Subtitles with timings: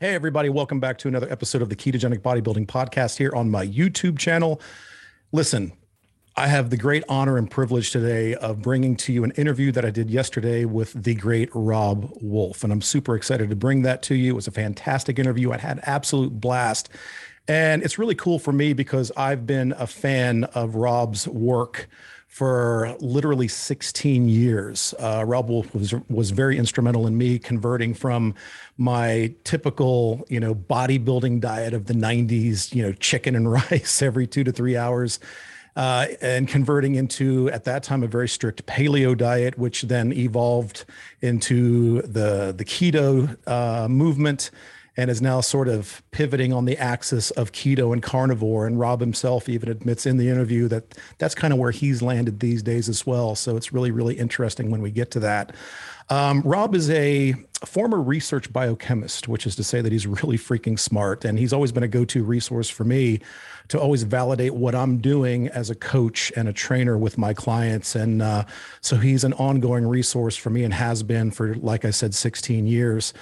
[0.00, 3.66] Hey, everybody, welcome back to another episode of the Ketogenic Bodybuilding Podcast here on my
[3.66, 4.60] YouTube channel.
[5.32, 5.72] Listen,
[6.36, 9.84] I have the great honor and privilege today of bringing to you an interview that
[9.84, 12.62] I did yesterday with the great Robb Wolf.
[12.62, 14.30] And I'm super excited to bring that to you.
[14.30, 15.50] It was a fantastic interview.
[15.50, 16.90] I had absolute blast.
[17.48, 21.88] And it's really cool for me because I've been a fan of Rob's work
[22.28, 24.94] for literally 16 years.
[24.98, 28.34] Uh, Robb Wolf was was very instrumental in me converting from
[28.76, 34.26] my typical, you know, bodybuilding diet of the 90s, you know, chicken and rice every
[34.26, 35.18] two to three hours.
[35.74, 40.84] Uh, and converting into at that time a very strict paleo diet, which then evolved
[41.22, 44.50] into the the keto uh, movement,
[44.98, 48.66] and is now sort of pivoting on the axis of keto and carnivore.
[48.66, 52.40] And Rob himself even admits in the interview that that's kind of where he's landed
[52.40, 53.36] these days as well.
[53.36, 55.54] So it's really, really interesting when we get to that.
[56.10, 57.34] Um, Robb is a
[57.64, 61.24] former research biochemist, which is to say that he's really freaking smart.
[61.24, 63.20] And he's always been a go to resource for me
[63.68, 67.94] to always validate what I'm doing as a coach and a trainer with my clients.
[67.94, 68.46] And uh,
[68.80, 72.66] so he's an ongoing resource for me and has been for, like I said, 16
[72.66, 73.14] years.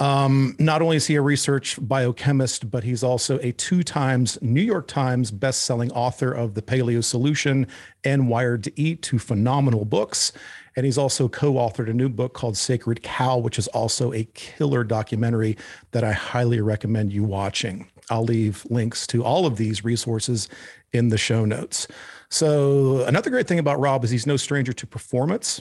[0.00, 4.60] Um, not only is he a research biochemist, but he's also a two times New
[4.62, 7.66] York Times best-selling author of The Paleo Solution
[8.04, 10.32] and Wired to Eat, two phenomenal books.
[10.76, 14.84] And he's also co-authored a new book called Sacred Cow, which is also a killer
[14.84, 15.56] documentary
[15.90, 17.90] that I highly recommend you watching.
[18.10, 20.48] I'll leave links to all of these resources
[20.92, 21.88] in the show notes.
[22.30, 25.60] So another great thing about Rob is he's no stranger to performance.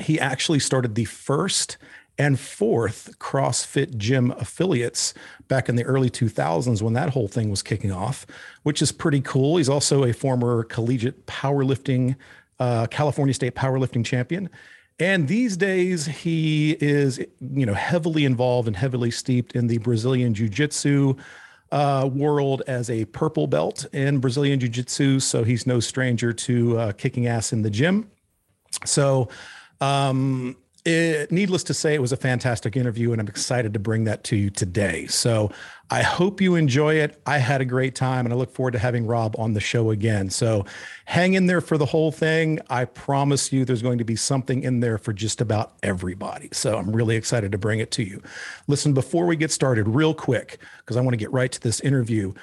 [0.00, 1.76] He actually started the first
[2.18, 5.14] and fourth CrossFit gym affiliates
[5.48, 8.26] back in the early 2000s when that whole thing was kicking off,
[8.62, 9.56] which is pretty cool.
[9.56, 12.16] He's also a former collegiate powerlifting,
[12.60, 14.48] uh, California State powerlifting champion.
[15.00, 20.34] And these days, he is, you know, heavily involved and heavily steeped in the Brazilian
[20.34, 21.16] Jiu-Jitsu
[21.72, 25.18] uh, world as a purple belt in Brazilian Jiu-Jitsu.
[25.18, 28.08] So he's no stranger to uh, kicking ass in the gym.
[28.84, 29.28] So
[29.80, 34.04] um, it, needless to say, it was a fantastic interview, and I'm excited to bring
[34.04, 35.06] that to you today.
[35.06, 35.50] So
[35.90, 37.20] I hope you enjoy it.
[37.24, 39.90] I had a great time, and I look forward to having Rob on the show
[39.90, 40.28] again.
[40.28, 40.66] So
[41.06, 42.60] hang in there for the whole thing.
[42.68, 46.50] I promise you, there's going to be something in there for just about everybody.
[46.52, 48.22] So I'm really excited to bring it to you.
[48.66, 51.80] Listen, before we get started, real quick, because I want to get right to this
[51.80, 52.34] interview.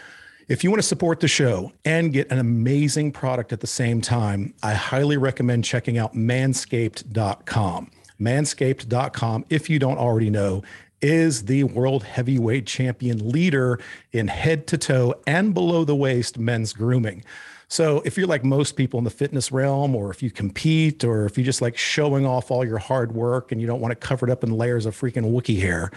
[0.47, 4.01] If you want to support the show and get an amazing product at the same
[4.01, 7.91] time, I highly recommend checking out manscaped.com
[8.21, 10.63] manscaped.com, if you don't already know,
[11.01, 13.79] is the world heavyweight champion leader
[14.11, 17.23] in head to toe and below the waist men's grooming.
[17.71, 21.25] So if you're like most people in the fitness realm, or if you compete, or
[21.25, 23.95] if you just like showing off all your hard work and you don't want to
[23.95, 25.89] cover it up in layers of freaking Wookie hair,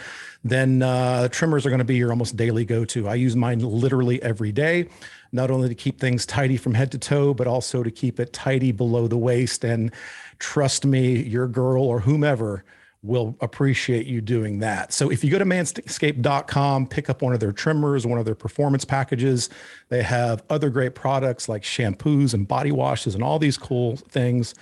[0.44, 3.08] then uh, trimmers are going to be your almost daily go-to.
[3.08, 4.86] I use mine literally every day,
[5.34, 8.32] not only to keep things tidy from head to toe, but also to keep it
[8.32, 9.92] tidy below the waist and
[10.38, 12.64] trust me, your girl or whomever
[13.02, 14.92] will appreciate you doing that.
[14.92, 18.34] So if you go to manscaped.com, pick up one of their trimmers, one of their
[18.34, 19.50] performance packages,
[19.90, 24.54] they have other great products like shampoos and body washes and all these cool things.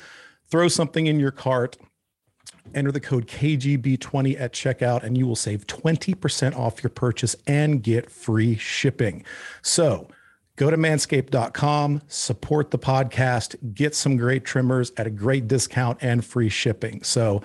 [0.51, 1.77] Throw something in your cart,
[2.75, 7.83] enter the code KGB20 at checkout, and you will save 20% off your purchase and
[7.83, 9.25] get free shipping.
[9.63, 10.09] So
[10.63, 16.25] go to manscaped.com, support the podcast, get some great trimmers at a great discount and
[16.25, 17.03] free shipping.
[17.03, 17.43] So,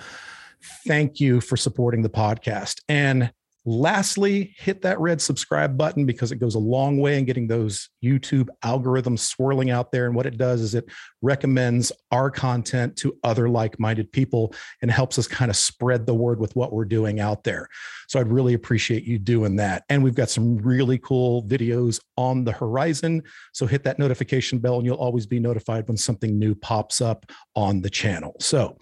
[0.86, 2.80] thank you for supporting the podcast.
[2.88, 3.32] And
[3.64, 7.90] Lastly, hit that red subscribe button because it goes a long way in getting those
[8.02, 10.06] YouTube algorithms swirling out there.
[10.06, 10.86] And what it does is it
[11.20, 16.14] recommends our content to other like minded people and helps us kind of spread the
[16.14, 17.68] word with what we're doing out there.
[18.08, 19.84] So I'd really appreciate you doing that.
[19.88, 23.22] And we've got some really cool videos on the horizon.
[23.52, 27.30] So hit that notification bell and you'll always be notified when something new pops up
[27.54, 28.34] on the channel.
[28.40, 28.78] So,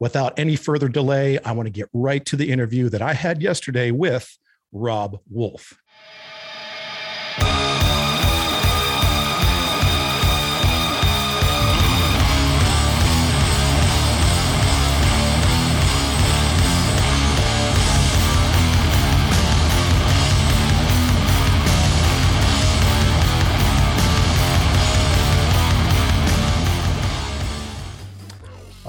[0.00, 3.40] without any further delay, I want to get right to the interview that I had
[3.40, 4.36] yesterday with
[4.72, 5.74] Robb Wolf.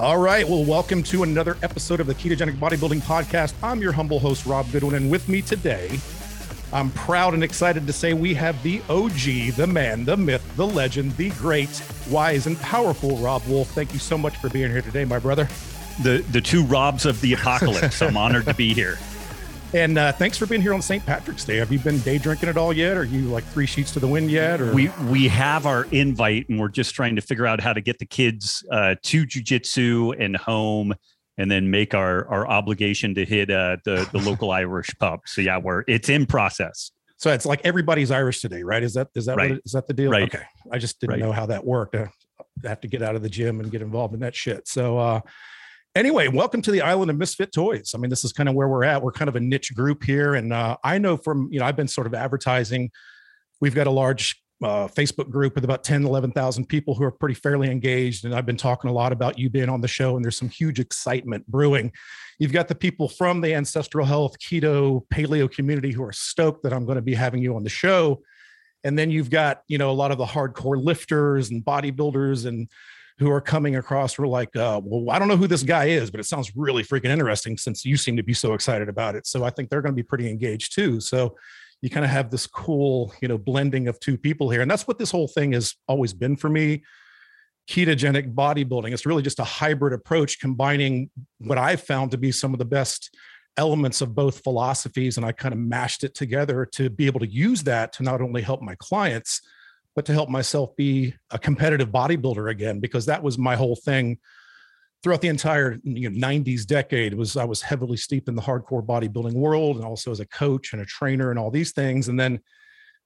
[0.01, 0.49] All right.
[0.49, 3.53] Well, welcome to another episode of the Ketogenic Bodybuilding Podcast.
[3.61, 4.95] I'm your humble host, Rob Goodwin.
[4.95, 5.99] And with me today,
[6.73, 10.65] I'm proud and excited to say we have the OG, the man, the myth, the
[10.65, 13.69] legend, the great, wise, and powerful Robb Wolf.
[13.75, 15.47] Thank you so much for being here today, my brother.
[16.01, 18.01] The the two Robs of the apocalypse.
[18.01, 18.97] I'm honored to be here.
[19.73, 21.05] And uh, thanks for being here on St.
[21.05, 21.55] Patrick's Day.
[21.55, 22.97] Have you been day drinking at all yet?
[22.97, 24.59] Are you like three sheets to the wind yet?
[24.59, 27.79] Or we we have our invite, and we're just trying to figure out how to
[27.79, 30.93] get the kids uh, to jujitsu and home,
[31.37, 35.21] and then make our our obligation to hit uh, the the local Irish pub.
[35.25, 36.91] So yeah, we're it's in process.
[37.15, 38.83] So it's like everybody's Irish today, right?
[38.83, 39.51] Is that is that right.
[39.51, 40.11] what it, is that the deal?
[40.11, 40.23] Right.
[40.23, 41.19] Okay, I just didn't right.
[41.21, 41.95] know how that worked.
[41.95, 42.09] I
[42.65, 44.67] have to get out of the gym and get involved in that shit.
[44.67, 45.23] So.
[45.95, 47.91] Anyway, welcome to the island of misfit toys.
[47.93, 49.01] I mean, this is kind of where we're at.
[49.01, 50.35] We're kind of a niche group here.
[50.35, 52.91] And uh, I know from, you know, I've been sort of advertising.
[53.59, 57.35] We've got a large uh, Facebook group with about 10, 11,000 people who are pretty
[57.35, 58.25] fairly engaged.
[58.25, 60.49] And I've been talking a lot about you being on the show, and there's some
[60.49, 61.91] huge excitement brewing.
[62.39, 66.73] You've got the people from the ancestral health, keto, paleo community who are stoked that
[66.73, 68.21] I'm going to be having you on the show.
[68.83, 72.67] And then you've got, you know, a lot of the hardcore lifters and bodybuilders and
[73.21, 76.09] who are coming across were like, uh, well, I don't know who this guy is,
[76.09, 79.27] but it sounds really freaking interesting since you seem to be so excited about it.
[79.27, 80.99] So I think they're going to be pretty engaged too.
[80.99, 81.37] So
[81.81, 84.61] you kind of have this cool, you know, blending of two people here.
[84.61, 86.83] And that's what this whole thing has always been for me.
[87.69, 88.91] Ketogenic bodybuilding.
[88.91, 92.65] It's really just a hybrid approach combining what I've found to be some of the
[92.65, 93.15] best
[93.55, 95.17] elements of both philosophies.
[95.17, 98.19] And I kind of mashed it together to be able to use that to not
[98.19, 99.41] only help my clients,
[99.95, 104.17] but to help myself be a competitive bodybuilder again because that was my whole thing
[105.03, 108.85] throughout the entire you know, 90s decade was i was heavily steeped in the hardcore
[108.85, 112.07] bodybuilding world and also as a coach and a trainer and all these things.
[112.07, 112.39] And then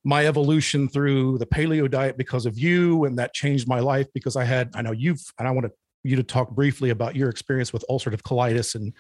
[0.04, 4.36] my evolution through the paleo diet because of you and that changed my life because
[4.36, 5.72] i had i know you've and i want
[6.04, 8.94] you to talk briefly about your experience with ulcerative colitis and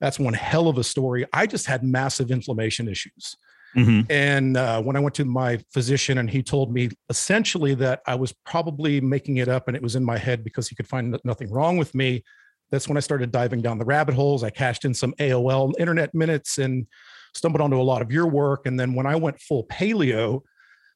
[0.00, 1.26] that's one hell of a story.
[1.32, 3.36] I just had massive inflammation issues
[3.76, 4.10] Mm-hmm.
[4.10, 8.14] And uh, when I went to my physician, and he told me essentially that I
[8.14, 11.18] was probably making it up and it was in my head because he could find
[11.24, 12.24] nothing wrong with me.
[12.70, 14.42] That's when I started diving down the rabbit holes.
[14.42, 16.86] I cashed in some AOL internet minutes and
[17.34, 18.66] stumbled onto a lot of your work.
[18.66, 20.42] And then when I went full paleo,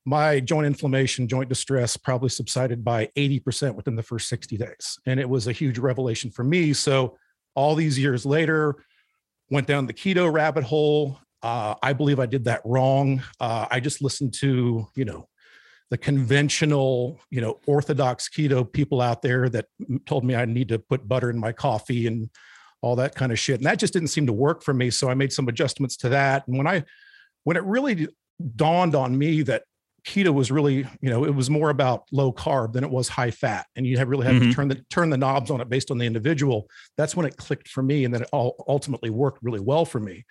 [0.04, 4.98] my joint inflammation, joint distress probably subsided by 80% within the first 60 days.
[5.06, 6.72] And it was a huge revelation for me.
[6.72, 7.16] So,
[7.54, 8.76] all these years later,
[9.50, 13.22] went down the keto rabbit hole uh, I believe I did that wrong.
[13.40, 15.28] Uh, I just listened to, you know,
[15.90, 19.66] the conventional, you know, orthodox keto people out there that
[20.06, 22.30] told me I need to put butter in my coffee and
[22.80, 23.56] all that kind of shit.
[23.56, 24.90] And that just didn't seem to work for me.
[24.90, 26.46] So I made some adjustments to that.
[26.46, 26.84] And when I,
[27.44, 28.08] when it really
[28.56, 29.64] dawned on me that
[30.06, 33.30] keto was really, you know, it was more about low carb than it was high
[33.30, 34.48] fat, and you have really had mm-hmm.
[34.48, 36.68] to turn the turn the knobs on it based on the individual.
[36.96, 40.00] That's when it clicked for me, and then it all ultimately worked really well for
[40.00, 40.24] me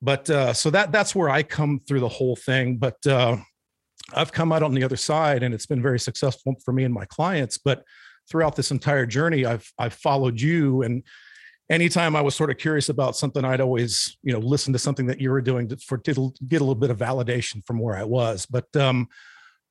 [0.00, 2.76] but uh, so that that's where I come through the whole thing.
[2.76, 3.38] But uh,
[4.14, 6.94] I've come out on the other side, and it's been very successful for me and
[6.94, 7.58] my clients.
[7.58, 7.82] But
[8.30, 11.02] throughout this entire journey, I've I've followed you, and
[11.68, 15.06] anytime I was sort of curious about something, I'd always you know listen to something
[15.06, 17.96] that you were doing to, for to get a little bit of validation from where
[17.96, 18.46] I was.
[18.46, 19.08] But um,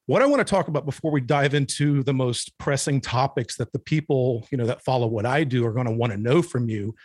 [0.08, 3.72] what I want to talk about before we dive into the most pressing topics that
[3.72, 6.42] the people you know that follow what I do are going to want to know
[6.42, 6.96] from you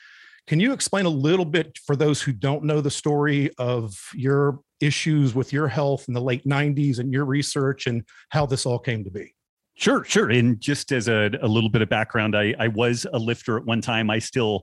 [0.46, 4.60] can you explain a little bit for those who don't know the story of your
[4.80, 8.78] issues with your health in the late 90s and your research and how this all
[8.78, 9.34] came to be?
[9.74, 10.30] Sure, sure.
[10.30, 13.64] And just as a, a little bit of background, I, I was a lifter at
[13.64, 14.10] one time.
[14.10, 14.62] I still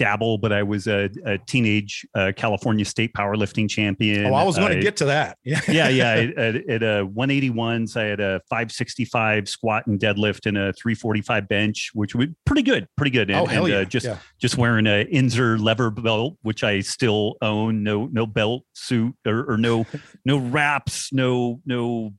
[0.00, 4.24] dabble, but I was a, a teenage uh, California state powerlifting champion.
[4.24, 5.36] Oh, I was going to get to that.
[5.50, 6.30] Yeah, yeah, yeah.
[6.36, 11.90] At, at a 181s, I had a 565 squat and deadlift and a 345 bench,
[11.92, 13.30] which was pretty good, pretty good.
[13.30, 13.80] And, oh, hell and, yeah.
[13.80, 14.18] Uh, just yeah.
[14.38, 17.82] just wearing a Inzer lever belt, which I still own.
[17.82, 19.86] No no belt suit or, or no
[20.24, 22.12] no wraps, no no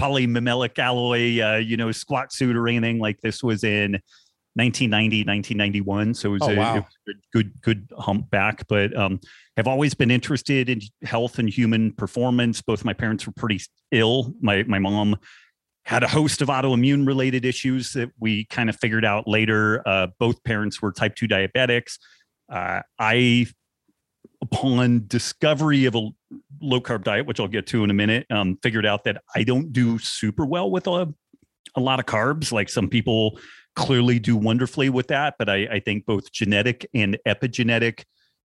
[0.00, 4.00] polymamellic alloy, uh, you know, squat suit or anything like this was in
[4.54, 6.14] 1990, 1991.
[6.14, 6.76] So it was, oh, a, wow.
[6.76, 8.66] it was a, good, good hump back.
[8.68, 9.20] But um,
[9.56, 12.62] have always been interested in health and human performance.
[12.62, 14.34] Both my parents were pretty ill.
[14.40, 15.16] My my mom
[15.84, 19.86] had a host of autoimmune related issues that we kind of figured out later.
[19.86, 21.98] Uh, both parents were type two diabetics.
[22.50, 23.46] Uh, I,
[24.40, 26.08] upon discovery of a
[26.60, 29.42] low carb diet, which I'll get to in a minute, um, figured out that I
[29.42, 31.12] don't do super well with a
[31.76, 32.52] a lot of carbs.
[32.52, 33.38] Like some people
[33.74, 35.34] clearly do wonderfully with that.
[35.38, 38.04] But I, I think both genetic and epigenetic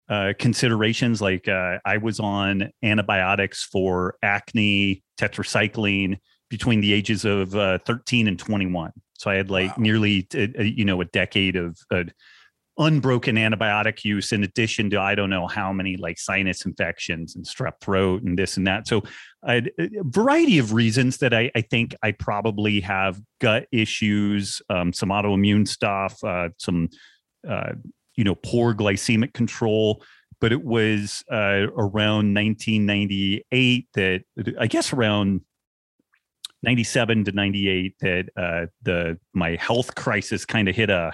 [0.08, 6.18] uh, considerations, like uh, I was on antibiotics for acne, tetracycline
[6.50, 8.92] between the ages of uh, 13 and 21.
[9.14, 9.82] So I had like wow.
[9.82, 10.28] nearly,
[10.58, 11.78] you know, a decade of
[12.78, 17.44] unbroken antibiotic use in addition to i don't know how many like sinus infections and
[17.44, 18.88] strep throat and this and that.
[18.88, 19.02] So
[19.46, 19.62] a
[20.02, 25.68] variety of reasons that I, I, think i probably have gut issues um, some autoimmune
[25.68, 26.88] stuff uh, some
[27.48, 27.74] uh,
[28.16, 30.02] you know poor glycemic control.
[30.40, 34.24] But it was uh, around 1998 that
[34.58, 35.40] I guess around
[36.62, 41.12] 97 to 98 that uh, the my health crisis kind of hit a,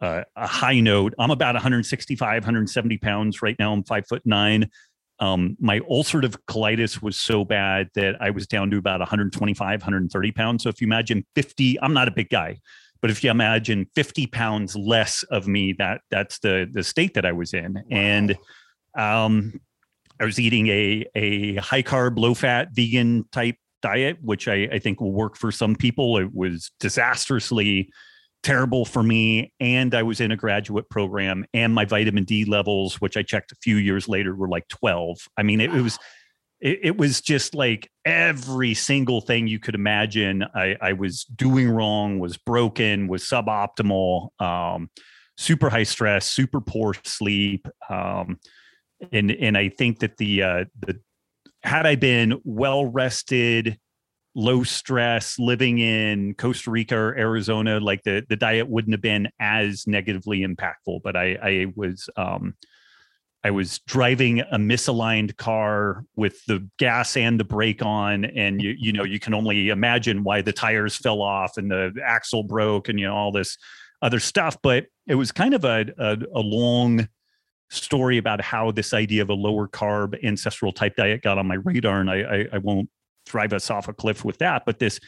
[0.00, 1.14] a, a high note.
[1.18, 3.72] I'm about 165, 170 pounds right now.
[3.72, 4.70] I'm five foot nine.
[5.20, 10.32] Um, my ulcerative colitis was so bad that I was down to about 125, 130
[10.32, 10.62] pounds.
[10.62, 12.58] So if you imagine 50, I'm not a big guy,
[13.00, 17.26] but if you imagine 50 pounds less of me, that that's the the state that
[17.26, 17.74] I was in.
[17.74, 17.82] Wow.
[17.90, 18.38] And
[18.96, 19.60] um,
[20.20, 24.78] I was eating a a high carb, low fat, vegan type diet, which I, I
[24.78, 26.18] think will work for some people.
[26.18, 27.90] It was disastrously
[28.42, 29.52] terrible for me.
[29.60, 33.52] And I was in a graduate program, and my vitamin D levels, which I checked
[33.52, 35.18] a few years later, were like 12.
[35.36, 35.98] I mean, it, it was
[36.60, 41.68] it, it, was just like every single thing you could imagine I, I was doing
[41.70, 44.90] wrong, was broken, was suboptimal, um,
[45.36, 47.68] super high stress, super poor sleep.
[47.88, 48.40] Um,
[49.12, 51.00] and and I think that the uh, the
[51.62, 53.78] had I been well rested,
[54.34, 59.28] low stress, living in Costa Rica or Arizona, like the the diet wouldn't have been
[59.40, 61.02] as negatively impactful.
[61.02, 62.54] But I I was um,
[63.44, 68.74] I was driving a misaligned car with the gas and the brake on, and you
[68.78, 72.88] you know you can only imagine why the tires fell off and the axle broke
[72.88, 73.56] and you know all this
[74.02, 74.56] other stuff.
[74.62, 77.08] But it was kind of a, a, a long
[77.70, 81.56] story about how this idea of a lower carb ancestral type diet got on my
[81.56, 82.88] radar, and I, I, I won't
[83.28, 85.00] drive us off a cliff with that, but this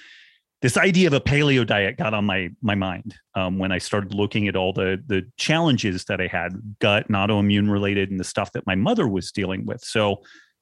[0.62, 4.14] this idea of a paleo diet got on my my mind um, when I started
[4.14, 6.50] looking at all the the challenges that I had,
[6.80, 9.82] gut and autoimmune related, and the stuff that my mother was dealing with.
[9.82, 10.12] So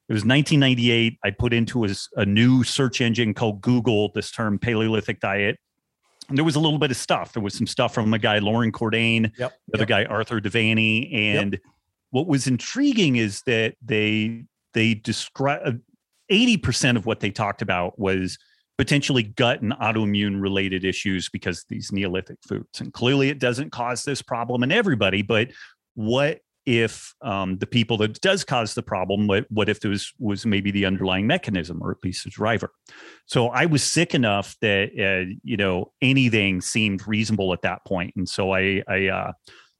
[0.08, 1.18] it was 1998.
[1.22, 5.58] I put into a, a new search engine called Google this term Paleolithic diet.
[6.30, 7.32] And there was a little bit of stuff.
[7.32, 9.88] There was some stuff from a guy Loren Cordain, yep, the other yep.
[9.88, 11.60] guy Arthur De Vany, and yep
[12.10, 15.80] what was intriguing is that they they describe
[16.30, 18.38] 80% of what they talked about was
[18.76, 22.80] potentially gut and autoimmune related issues because these neolithic foods.
[22.80, 25.50] And clearly it doesn't cause this problem in everybody but
[25.94, 30.44] what if um, the people that does cause the problem what, what if this was
[30.44, 32.70] maybe the underlying mechanism or at least the driver?
[33.26, 38.12] So i was sick enough that uh, you know anything seemed reasonable at that point.
[38.16, 39.32] And so i i uh,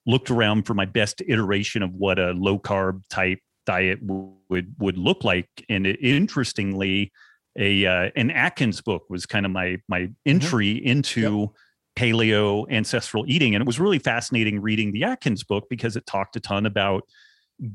[0.06, 4.96] looked around for my best iteration of what a low carb type diet would would
[4.96, 7.12] look like and it, interestingly
[7.58, 10.12] a uh, an Atkins book was kind of my my mm-hmm.
[10.24, 10.88] entry mm-hmm.
[10.88, 11.50] into yep.
[11.98, 16.34] paleo ancestral eating and it was really fascinating reading the Atkins book because it talked
[16.36, 17.02] a ton about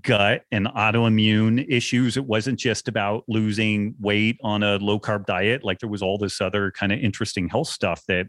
[0.02, 5.64] gut and autoimmune issues it wasn't just about losing weight on a low carb diet
[5.64, 8.28] like there was all this other kind of interesting health stuff that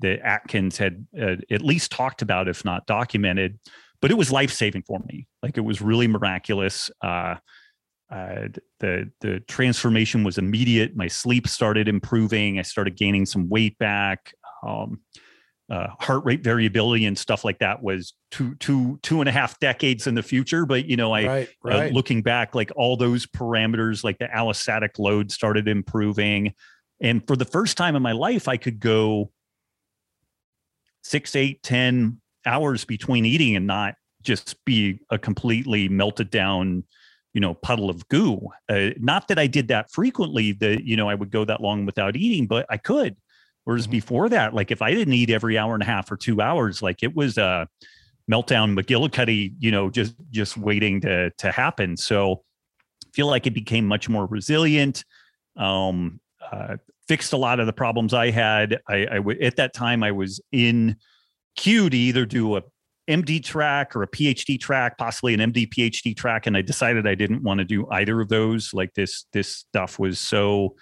[0.00, 3.58] that Atkins had uh, at least talked about, if not documented.
[4.04, 5.26] But it was life saving for me.
[5.42, 6.90] Like it was really miraculous.
[7.00, 7.36] Uh,
[8.12, 10.94] uh, the the transformation was immediate.
[10.94, 12.58] My sleep started improving.
[12.58, 14.34] I started gaining some weight back.
[14.62, 15.00] Um,
[15.70, 19.58] uh, heart rate variability and stuff like that was two two two and a half
[19.58, 20.66] decades in the future.
[20.66, 21.90] But you know, I right, uh, right.
[21.90, 26.52] Uh, looking back, like all those parameters, like the allostatic load started improving,
[27.00, 29.30] and for the first time in my life, I could go
[31.02, 36.84] six, eight, ten hours between eating and not just be a completely melted down,
[37.32, 38.48] you know, puddle of goo.
[38.68, 41.86] Uh, not that I did that frequently, that, you know, I would go that long
[41.86, 43.16] without eating, but I could.
[43.64, 43.92] Whereas mm-hmm.
[43.92, 46.82] before that, like if I didn't eat every hour and a half or two hours,
[46.82, 47.68] like it was a
[48.30, 51.96] meltdown McGillicuddy, you know, just just waiting to to happen.
[51.96, 52.42] So
[53.04, 55.04] I feel like it became much more resilient.
[55.56, 56.20] Um,
[56.50, 58.80] uh, fixed a lot of the problems I had.
[58.88, 60.96] I, I w- at that time I was in
[61.56, 62.62] queue to either do a
[63.08, 67.14] MD track or a PhD track, possibly an MD PhD track, and I decided I
[67.14, 68.72] didn't want to do either of those.
[68.72, 70.74] Like this, this stuff was so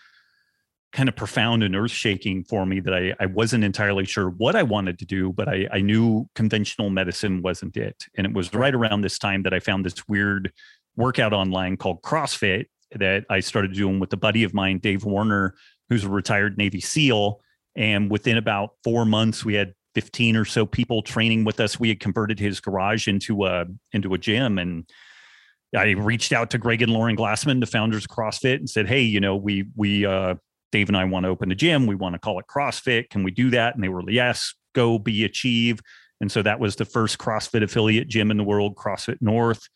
[0.93, 4.55] kind of profound and earth shaking for me that I, I wasn't entirely sure what
[4.55, 8.05] I wanted to do, but I, I knew conventional medicine wasn't it.
[8.17, 10.53] And it was right around this time that I found this weird
[10.97, 15.55] workout online called CrossFit that I started doing with a buddy of mine, Dave Werner,
[15.89, 17.41] who's a retired Navy SEAL.
[17.75, 21.79] And within about four months, we had 15 or so people training with us.
[21.79, 24.59] We had converted his garage into a into a gym.
[24.59, 24.89] And
[25.77, 29.03] I reached out to Greg and Lauren Glassman, the founders of CrossFit, and said, Hey,
[29.03, 30.35] you know, we we uh
[30.73, 31.87] Dave and I want to open a gym.
[31.87, 33.11] We want to call it CrossFit.
[33.11, 33.75] Can we do that?
[33.75, 35.81] And they were, yes, go be achieve.
[36.21, 39.69] And so that was the first CrossFit affiliate gym in the world, CrossFit North.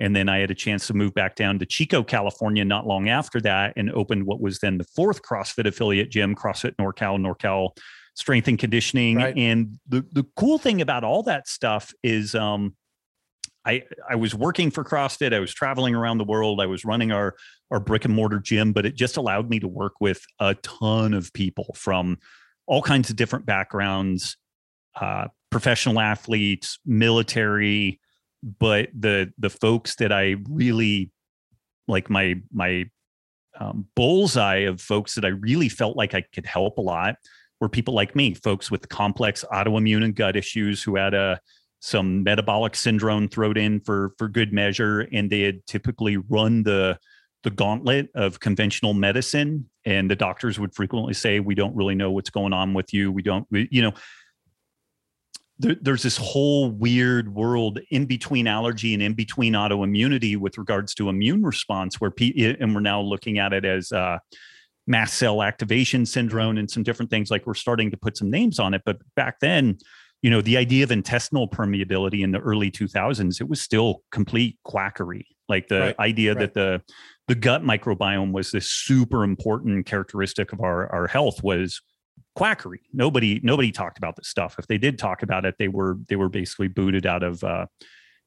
[0.00, 3.08] And then I had a chance to move back down to Chico, California, not long
[3.08, 7.70] after that, and opened what was then the fourth CrossFit affiliate gym, CrossFit NorCal, NorCal
[8.14, 9.16] Strength and Conditioning.
[9.16, 9.36] Right.
[9.36, 12.76] And the the cool thing about all that stuff is, um,
[13.66, 15.34] I I was working for CrossFit.
[15.34, 16.60] I was traveling around the world.
[16.60, 17.34] I was running our
[17.70, 21.14] our brick and mortar gym, but it just allowed me to work with a ton
[21.14, 22.18] of people from
[22.66, 24.36] all kinds of different backgrounds,
[25.00, 28.00] uh, professional athletes, military,
[28.42, 31.10] but the the folks that I really
[31.88, 32.86] like my my
[33.58, 37.16] um, bullseye of folks that I really felt like I could help a lot
[37.64, 41.40] were people like me, folks with complex autoimmune and gut issues who had a
[41.80, 46.98] some metabolic syndrome thrown in for for good measure, and they had typically run the
[47.42, 52.10] the gauntlet of conventional medicine, and the doctors would frequently say, "We don't really know
[52.10, 53.10] what's going on with you.
[53.10, 53.92] We don't, we, you know."
[55.60, 60.94] There, there's this whole weird world in between allergy and in between autoimmunity with regards
[60.94, 64.18] to immune response, where pe- and we're now looking at it as uh,
[64.86, 67.30] mast cell activation syndrome and some different things.
[67.30, 69.78] Like we're starting to put some names on it, but back then
[70.24, 74.58] you know the idea of intestinal permeability in the early 2000s it was still complete
[74.64, 76.40] quackery like the right, idea right.
[76.40, 76.82] that the
[77.28, 81.80] the gut microbiome was this super important characteristic of our our health was
[82.34, 85.98] quackery nobody nobody talked about this stuff if they did talk about it they were
[86.08, 87.66] they were basically booted out of uh,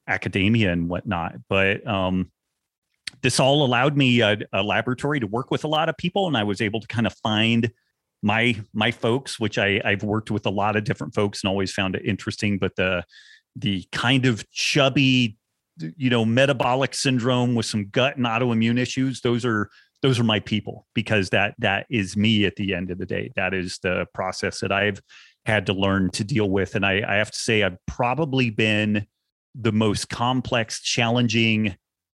[0.06, 2.30] academia and whatnot but um,
[3.22, 6.36] this all allowed me a, a laboratory to work with a lot of people and
[6.36, 7.70] i was able to kind of find
[8.22, 11.72] my my folks, which I I've worked with a lot of different folks and always
[11.72, 13.04] found it interesting, but the
[13.56, 15.36] the kind of chubby,
[15.78, 19.70] you know, metabolic syndrome with some gut and autoimmune issues, those are
[20.02, 23.32] those are my people because that that is me at the end of the day.
[23.36, 25.00] That is the process that I've
[25.44, 26.74] had to learn to deal with.
[26.74, 29.06] And I, I have to say, I've probably been
[29.54, 31.76] the most complex, challenging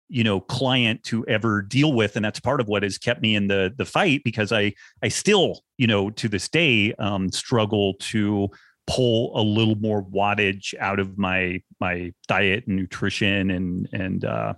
[0.08, 3.34] you know client to ever deal with and that's part of what has kept me
[3.34, 4.72] in the the fight because i
[5.02, 8.48] i still you know to this day um, struggle to
[8.88, 14.54] pull a little more wattage out of my my diet and nutrition and and uh,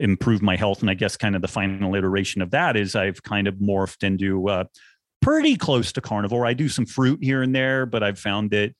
[0.00, 0.80] improve my health.
[0.80, 4.02] And i guess kind of the final iteration of that is i've kind of morphed
[4.02, 4.64] into uh,
[5.20, 6.46] pretty close to carnivore.
[6.46, 8.74] I do some fruit here and there but i've found that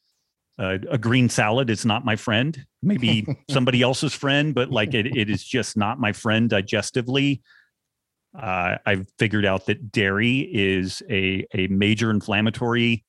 [0.59, 2.65] uh, a green salad is not my friend.
[2.83, 7.41] Maybe somebody else's friend, but like it, it is just not my friend digestively.
[8.39, 13.05] Uh, I've figured out that dairy is a a major inflammatory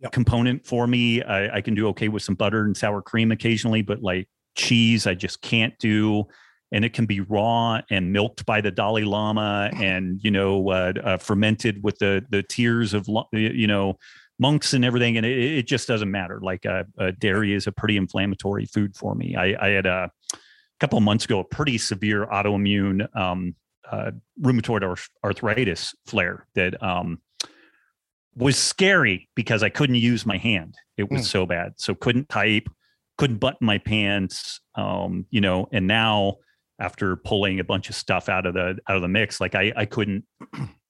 [0.00, 0.12] yep.
[0.12, 1.22] component for me.
[1.22, 5.06] I, I, can do okay with some butter and sour cream occasionally, but like cheese,
[5.06, 6.24] I just can't do.
[6.72, 10.92] And it can be raw and milked by the Dalai Lama, and you know, uh,
[11.04, 13.98] uh fermented with the the tears of you know
[14.38, 16.40] monks and everything, and it, it just doesn't matter.
[16.40, 19.36] Like uh, uh, dairy is a pretty inflammatory food for me.
[19.36, 20.10] I, I had a
[20.80, 23.54] couple of months ago a pretty severe autoimmune um,
[23.90, 27.20] uh, rheumatoid arthritis flare that um,
[28.34, 30.74] was scary because I couldn't use my hand.
[30.96, 31.26] It was mm.
[31.26, 31.74] so bad.
[31.76, 32.68] So couldn't type,
[33.18, 34.60] couldn't button my pants.
[34.74, 36.36] Um, you know, and now
[36.80, 39.72] after pulling a bunch of stuff out of the out of the mix, like I
[39.76, 40.24] I couldn't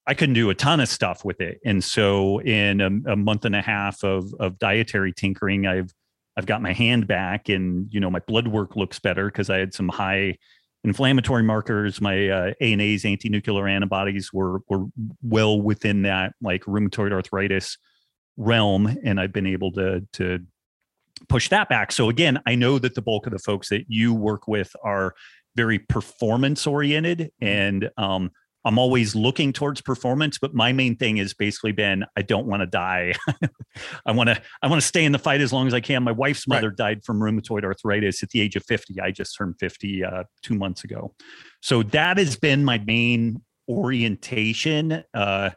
[0.07, 1.61] I couldn't do a ton of stuff with it.
[1.64, 5.93] And so in a, a, month and a half of, of dietary tinkering, I've,
[6.37, 9.59] I've got my hand back and, you know, my blood work looks better because I
[9.59, 10.37] had some high
[10.83, 12.03] inflammatory markers.
[12.03, 14.87] My uh, ANAs, anti-nuclear antibodies were, were
[15.23, 17.79] well within that like rheumatoid arthritis
[18.37, 18.95] realm.
[19.05, 20.40] And I've been able to, to
[21.31, 21.93] push that back.
[21.93, 25.14] So again, I know that the bulk of the folks that you work with are
[25.57, 28.31] very performance oriented and, um,
[28.64, 32.62] I'm always looking towards performance, but my main thing has basically been I don't want
[32.62, 33.14] to die.
[34.07, 36.03] I want to I want to stay in the fight as long as I can.
[36.03, 36.77] My wife's mother right.
[36.77, 39.00] died from rheumatoid arthritis at the age of 50.
[39.00, 41.14] I just turned 50 uh, two months ago,
[41.61, 45.05] so that has been my main orientation.
[45.12, 45.50] Uh,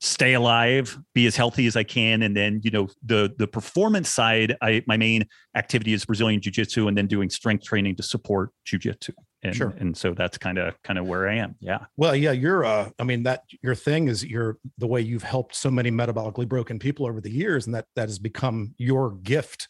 [0.00, 4.08] stay alive, be as healthy as I can, and then you know the the performance
[4.08, 4.56] side.
[4.60, 8.50] I my main activity is Brazilian jiu jitsu, and then doing strength training to support
[8.64, 9.74] jiu jitsu and, sure.
[9.78, 11.56] and so that's kind of kind of where i am.
[11.60, 11.86] Yeah.
[11.96, 15.54] Well yeah you're uh i mean that your thing is you're the way you've helped
[15.54, 19.68] so many metabolically broken people over the years and that that has become your gift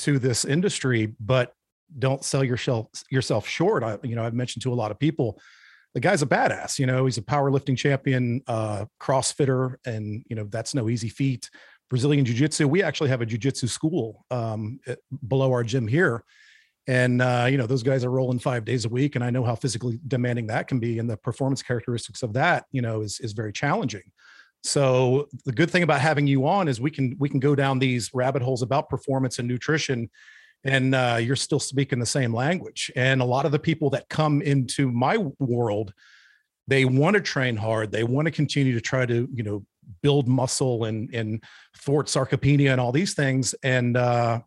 [0.00, 1.52] to this industry but
[1.98, 3.82] don't sell yourself yourself short.
[3.82, 5.40] I you know i've mentioned to a lot of people
[5.92, 10.44] the guy's a badass you know he's a powerlifting champion uh crossfitter and you know
[10.44, 11.50] that's no easy feat.
[11.90, 14.78] Brazilian jiu-jitsu we actually have a jiu-jitsu school um,
[15.26, 16.24] below our gym here
[16.86, 19.44] and uh, you know those guys are rolling five days a week and i know
[19.44, 23.20] how physically demanding that can be and the performance characteristics of that you know is,
[23.20, 24.02] is very challenging.
[24.62, 27.78] So the good thing about having you on is we can we can go down
[27.78, 30.10] these rabbit holes about performance and nutrition
[30.64, 32.92] and uh, you're still speaking the same language.
[32.94, 35.94] And a lot of the people that come into my world
[36.68, 39.64] they want to train hard they want to continue to try to you know
[40.02, 41.42] build muscle and and
[41.78, 43.54] thwart sarcopenia and all these things.
[43.62, 44.40] And uh,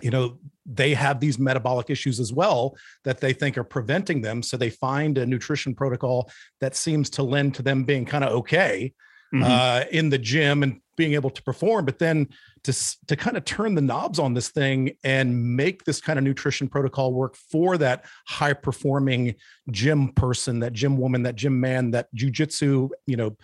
[0.00, 4.42] you know they have these metabolic issues as well that they think are preventing them.
[4.42, 8.32] So they find a nutrition protocol that seems to lend to them being kind of
[8.32, 8.92] okay
[9.34, 9.44] mm-hmm.
[9.44, 11.84] uh, in the gym and being able to perform.
[11.84, 12.28] But then
[12.64, 16.24] to to kind of turn the knobs on this thing and make this kind of
[16.24, 19.34] nutrition protocol work for that high performing
[19.70, 23.36] gym person, that gym woman, that gym man, that jujitsu, you know,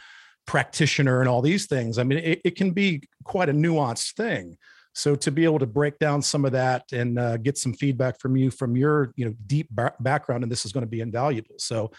[0.47, 1.99] practitioner, and all these things.
[1.99, 4.57] I mean, it, it can be quite a nuanced thing.
[4.93, 8.19] So to be able to break down some of that and uh, get some feedback
[8.19, 11.01] from you from your you know deep ba- background, and this is going to be
[11.01, 11.55] invaluable.
[11.59, 11.91] So,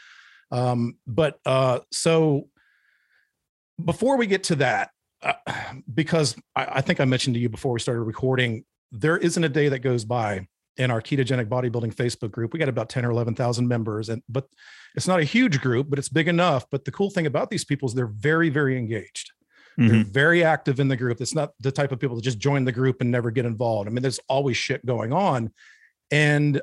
[0.51, 2.49] um, but uh, so
[3.83, 4.91] before we get to that,
[5.23, 5.33] uh,
[5.93, 9.49] because I, I think I mentioned to you before we started recording, there isn't a
[9.49, 12.53] day that goes by in our ketogenic bodybuilding Facebook group.
[12.53, 14.47] We got about 10 or 11,000 members and but
[14.95, 16.65] it's not a huge group, but it's big enough.
[16.71, 19.31] But the cool thing about these people is they're very, very engaged.
[19.81, 19.93] Mm-hmm.
[19.93, 21.21] They're very active in the group.
[21.21, 23.87] It's not the type of people that just join the group and never get involved.
[23.87, 25.51] I mean, there's always shit going on.
[26.11, 26.61] And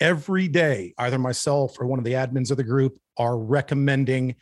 [0.00, 4.36] every day, either myself or one of the admins of the group are recommending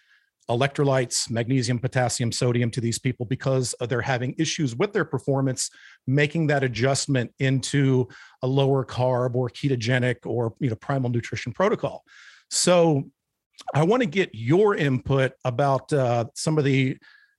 [0.49, 5.71] electrolytes, magnesium, potassium, sodium to these people because they're having issues with their performance,
[6.07, 8.09] making that adjustment into
[8.43, 12.05] a lower carb or ketogenic or you know primal nutrition protocol.
[12.51, 13.11] So
[13.75, 16.97] I want to get your input about uh, some of the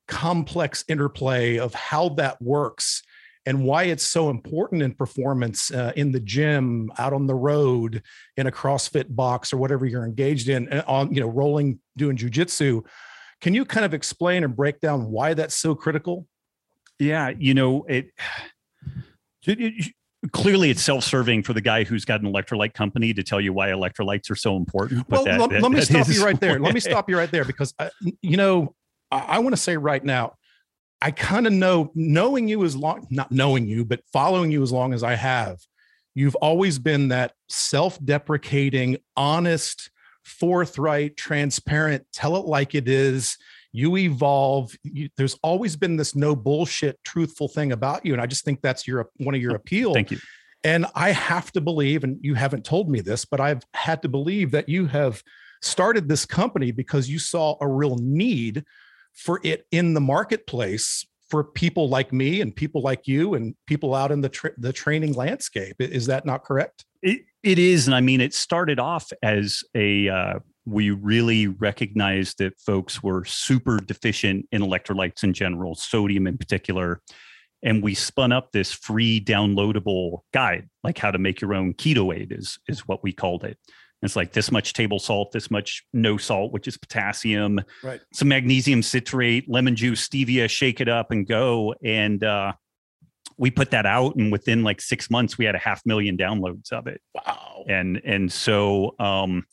[0.08, 3.04] complex interplay of how that works
[3.48, 8.04] and why it's so important in performance uh, in the gym, out on the road,
[8.36, 12.17] in a CrossFit box or whatever you're engaged in, uh, on you know rolling, doing
[12.17, 12.86] jujitsu.
[13.39, 16.28] Can you kind of explain and break down why that's so critical?
[17.00, 18.10] Yeah, you know it,
[19.46, 19.93] it, it
[20.34, 23.70] clearly it's self-serving for the guy who's got an electrolyte company to tell you why
[23.70, 25.08] electrolytes are so important.
[25.08, 26.60] well, that, let, that, let, me stop you right there.
[26.60, 27.91] Let me stop you right there because I,
[28.22, 28.76] you know
[29.12, 30.36] I, I want to say right now,
[31.02, 34.72] I kind of know, knowing you as long, not knowing you, but following you as
[34.72, 35.60] long as I have,
[36.15, 39.91] you've always been that self deprecating, honest,
[40.24, 43.38] forthright, transparent, tell it like it is.
[43.72, 44.76] You evolve.
[44.82, 48.13] You, there's always been this no bullshit, truthful thing about you.
[48.13, 49.93] And I just think that's your one of your appeal.
[49.93, 50.17] Thank you.
[50.63, 54.10] And I have to believe, and you haven't told me this, but I've had to
[54.10, 55.22] believe that you have
[55.62, 58.63] started this company because you saw a real need
[59.18, 63.94] for it in the marketplace for people like me and people like you and people
[63.94, 65.76] out in the tra- the training landscape.
[65.80, 66.86] Is that not correct?
[67.02, 70.10] It, it is, and I mean, it started off as a.
[70.10, 76.38] Uh, we really recognized that folks were super deficient in electrolytes in general, sodium in
[76.38, 77.02] particular,
[77.64, 82.16] and we spun up this free downloadable guide, like how to make your own keto
[82.16, 83.58] aid is is what we called it.
[84.04, 88.00] It's like this much table salt, this much no salt, which is potassium, right.
[88.14, 91.74] some magnesium citrate, lemon juice, stevia, shake it up and go.
[91.84, 92.54] And uh,
[93.38, 96.72] we put that out, and within like six months, we had a half million downloads
[96.72, 97.02] of it.
[97.16, 97.66] Wow!
[97.68, 99.46] And and so um,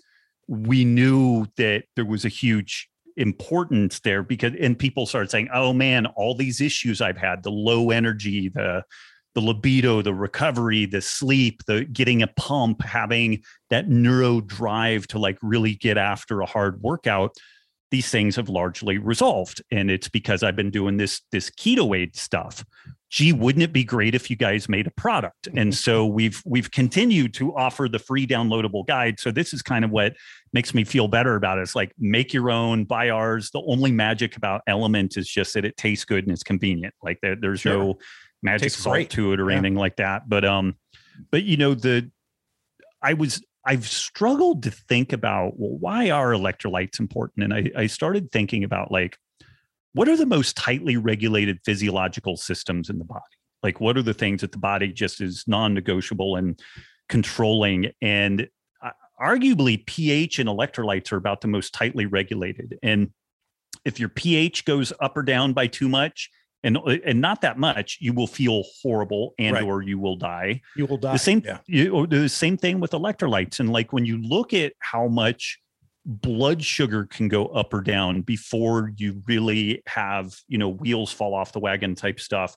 [0.46, 5.72] we knew that there was a huge importance there because and people started saying, "Oh
[5.72, 8.84] man, all these issues I've had, the low energy, the
[9.34, 15.18] the libido, the recovery, the sleep, the getting a pump, having that neuro drive to
[15.18, 17.36] like really get after a hard workout,
[17.90, 19.62] these things have largely resolved.
[19.70, 22.64] And it's because I've been doing this this keto aid stuff.
[23.10, 25.46] Gee, wouldn't it be great if you guys made a product?
[25.46, 25.70] And mm-hmm.
[25.70, 29.20] so we've we've continued to offer the free downloadable guide.
[29.20, 30.14] So this is kind of what
[30.52, 31.62] makes me feel better about it.
[31.62, 33.50] It's like make your own, buy ours.
[33.52, 36.94] The only magic about LMNT is just that it tastes good and it's convenient.
[37.02, 37.78] Like there, there's sure.
[37.78, 37.98] no
[38.44, 39.10] magic salt great.
[39.10, 39.56] to it or yeah.
[39.56, 40.28] anything like that.
[40.28, 40.76] But um,
[41.32, 42.10] but you know the
[43.02, 47.44] I was I've struggled to think about well, why are electrolytes important?
[47.44, 49.18] And I, I started thinking about like
[49.94, 53.22] what are the most tightly regulated physiological systems in the body?
[53.62, 56.60] Like what are the things that the body just is non-negotiable and
[57.08, 57.92] controlling?
[58.02, 58.48] And
[58.82, 62.76] uh, arguably pH and electrolytes are about the most tightly regulated.
[62.82, 63.10] And
[63.84, 66.28] if your pH goes up or down by too much,
[66.64, 69.62] and uh, and not that much, you will feel horrible and right.
[69.62, 70.62] or you will die.
[70.76, 71.12] You will die.
[71.12, 71.58] The same yeah.
[71.66, 73.60] you, the same thing with electrolytes.
[73.60, 75.60] And like when you look at how much
[76.06, 81.34] blood sugar can go up or down before you really have you know wheels fall
[81.34, 82.56] off the wagon type stuff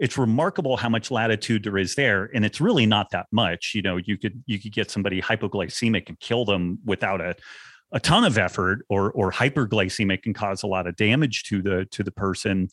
[0.00, 3.82] it's remarkable how much latitude there is there and it's really not that much you
[3.82, 7.36] know you could you could get somebody hypoglycemic and kill them without a
[7.92, 11.84] a ton of effort or or hyperglycemic can cause a lot of damage to the
[11.92, 12.68] to the person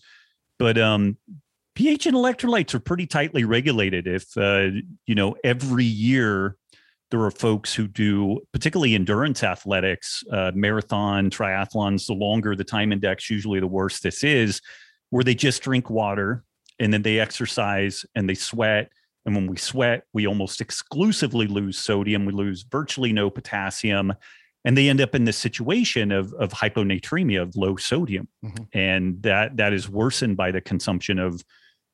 [0.59, 1.17] but um,
[1.75, 4.07] pH and electrolytes are pretty tightly regulated.
[4.07, 4.69] If uh,
[5.05, 6.57] you know, every year
[7.11, 12.07] there are folks who do, particularly endurance athletics, uh, marathon, triathlons.
[12.07, 14.59] The longer the time index, usually the worse this is,
[15.11, 16.43] where they just drink water
[16.79, 18.91] and then they exercise and they sweat
[19.25, 22.25] And when we sweat, we almost exclusively lose sodium.
[22.25, 24.13] We lose virtually no potassium.
[24.65, 28.27] And they end up in this situation of, of hyponatremia, of low sodium.
[28.43, 28.63] Mm-hmm.
[28.73, 31.43] And that that is worsened by the consumption of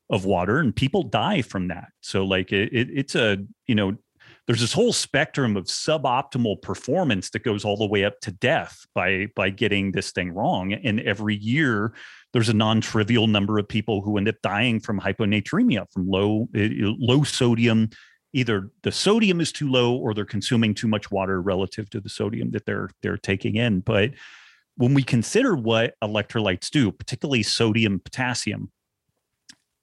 [0.10, 1.88] of water and people die from that.
[2.02, 3.96] So like it, it it's a, you know,
[4.48, 8.86] there's this whole spectrum of suboptimal performance that goes all the way up to death
[8.94, 11.94] by by getting this thing wrong and every year
[12.34, 16.70] there's a non-trivial number of people who end up dying from hyponatremia from low eh,
[16.82, 17.90] low sodium
[18.34, 22.10] either the sodium is too low or they're consuming too much water relative to the
[22.10, 24.12] sodium that they're they're taking in but
[24.78, 28.72] when we consider what electrolytes do particularly sodium potassium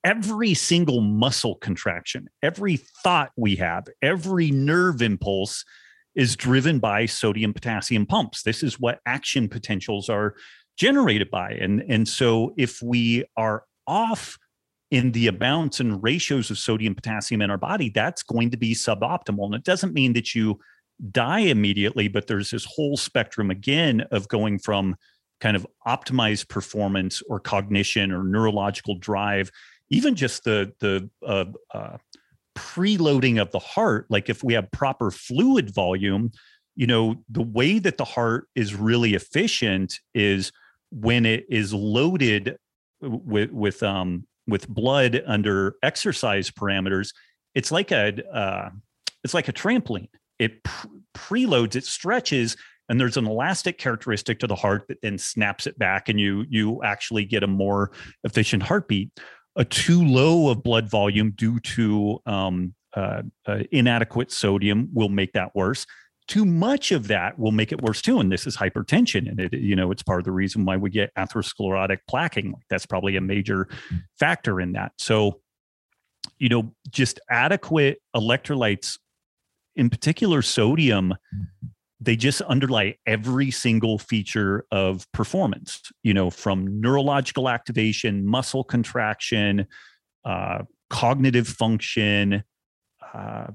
[0.05, 5.65] every single muscle contraction every thought we have every nerve impulse
[6.15, 10.35] is driven by sodium potassium pumps this is what action potentials are
[10.79, 11.51] generated by.
[11.51, 14.39] And, and so if we are off
[14.91, 18.75] in the amounts and ratios of sodium potassium in our body, that's going to be
[18.75, 19.45] suboptimal.
[19.45, 20.59] And it doesn't mean that you
[21.11, 24.97] die immediately, but there's this whole spectrum again of going from
[25.41, 29.51] kind of optimized performance or cognition or neurological drive,
[29.91, 31.99] even just the the uh, uh,
[32.57, 34.07] preloading of the heart.
[34.09, 36.33] Like if we have proper fluid volume,
[36.75, 40.51] you know, the way that the heart is really efficient is
[40.91, 42.57] when it is loaded
[43.01, 47.13] with with um with blood under exercise parameters,
[47.55, 48.71] it's like a uh,
[49.23, 50.09] it's like a trampoline.
[50.39, 52.57] It pre- preloads, it stretches,
[52.89, 56.45] and there's an elastic characteristic to the heart that then snaps it back, and you
[56.49, 57.93] you actually get a more
[58.25, 59.11] efficient heartbeat.
[59.57, 65.33] A too low of blood volume due to um, uh, uh, inadequate sodium will make
[65.33, 65.85] that worse
[66.29, 69.55] too much of that will make it worse too and this is hypertension and it
[69.55, 72.53] you know it's part of the reason why we get atherosclerotic plaquing.
[72.71, 73.67] That's probably a major
[74.19, 74.93] factor in that.
[74.99, 75.41] So
[76.39, 78.99] you know just adequate electrolytes
[79.77, 81.15] in particular sodium
[82.01, 89.67] they just underlie every single feature of performance you know from neurological activation muscle contraction
[90.25, 92.43] uh, cognitive function
[93.15, 93.47] uh,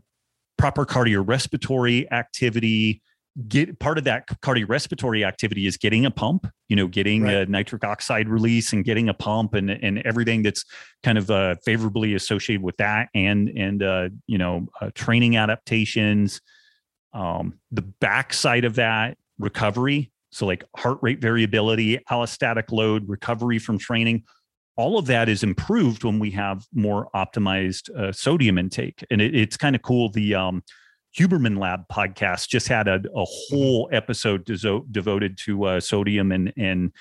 [0.64, 3.02] proper cardiorespiratory activity
[3.50, 7.34] get part of that cardiorespiratory activity is getting a pump you know getting right.
[7.34, 10.64] a nitric oxide release and getting a pump and and everything that's
[11.04, 16.40] kind of uh, favorably associated with that and and uh, you know uh, training adaptations.
[17.12, 20.14] Um, the backside of that recovery.
[20.32, 24.24] So like heart rate variability allostatic load recovery from training
[24.76, 29.06] all of that is improved when we have more optimized uh, sodium intake.
[29.12, 30.10] And it, it's kind of cool.
[30.10, 30.64] The um,
[31.18, 33.56] Huberman Lab podcast just had a, a mm-hmm.
[33.56, 36.92] whole episode dezo- devoted to uh, sodium and, and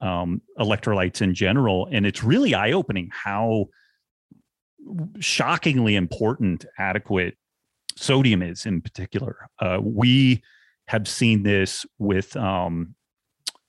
[0.00, 1.88] um, electrolytes in general.
[1.90, 3.66] And it's really eye opening how
[5.18, 7.36] shockingly important adequate
[7.96, 9.48] sodium is in particular.
[9.58, 10.42] Uh, we
[10.88, 12.94] have seen this with um,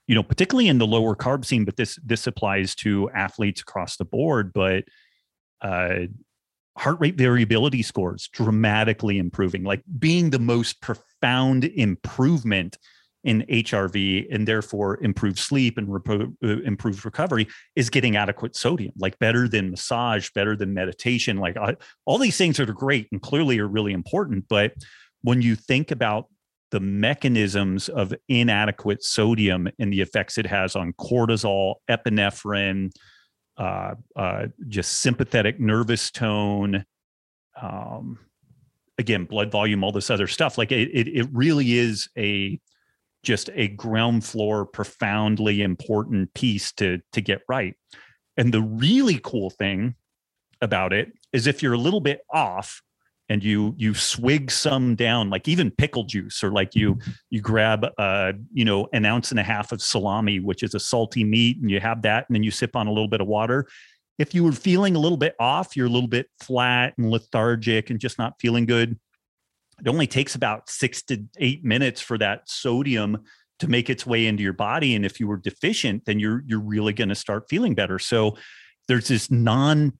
[0.08, 3.98] you know, particularly in the lower carb scene, but this this applies to athletes across
[3.98, 4.54] the board.
[4.54, 4.86] But
[5.62, 6.08] uh,
[6.78, 12.78] heart rate variability scores dramatically improving, like being the most profound improvement
[13.24, 18.94] in HRV and therefore improved sleep and rep- uh, improved recovery is getting adequate sodium,
[18.98, 21.38] like better than massage, better than meditation.
[21.38, 21.74] Like uh,
[22.06, 24.46] all these things are great and clearly are really important.
[24.48, 24.74] But
[25.24, 26.28] when you think about
[26.72, 32.92] the mechanisms of inadequate sodium and the effects it has on cortisol, epinephrine,
[33.58, 36.86] uh, uh, just sympathetic nervous tone,
[37.62, 38.20] um,
[38.98, 40.58] again, blood volume, all this other stuff.
[40.58, 42.60] Like it, it, it really is a
[43.24, 47.76] just a ground floor, profoundly important piece to to get right.
[48.38, 49.96] And the really cool thing
[50.62, 52.82] about it is if you're a little bit off,
[53.30, 56.98] and you you swig some down like even pickle juice or like you
[57.30, 60.80] you grab uh you know an ounce and a half of salami which is a
[60.80, 63.28] salty meat and you have that and then you sip on a little bit of
[63.28, 63.68] water.
[64.18, 67.90] If you were feeling a little bit off you're a little bit flat and lethargic
[67.90, 68.98] and just not feeling good
[69.82, 73.24] it only takes about 6 to 8 minutes for that sodium
[73.60, 76.62] to make its way into your body and if you were deficient then you're you're
[76.62, 78.00] really going to start feeling better.
[78.00, 78.38] So
[78.88, 79.94] there's this non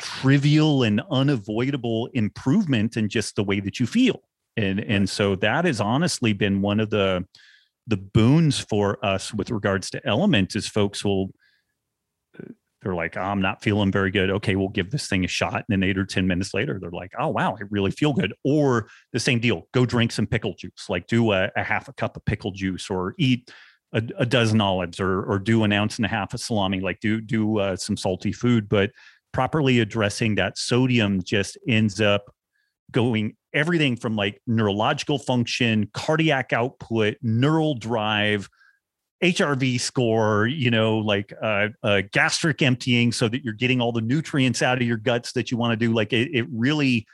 [0.00, 4.20] trivial and unavoidable improvement in just the way that you feel.
[4.56, 7.24] And and so that has honestly been one of the
[7.86, 11.30] the boons for us with regards to LMNT is folks will
[12.82, 14.30] they're like oh, i'm not feeling very good.
[14.30, 15.54] Okay we'll give this thing a shot.
[15.54, 18.34] And then eight or ten minutes later they're like oh wow i really feel good.
[18.44, 20.86] Or the same deal go drink some pickle juice.
[20.88, 23.50] Like do a, a half a cup of pickle juice or eat
[23.92, 26.80] a, a, dozen olives or or do an ounce and a half of salami.
[26.80, 28.68] Like do do uh, some salty food.
[28.68, 28.90] But
[29.32, 32.34] properly addressing that sodium just ends up
[32.90, 38.48] going everything from like neurological function, cardiac output, neural drive,
[39.22, 44.00] HRV score, you know, like uh, uh, gastric emptying so that you're getting all the
[44.00, 45.92] nutrients out of your guts that you want to do.
[45.92, 47.06] Like it, it really,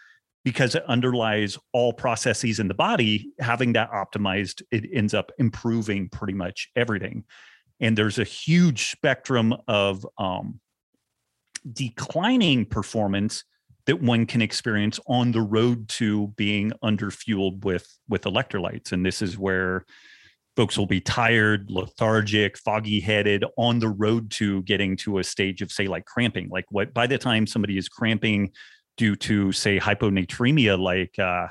[0.45, 6.09] because it underlies all processes in the body, having that optimized, it ends up improving
[6.09, 7.25] pretty much everything.
[7.81, 10.61] And there's a huge spectrum of um,
[11.73, 13.45] declining performance
[13.87, 18.93] that one can experience on the road to being underfueled with with electrolytes.
[18.93, 19.85] And this is where
[20.57, 25.63] folks will be tired lethargic foggy headed on the road to getting to a stage
[25.63, 26.49] of say like cramping.
[26.49, 28.53] Like what by the time somebody is cramping
[28.97, 31.49] due to say hyponatremia like uh,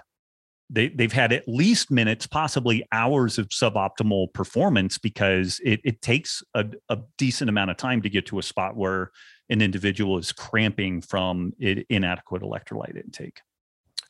[0.70, 6.44] they, they've had at least minutes possibly hours of suboptimal performance because it, it takes
[6.54, 9.12] a, a decent amount of time to get to a spot where
[9.50, 13.42] an individual is cramping from inadequate electrolyte intake.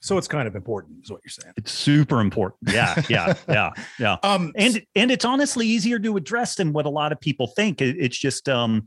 [0.01, 1.53] So it's kind of important, is what you're saying.
[1.57, 2.59] It's super important.
[2.71, 4.17] Yeah, yeah, yeah, yeah.
[4.23, 7.81] Um, and and it's honestly easier to address than what a lot of people think.
[7.81, 8.85] It's just um,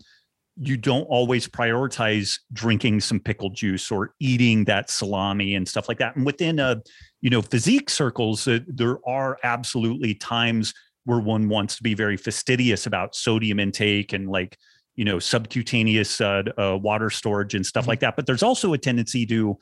[0.60, 5.98] you don't always prioritize drinking some pickle juice or eating that salami and stuff like
[5.98, 6.16] that.
[6.16, 6.82] And within a
[7.20, 12.16] you know physique circles, uh, there are absolutely times where one wants to be very
[12.16, 14.58] fastidious about sodium intake and like
[14.94, 17.90] you know subcutaneous uh, uh, water storage and stuff mm-hmm.
[17.90, 19.56] like that but there's also a tendency to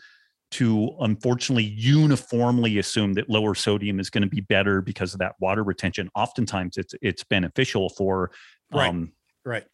[0.50, 5.34] to unfortunately uniformly assume that lower sodium is going to be better because of that
[5.38, 8.30] water retention oftentimes it's it's beneficial for
[8.72, 9.12] right um,
[9.44, 9.66] right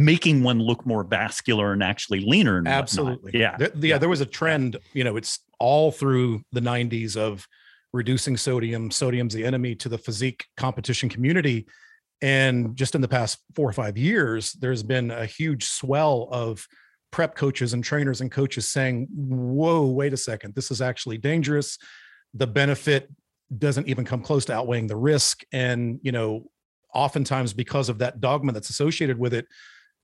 [0.00, 3.56] making one look more vascular and actually leaner and absolutely yeah.
[3.56, 7.46] There, yeah yeah there was a trend you know it's all through the 90s of
[7.92, 11.66] reducing sodium sodium's the enemy to the physique competition community
[12.20, 16.66] and just in the past four or five years, there's been a huge swell of
[17.10, 21.78] prep coaches and trainers and coaches saying, Whoa, wait a second, this is actually dangerous.
[22.34, 23.08] The benefit
[23.56, 25.42] doesn't even come close to outweighing the risk.
[25.52, 26.50] And, you know,
[26.92, 29.46] oftentimes because of that dogma that's associated with it,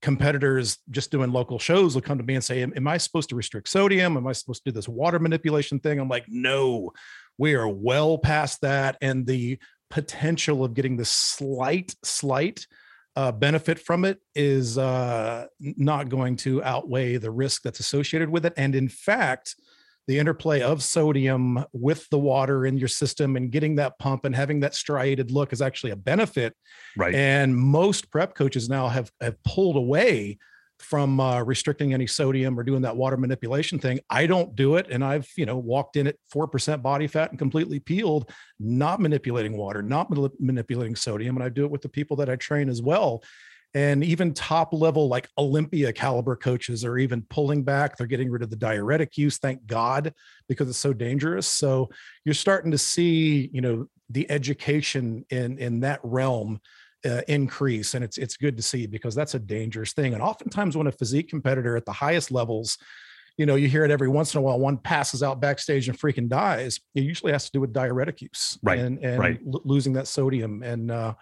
[0.05, 3.35] competitors just doing local shows will come to me and say, Am I supposed to
[3.35, 4.17] restrict sodium?
[4.17, 5.99] Am I supposed to do this water manipulation thing?
[5.99, 6.93] I'm like, No,
[7.39, 8.97] we are well past that.
[9.01, 9.57] And the
[9.89, 12.67] potential of getting the slight, slight
[13.15, 18.45] uh, benefit from it is uh, not going to outweigh the risk that's associated with
[18.45, 18.53] it.
[18.57, 19.55] And in fact,
[20.07, 24.35] the interplay of sodium with the water in your system and getting that pump and
[24.35, 26.55] having that striated look is actually a benefit.
[26.95, 27.15] Right.
[27.15, 30.37] And most prep coaches now have have pulled away
[30.79, 33.99] from uh, restricting any sodium or doing that water manipulation thing.
[34.09, 37.31] I don't do it, and I've you know walked in at four percent body fat
[37.31, 41.89] and completely peeled, not manipulating water, not manipulating sodium, and I do it with the
[41.89, 43.23] people that I train as well.
[43.75, 47.97] And even top level, like Olympia caliber coaches, are even pulling back.
[47.97, 50.13] They're getting rid of the diuretic use, thank God,
[50.47, 51.45] because it's so dangerous.
[51.45, 51.89] So
[52.23, 56.61] you're starting to see, you know, the education in in that realm
[57.05, 60.75] uh, increase and it's it's good to see because that's a dangerous thing and oftentimes
[60.75, 62.77] when a physique competitor at the highest levels
[63.37, 65.99] you know you hear it every once in a while one passes out backstage and
[65.99, 69.39] freaking dies it usually has to do with diuretic use right and, and right.
[69.45, 71.13] L- losing that sodium and uh,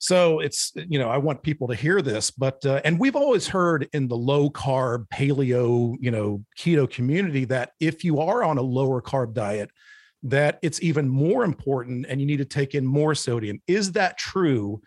[0.00, 3.46] so it's you know i want people to hear this but uh, and we've always
[3.46, 8.58] heard in the low carb paleo you know keto community that if you are on
[8.58, 9.70] a lower carb diet
[10.22, 13.60] that it's even more important and you need to take in more sodium.
[13.66, 14.82] Is that true?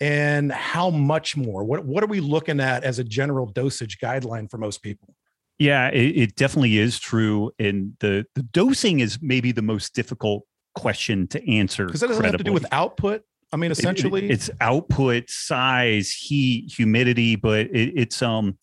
[0.00, 1.64] And how much more?
[1.64, 5.14] What, what are we looking at as a general dosage guideline for most people?
[5.58, 7.52] Yeah, it, it definitely is true.
[7.58, 10.42] And the, the dosing is maybe the most difficult
[10.74, 11.86] question to answer.
[11.86, 12.38] Because that doesn't credibly.
[12.38, 13.22] have to do with output.
[13.52, 18.58] I mean, essentially, it, it, it's output, size, heat, humidity, but it, it's um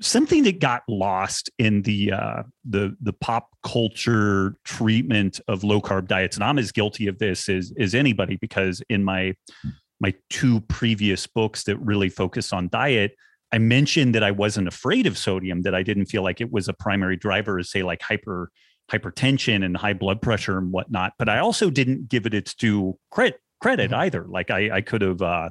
[0.00, 6.08] something that got lost in the uh, the the pop culture treatment of low carb
[6.08, 9.34] diets, and I'm as guilty of this as as anybody because in my
[10.00, 13.16] my two previous books that really focus on diet,
[13.52, 16.68] I mentioned that I wasn't afraid of sodium, that I didn't feel like it was
[16.68, 18.50] a primary driver, say like hyper
[18.90, 21.14] hypertension and high blood pressure and whatnot.
[21.18, 24.00] But I also didn't give it its due credit credit mm-hmm.
[24.00, 24.24] either.
[24.28, 25.22] Like I I could have.
[25.22, 25.50] Uh,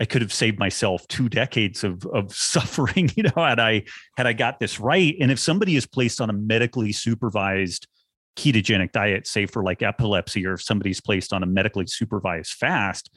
[0.00, 3.82] I could have saved myself two decades of of suffering, you know, had I
[4.16, 5.16] had I got this right.
[5.20, 7.88] And if somebody is placed on a medically supervised
[8.36, 13.10] ketogenic diet, say for like epilepsy, or if somebody's placed on a medically supervised fast,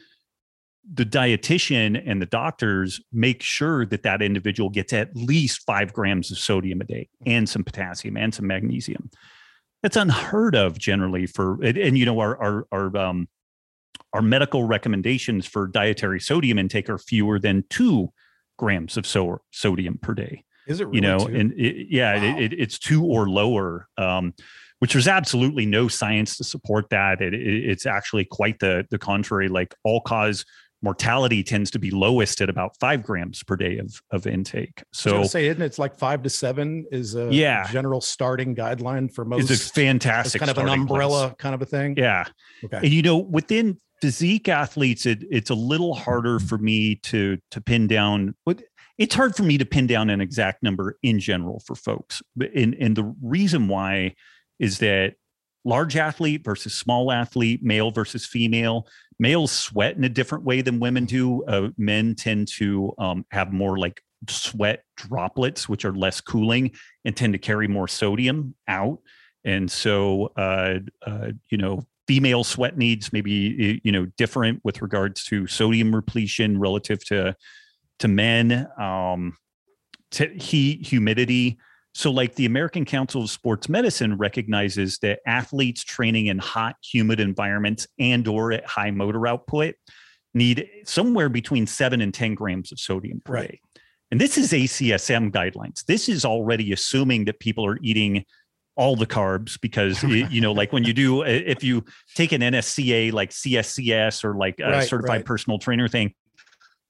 [0.93, 6.32] the dietitian and the doctors make sure that that individual gets at least five grams
[6.32, 9.09] of sodium a day and some potassium and some magnesium.
[9.84, 13.27] That's unheard of generally for, and, and you know, our, our, our, um,
[14.13, 18.11] our medical recommendations for dietary sodium intake are fewer than two
[18.57, 20.43] grams of so- sodium per day.
[20.67, 21.36] Is it really you know, two?
[21.36, 22.38] and it, yeah, Wow.
[22.38, 23.88] it, it, it's two or lower.
[23.97, 24.34] Um,
[24.79, 27.21] which there's absolutely no science to support that.
[27.21, 29.47] It, it, it's actually quite the the contrary.
[29.47, 30.43] Like all cause
[30.82, 34.84] mortality tends to be lowest at about five grams per day of of intake.
[34.93, 35.65] So say, isn't it?
[35.65, 37.67] It's like five to seven is a Yeah.
[37.71, 39.41] general starting guideline for most.
[39.43, 40.91] it's a it's fantastic kind of an starting place.
[40.93, 41.95] umbrella kind of a thing.
[41.97, 42.25] Yeah.
[42.65, 42.77] Okay.
[42.77, 47.61] And you know, within physique athletes, it, it's a little harder for me to to
[47.61, 48.34] pin down.
[48.45, 48.63] But
[48.97, 52.21] it's hard for me to pin down an exact number in general for folks.
[52.55, 54.15] And and the reason why
[54.59, 55.13] is that
[55.63, 58.88] large athlete versus small athlete, male versus female.
[59.22, 61.43] Males sweat in a different way than women do.
[61.45, 66.72] Uh, men tend to um, have more like sweat droplets, which are less cooling
[67.05, 68.97] and tend to carry more sodium out.
[69.45, 75.24] And so, uh, uh, you know, female sweat needs maybe you know different with regards
[75.26, 77.36] to sodium repletion relative to
[77.99, 79.38] to men, um,
[80.09, 81.59] to heat, humidity.
[81.94, 87.20] So, like the American Council of Sports Medicine recognizes that athletes training in hot, humid
[87.20, 89.76] environments and/or at high motor output
[90.34, 93.52] need somewhere between seven and ten grams of sodium per Right.
[93.52, 93.60] day.
[94.12, 95.86] And this is ACSM guidelines.
[95.86, 98.26] This is already assuming that people are eating
[98.78, 101.84] all the carbs because you know, like when you do, if you
[102.16, 105.26] take an NSCA like CSCS or like a Right, certified right.
[105.26, 106.14] personal trainer thing,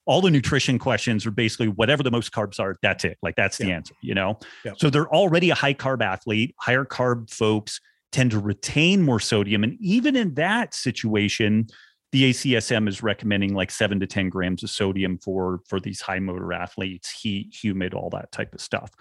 [0.05, 3.17] all the nutrition questions are basically whatever the most carbs are, that's it.
[3.21, 4.39] Like that's the answer, you know?
[4.65, 4.75] Yep.
[4.79, 6.55] So they're already a high carb athlete.
[6.59, 7.79] Higher carb folks
[8.11, 9.63] tend to retain more sodium.
[9.63, 11.67] And even in that situation,
[12.11, 16.19] the ACSM is recommending like seven to 10 grams of sodium for, for these high
[16.19, 18.91] motor athletes, heat, humid, all that type of stuff.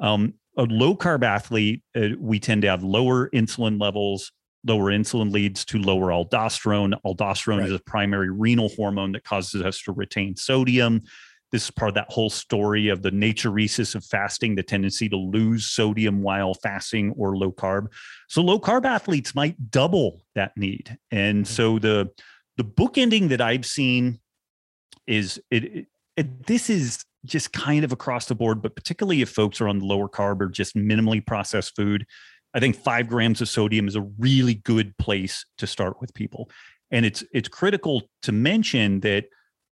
[0.00, 4.32] Um, a low carb athlete, uh, we tend to have lower insulin levels.
[4.66, 6.94] Lower insulin leads to lower aldosterone.
[7.06, 11.02] Aldosterone is a primary renal hormone that causes us to retain sodium.
[11.50, 15.16] This is part of that whole story of the natriuresis of fasting, the tendency to
[15.16, 17.86] lose sodium while fasting or low carb.
[18.28, 20.98] So low carb athletes might double that need.
[21.10, 21.48] And Mhm.
[21.48, 22.10] so the
[22.56, 24.18] the bookending that I've seen
[25.06, 25.86] is it, it,
[26.16, 29.78] it this is just kind of across the board, but particularly if folks are on
[29.78, 32.04] the lower carb or just minimally processed food,
[32.54, 36.50] I think five grams of sodium is a really good place to start with people.
[36.90, 39.26] And it's it's critical to mention that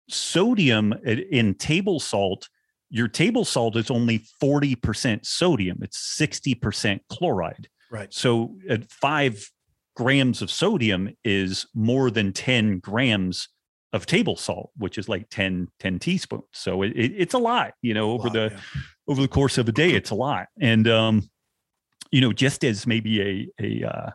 [0.09, 2.49] sodium in table salt,
[2.89, 5.79] your table salt is only 40% sodium.
[5.81, 7.67] It's 60% chloride.
[7.89, 8.13] Right.
[8.13, 9.49] So at five
[9.95, 13.49] grams of sodium is more than 10 grams
[13.93, 16.43] of table salt, which is like 10, 10 teaspoons.
[16.53, 18.59] So it, it- it's a lot, you know, over Wow, the yeah.
[19.07, 20.47] over the course of a day, it's a lot.
[20.59, 21.29] And um,
[22.11, 24.09] you know, just as maybe a a uh,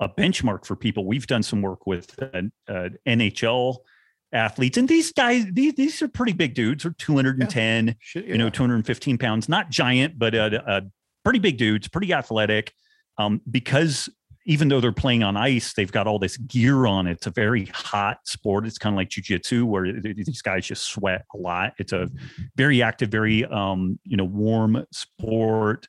[0.00, 3.78] a benchmark for people, we've done some work with uh, uh, NHL
[4.32, 8.50] athletes, and these guys, these these are pretty big dudes, are 210, Shit, you know,
[8.50, 10.80] 215 pounds, not giant, but uh, uh,
[11.24, 12.72] pretty big dudes, pretty athletic.
[13.16, 14.08] Um, because
[14.46, 17.06] even though they're playing on ice, they've got all this gear on.
[17.06, 18.66] It's a very hot sport.
[18.66, 21.72] It's kind of like jujitsu, where th- th- these guys just sweat a lot.
[21.78, 22.10] It's a
[22.56, 25.88] very active, very um, you know, warm sport.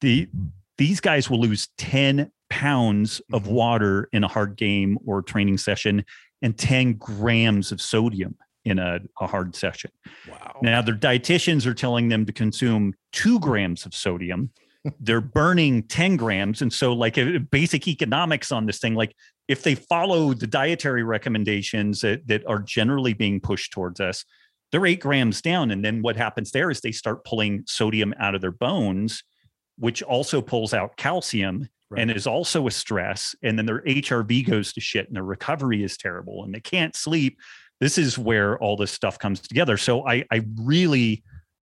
[0.00, 0.28] The
[0.76, 3.50] these guys will lose 10 pounds of Mhm.
[3.50, 6.04] water in a hard game or training session
[6.40, 9.90] and 10 grams of sodium in a, a hard session.
[10.28, 10.56] Wow.
[10.62, 14.50] Now, their dietitians are telling them to consume two grams of sodium.
[15.00, 16.62] They're burning 10 grams.
[16.62, 19.16] And so, like, uh, basic economics on this thing, like,
[19.48, 24.24] if they follow the dietary recommendations that, that are generally being pushed towards us,
[24.70, 25.70] they're eight grams down.
[25.72, 29.24] And then what happens there is they start pulling sodium out of their bones,
[29.78, 33.34] which also pulls out calcium and is also a stress.
[33.42, 36.94] And then their HRV goes to shit and their recovery is terrible and they can't
[36.94, 37.38] sleep.
[37.80, 39.76] This is where all this stuff comes together.
[39.76, 41.22] So I, I really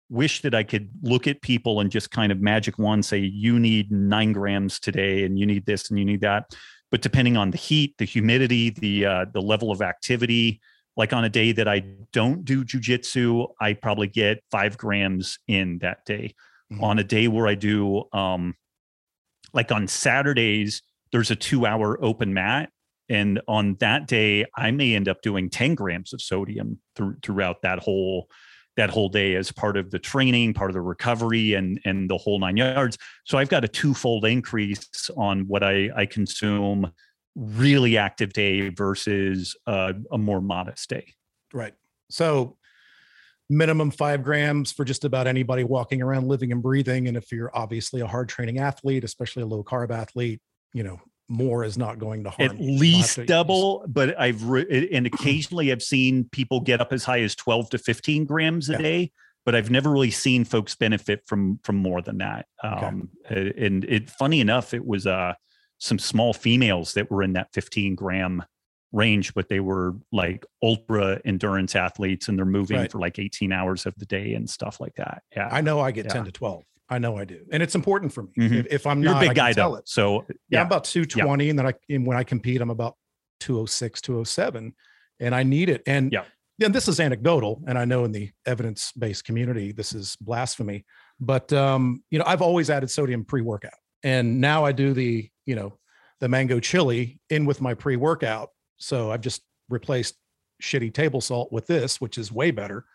[0.09, 3.59] wish that I could look at people and just kind of magic wand say, you
[3.59, 6.55] need nine grams today and you need this and you need that.
[6.91, 10.61] But depending on the heat, the humidity, the uh, the level of activity,
[10.95, 15.80] like on a day that I don't do jujitsu, I probably get five grams in
[15.80, 16.36] that day.
[16.74, 16.82] Mhm.
[16.82, 18.55] On a day where I do um,
[19.53, 22.70] like on Saturdays, there's a two hour open mat.
[23.07, 27.61] And on that day, I may end up doing 10 grams of sodium through, throughout
[27.61, 28.30] that whole
[28.78, 32.18] that whole day as part of the training, part of the recovery, and and the
[32.18, 32.97] whole nine yards.
[33.24, 36.91] So I've got a twofold increase on what I, I consume
[37.36, 41.13] really active day versus uh, a more modest day.
[41.53, 41.74] Right.
[42.09, 42.57] So
[43.50, 47.08] minimum five grams for just about anybody walking around living and breathing.
[47.08, 50.41] And if you're obviously a hard training athlete, especially a low carb athlete,
[50.74, 52.80] you know, more is not going to harm At you.
[52.80, 57.22] Least to double, but I've re- and occasionally I've seen people get up as high
[57.22, 58.78] as 12 to 15 grams a Yeah.
[58.80, 59.12] day.
[59.46, 62.48] but I've never really seen folks benefit from from more than that.
[62.64, 62.86] Okay.
[62.86, 65.34] Um, and it funny enough, it was uh
[65.78, 68.43] some small females that were in that 15 gram
[68.96, 72.91] range, but they were like ultra endurance athletes and they're moving Right.
[72.91, 75.22] for like 18 hours of the day and stuff like that.
[75.36, 75.50] Yeah.
[75.52, 76.14] I know I get Yeah.
[76.14, 76.64] 10 to 12.
[76.89, 77.46] I know I do.
[77.52, 78.30] And it's important for me.
[78.38, 78.52] Mhm.
[78.62, 79.78] If, if I'm You're not, a big guy tell though.
[79.80, 79.89] it.
[79.89, 80.62] So Yeah, yeah.
[80.62, 81.50] I'm about 220.
[81.50, 82.96] And then I, and when I compete, I'm about
[83.41, 84.74] 206, 207.
[85.20, 85.82] And I need it.
[85.88, 86.24] And Yeah.
[86.58, 87.62] then this is anecdotal.
[87.68, 90.86] And I know in the evidence based community, this is blasphemy.
[91.20, 93.74] But, um, you know, I've always added sodium pre workout.
[94.04, 95.78] And now I do the, you know,
[96.20, 98.50] the mango chili in with my pre workout.
[98.78, 100.15] So I've just replaced
[100.61, 102.86] shitty table salt with this, which is way better.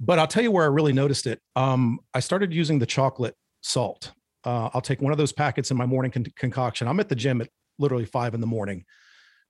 [0.00, 1.40] But I'll tell you where I really noticed it.
[1.56, 4.12] Um, I started using the chocolate salt.
[4.44, 6.88] Uh, I'll take one of those packets in my morning con- concoction.
[6.88, 7.48] I'm at the gym at
[7.78, 8.84] literally five in the morning,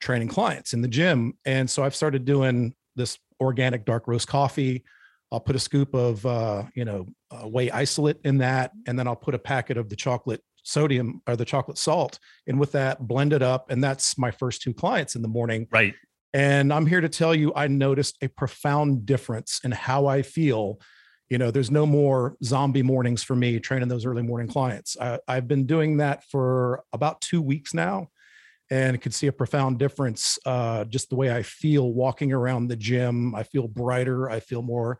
[0.00, 4.82] training clients in the gym, and so I've started doing this organic dark roast coffee.
[5.30, 9.06] I'll put a scoop of uh, you know uh, whey isolate in that, and then
[9.06, 13.06] I'll put a packet of the chocolate sodium or the chocolate salt, and with that
[13.06, 15.66] blend it up, and that's my first two clients in the morning.
[15.70, 15.94] right.
[16.32, 20.78] And I'm here to tell you, I noticed a profound difference in how I feel.
[21.28, 24.96] You know, there's no more zombie mornings for me training those early morning clients.
[25.00, 28.10] I, I've been doing that for about two weeks now
[28.70, 30.38] and could see a profound difference.
[30.46, 33.34] Uh, just the way I feel walking around the gym.
[33.34, 34.30] I feel brighter.
[34.30, 34.98] I feel more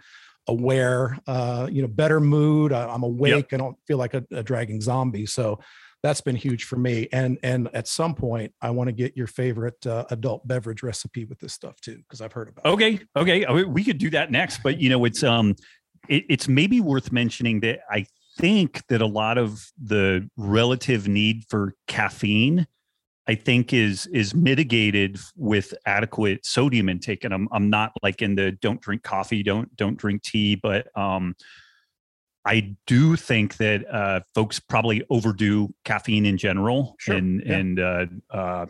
[0.55, 2.73] aware, uh, you know, better mood.
[2.73, 3.53] I, I'm awake.
[3.55, 5.27] I don't feel like a, a dragging zombie.
[5.27, 5.61] So
[6.03, 7.09] that's been huge for me.
[7.13, 11.25] And and at some point, I want to get your favorite uh, adult beverage recipe
[11.25, 12.65] with this stuff too, because I've heard about.
[12.67, 12.69] it.
[12.75, 13.01] Okay.
[13.17, 13.45] Okay.
[13.45, 15.57] Uh, We could do that next, but you know, it's um,
[16.09, 18.07] it, it's maybe worth mentioning that I
[18.39, 22.67] think that a lot of the relative need for caffeine,
[23.27, 27.25] I think is is mitigated with adequate sodium intake.
[27.25, 30.87] And I'm I'm not like in the don't drink coffee, don't don't drink tea, but
[30.97, 31.35] um,
[32.45, 37.57] I do think that uh, folks probably overdo caffeine in general, Sure, and yeah.
[37.57, 38.67] and uh, uh,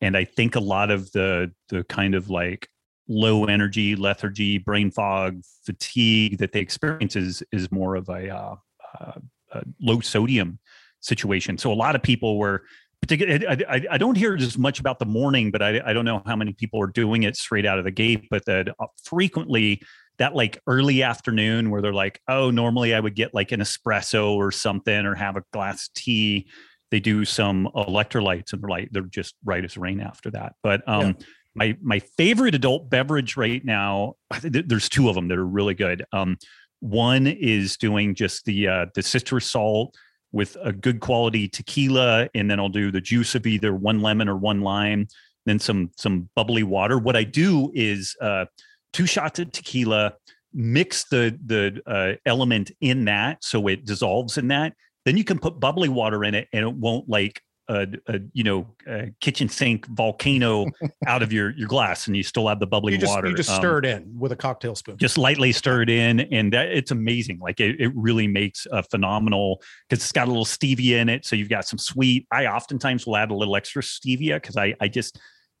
[0.00, 2.68] and I think a lot of the the kind of like
[3.08, 8.56] low energy, lethargy, brain fog, fatigue that they experience is is more of a, uh,
[9.00, 9.12] uh,
[9.52, 10.58] a low sodium
[11.00, 11.56] situation.
[11.56, 12.64] So a lot of people were.
[13.02, 16.04] Particularly, I, I, I don't hear as much about the morning, but I, I don't
[16.04, 18.26] know how many people are doing it straight out of the gate.
[18.30, 19.82] But that uh, frequently
[20.18, 24.34] that like early afternoon where they're like, oh, normally I would get like an espresso
[24.34, 26.48] or something or have a glass of tea.
[26.90, 30.54] They do some electrolytes and they're like, they're just right as rain after that.
[30.62, 31.16] But um,
[31.54, 35.74] my my favorite adult beverage right now, th- there's two of them that are really
[35.74, 36.04] good.
[36.12, 36.38] Um,
[36.80, 39.96] one is doing just the uh, the citrus salt
[40.36, 44.28] with a good quality tequila, and then I'll do the juice of either one lemon
[44.28, 45.08] or one lime,
[45.46, 46.98] then some some bubbly water.
[46.98, 48.44] What I do is uh,
[48.92, 50.12] two shots of tequila,
[50.52, 54.74] mix the the uh, LMNT in that so it dissolves in that.
[55.06, 58.44] Then you can put bubbly water in it, and it won't like a, a you
[58.44, 60.66] know a kitchen sink volcano
[61.06, 63.28] out of your your glass, and you still have the bubbly You just water.
[63.28, 64.96] you just Um, stir it in with a cocktail spoon.
[64.98, 68.82] just lightly stir it in and that it's amazing like it, it really makes a
[68.82, 72.46] phenomenal because it's got a little stevia in it so you've got some sweet i
[72.46, 75.18] oftentimes will add a little extra stevia because i i just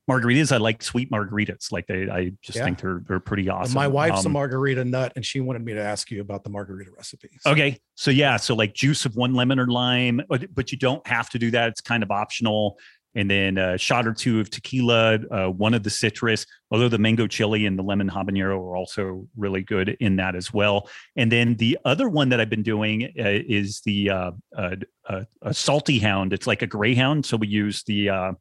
[0.08, 2.64] margaritas i like sweet margaritas like they i just Yeah.
[2.64, 5.74] think they're they're pretty awesome My wife's a Um, margarita nut, and she wanted me
[5.74, 7.30] to ask you about the margarita recipe.
[7.40, 7.78] So- Okay.
[7.96, 11.28] So yeah, so like juice of one lemon or lime, but, but you don't have
[11.30, 11.68] to do that.
[11.70, 12.78] It's kind of optional.
[13.14, 16.98] And then a shot or two of tequila, uh, one of the citrus, although the
[16.98, 20.88] mango chili and the lemon habanero are also really good in that as well.
[21.16, 24.76] And then the other one that I've been doing uh, is the uh, uh,
[25.08, 26.32] uh, a salty hound.
[26.34, 27.24] It's like a greyhound.
[27.24, 28.32] So we use the uh,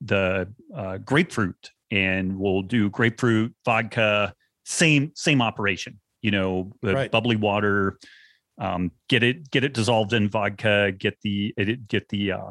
[0.00, 4.34] the uh, grapefruit, and we'll do grapefruit vodka.
[4.64, 5.98] Same same operation.
[6.22, 7.10] You know, the Right.
[7.10, 7.98] bubbly water,
[8.58, 12.50] um, get it get it dissolved in vodka get the it, get the uh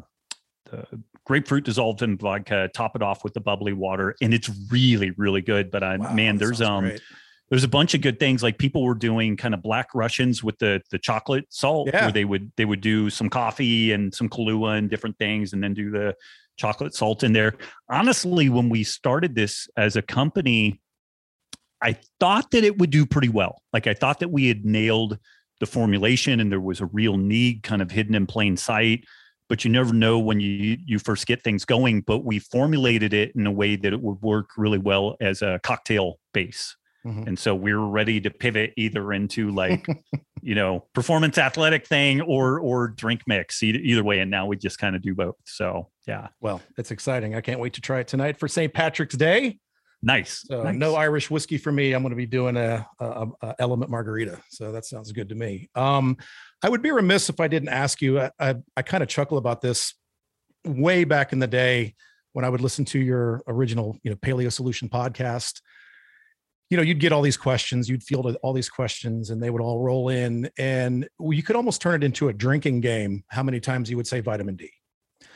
[0.70, 0.86] the
[1.26, 5.42] grapefruit dissolved in vodka top it off with the bubbly water and it's really really
[5.42, 7.02] good but uh, Wow, man there's um great.
[7.50, 10.58] there's a bunch of good things like people were doing kind of black russians with
[10.58, 12.04] the the chocolate salt Yeah.
[12.04, 15.62] where they would they would do some coffee and some kahlua and different things and
[15.62, 16.14] then do the
[16.58, 17.54] chocolate salt in there.
[17.88, 20.80] Honestly when we started this as a company
[21.80, 23.62] i thought that it would do pretty well.
[23.72, 25.18] Like i thought that we had nailed
[25.60, 29.04] the formulation and there was a real need kind of hidden in plain sight
[29.48, 32.02] but you never know when you you first get things going.
[32.02, 35.58] But we formulated it in a way that it would work really well as a
[35.62, 36.76] cocktail base
[37.08, 37.26] Mhm.
[37.26, 39.86] and so we're ready to pivot either into like
[40.42, 44.56] you know performance athletic thing or or drink mix either, either way and now we
[44.56, 47.34] just kind of do both so yeah Well, it's exciting.
[47.34, 48.72] I can't wait to try it tonight for St.
[48.72, 49.58] Patrick's Day.
[50.00, 50.44] Nice.
[50.46, 50.76] So nice.
[50.76, 51.92] no Irish whiskey for me.
[51.92, 54.40] I'm going to be doing a, a, a, LMNT margarita.
[54.48, 55.68] So that sounds good to me.
[55.74, 56.16] Um,
[56.62, 58.20] I would be remiss if I didn't ask you.
[58.20, 59.94] I, I, I kind of chuckle about this
[60.64, 61.94] way back in the day
[62.32, 65.60] when I would listen to your original, you know, Paleo Solution podcast.
[66.70, 69.62] You know, you'd get all these questions, you'd field all these questions, and they would
[69.62, 73.24] all roll in, and you could almost turn it into a drinking game.
[73.28, 74.70] How many times you would say vitamin D?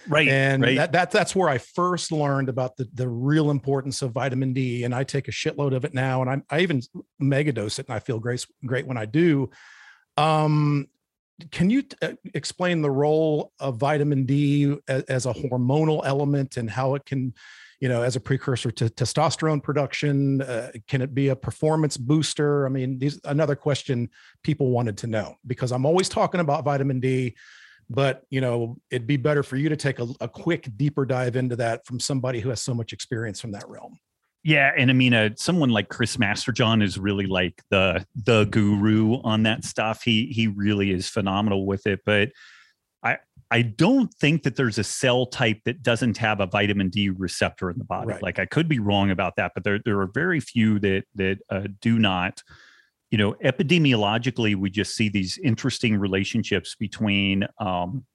[0.08, 0.28] Right.
[0.28, 0.76] And right.
[0.76, 4.84] That, that that's where I first learned about the the real importance of vitamin D.
[4.84, 6.22] And I take a shitload of it now.
[6.22, 6.82] And I, I even
[7.18, 9.50] mega dose it and I feel great, great when I do.
[10.16, 10.88] Um,
[11.50, 16.56] can you t- uh, explain the role of vitamin D as, as, a hormonal element
[16.56, 17.34] and how it can,
[17.82, 20.40] you know, as a precursor to testosterone production?
[20.40, 22.64] Uh, can it be a performance booster?
[22.64, 24.08] I mean, these another question
[24.44, 27.34] people wanted to know because I'm always talking about vitamin D
[27.90, 31.34] but you know it'd be better for you to take a, a, quick deeper dive
[31.34, 33.98] into that from somebody who has so much experience from that realm
[34.44, 39.20] yeah and i mean uh, someone like chris masterjohn is really like the the guru
[39.24, 42.30] on that stuff he he really is phenomenal with it but
[43.52, 47.70] i don't think that there's a cell type that doesn't have a vitamin d receptor
[47.70, 48.22] in the body right.
[48.22, 51.38] like i could be wrong about that but there there are very few that that
[51.50, 52.42] uh, do not
[53.12, 58.06] you know, epidemiologically, we just see these interesting relationships between um,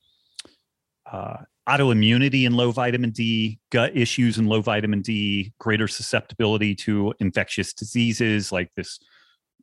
[1.09, 1.37] uh,
[1.69, 7.73] autoimmunity and low vitamin D, gut issues and low vitamin D, greater susceptibility to infectious
[7.73, 8.99] diseases like this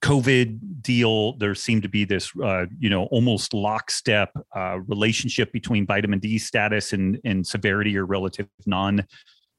[0.04, 1.36] COVID deal.
[1.38, 6.38] There seemed to be this, uh, you know, almost lockstep uh, relationship between vitamin D
[6.38, 9.06] status and, and severity or relative non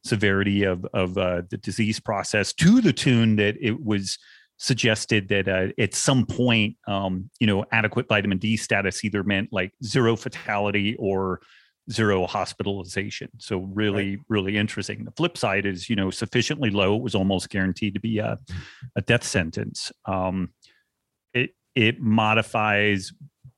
[0.04, 4.20] severity of, of uh, the disease process to the tune that it was
[4.58, 9.50] suggested that uh, at some point, um, you know, adequate vitamin D status either meant
[9.52, 11.42] like zero fatality or
[11.92, 13.30] zero hospitalization.
[13.38, 14.26] So really, right.
[14.30, 15.06] really interesting.
[15.06, 18.40] The flip side is, you know, sufficiently low, it was almost guaranteed to be a,
[18.96, 19.92] a death sentence.
[20.06, 20.50] Um,
[21.34, 23.14] it it modifies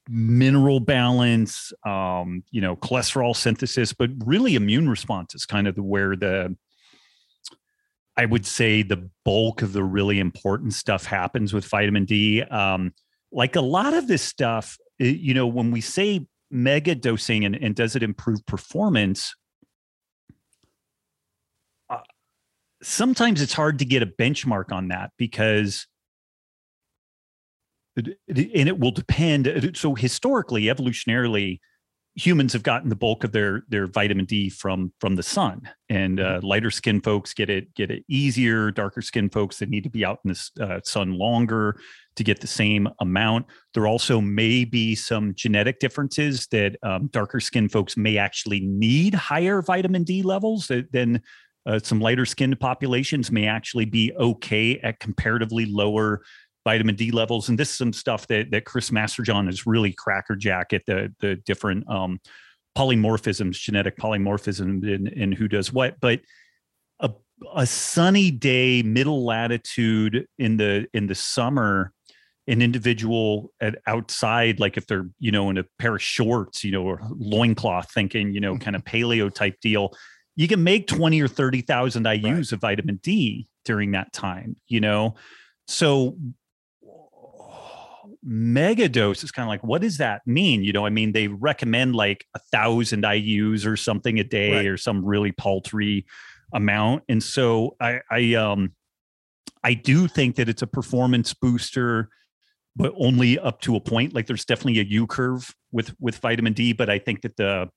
[0.09, 5.83] mineral balance, um, you know, cholesterol synthesis, but really immune response is kind of the
[5.83, 6.55] where the
[8.17, 12.41] I would say the bulk of the really important stuff happens with vitamin D.
[12.41, 12.93] Um,
[13.31, 17.75] like a lot of this stuff, you know, when we say mega dosing and, and
[17.75, 19.35] does it improve performance,
[21.89, 21.99] uh,
[22.81, 25.87] sometimes it's hard to get a benchmark on that because
[27.97, 29.71] and it will depend.
[29.75, 31.59] So historically evolutionarily
[32.17, 36.19] humans have gotten the bulk of their their vitamin D from from the sun, and
[36.19, 36.45] uh, mm-hmm.
[36.45, 38.71] lighter skin folks get it get it easier.
[38.71, 41.79] Darker skin folks that need to be out in the uh, sun longer
[42.15, 43.45] to get the same amount.
[43.73, 49.13] There also may be some genetic differences that um, darker skin folks may actually need
[49.13, 51.21] higher vitamin D levels than.
[51.65, 56.21] Uh, some lighter skinned populations may actually be okay at comparatively lower
[56.67, 57.47] vitamin D levels.
[57.47, 61.37] And this is some stuff that that Chris Masterjohn is really crackerjack at the the
[61.37, 62.19] different um,
[62.77, 65.97] polymorphisms, genetic polymorphism in, in who does what.
[66.01, 66.19] But
[66.99, 67.11] a,
[67.55, 71.93] a sunny day, middle latitude in the in the summer,
[72.47, 76.73] an individual at outside, like if they're, you know, in a pair of shorts, you
[76.73, 78.63] know, or loincloth thinking, you know, mm-hmm.
[78.63, 79.95] kind of paleo type deal,
[80.35, 82.51] you can make 20 or 30,000 IUs right.
[82.51, 85.15] of vitamin D during that time, you know?
[85.67, 86.17] So
[88.23, 90.63] mega dose is kind of like what does that mean?
[90.63, 94.65] You know i mean they recommend like a thousand ius or something a day right.
[94.65, 96.05] or some really paltry
[96.53, 97.03] amount.
[97.09, 98.73] And so i i um
[99.63, 102.09] i do think that it's a performance booster
[102.75, 104.13] but only up to a point.
[104.13, 107.69] Like there's definitely a u curve with with vitamin d but i think that the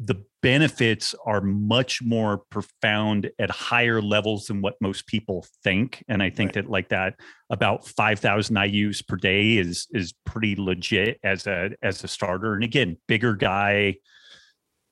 [0.00, 6.22] the benefits are much more profound at higher levels than what most people think and
[6.22, 6.66] i think right.
[6.66, 7.14] that like that
[7.48, 12.62] about 5000 ius per day is is pretty legit as a as a starter and
[12.62, 13.94] again bigger guy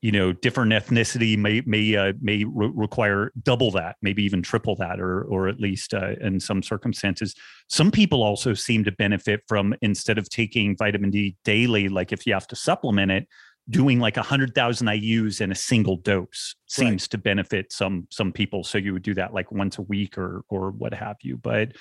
[0.00, 4.74] you know different ethnicity may may uh, may re- require double that maybe even triple
[4.76, 7.34] that or or at least uh, in some circumstances
[7.68, 12.26] some people also seem to benefit from instead of taking vitamin d daily like if
[12.26, 13.28] you have to supplement it
[13.70, 17.10] doing like a hundred thousand IUs in a single dose seems right.
[17.10, 18.64] to benefit some some people.
[18.64, 21.36] So you would do that like once a week or or what have you.
[21.36, 21.72] But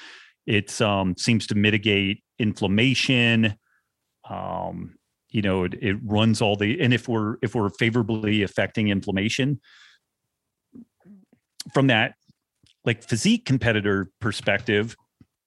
[0.45, 3.55] it um, seems to mitigate inflammation.
[4.29, 4.95] Um,
[5.29, 9.59] you know, it, it runs all the and if we're if we're favorably affecting inflammation
[11.73, 12.15] from that
[12.85, 14.95] like physique competitor perspective,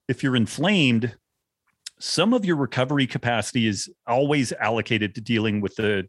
[0.08, 1.16] if you're inflamed,
[1.98, 6.06] some of your recovery capacity is always allocated to dealing with the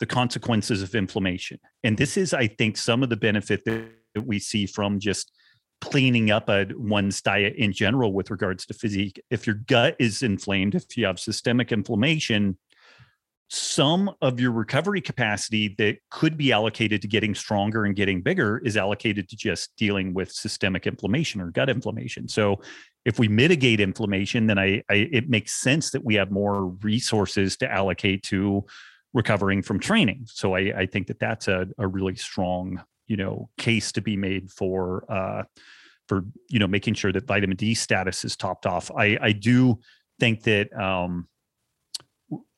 [0.00, 3.90] the consequences of inflammation and this is i think some of the benefit that
[4.24, 5.32] we see from just
[5.80, 9.20] cleaning up a one's diet in general with regards to physique.
[9.30, 12.58] If your gut is inflamed, if you have systemic inflammation,
[13.48, 18.58] some of your recovery capacity that could be allocated to getting stronger and getting bigger
[18.58, 22.28] is allocated to just dealing with systemic inflammation or gut inflammation.
[22.28, 22.60] So
[23.06, 27.56] if we mitigate inflammation, then I, I it makes sense that we have more resources
[27.58, 28.66] to allocate to
[29.14, 30.26] recovering from training.
[30.26, 34.18] So I, I think that that's a, a really strong, you know, case to be
[34.18, 35.44] made for uh,
[36.06, 38.90] for you know making sure that vitamin D status is topped off.
[38.90, 39.78] I I do
[40.20, 41.28] think that um,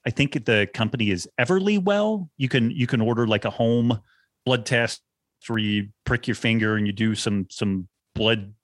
[0.07, 2.29] I think the company is Everlywell.
[2.37, 4.01] You can you can order like a home
[4.47, 5.03] blood test
[5.47, 8.55] where you prick your finger and you do some some blood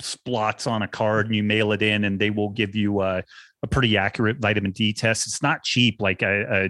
[0.00, 3.22] splots on a card and you mail it in and they will give you a,
[3.62, 5.26] a pretty accurate vitamin D test.
[5.26, 6.00] It's not cheap.
[6.00, 6.68] Like a, a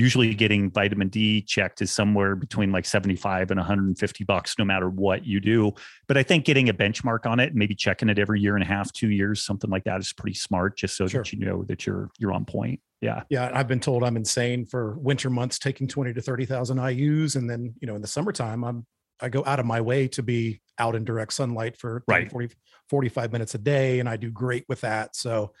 [0.00, 4.88] usually getting vitamin D checked is somewhere between like 75 and 150 bucks, no matter
[4.88, 5.72] what you do.
[6.08, 8.66] But I think getting a benchmark on it, maybe checking it every year and a
[8.66, 11.22] half, two years, something like that is pretty smart, just so sure.
[11.22, 12.80] that you know that you're you're on point.
[13.02, 13.22] Yeah.
[13.28, 13.50] Yeah.
[13.52, 17.36] I've been told I'm insane for winter months taking 20 to 30,000 IUs.
[17.36, 18.86] And then, you know, in the summertime, I'm
[19.22, 22.30] I go out of my way to be out in direct sunlight for right.
[22.30, 22.54] 40,
[22.88, 24.00] 45 minutes a day.
[24.00, 25.14] And I do great with that.
[25.14, 25.52] So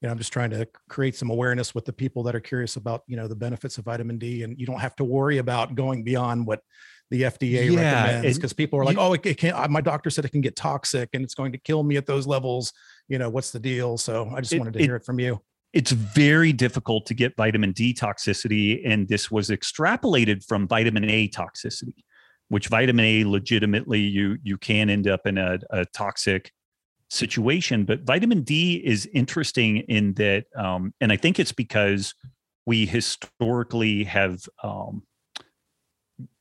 [0.00, 2.76] you know, I'm just trying to create some awareness with the people that are curious
[2.76, 4.42] about, you know, the benefits of vitamin D.
[4.42, 6.60] And you don't have to worry about going beyond what
[7.10, 9.70] the FDA yeah, recommends because people are like, you, oh, it, it can't.
[9.70, 12.26] My doctor said it can get toxic and it's going to kill me at those
[12.26, 12.72] levels.
[13.08, 13.96] You know, what's the deal?
[13.96, 15.40] So I just it, wanted to hear it from you.
[15.72, 21.28] It's very difficult to get vitamin D toxicity, and this was extrapolated from vitamin A
[21.28, 21.92] toxicity,
[22.48, 26.50] which vitamin A legitimately you you can end up in a, a toxic
[27.08, 27.84] situation.
[27.84, 32.14] But vitamin D is interesting in that, um, and I think it's because
[32.66, 35.02] we historically have um,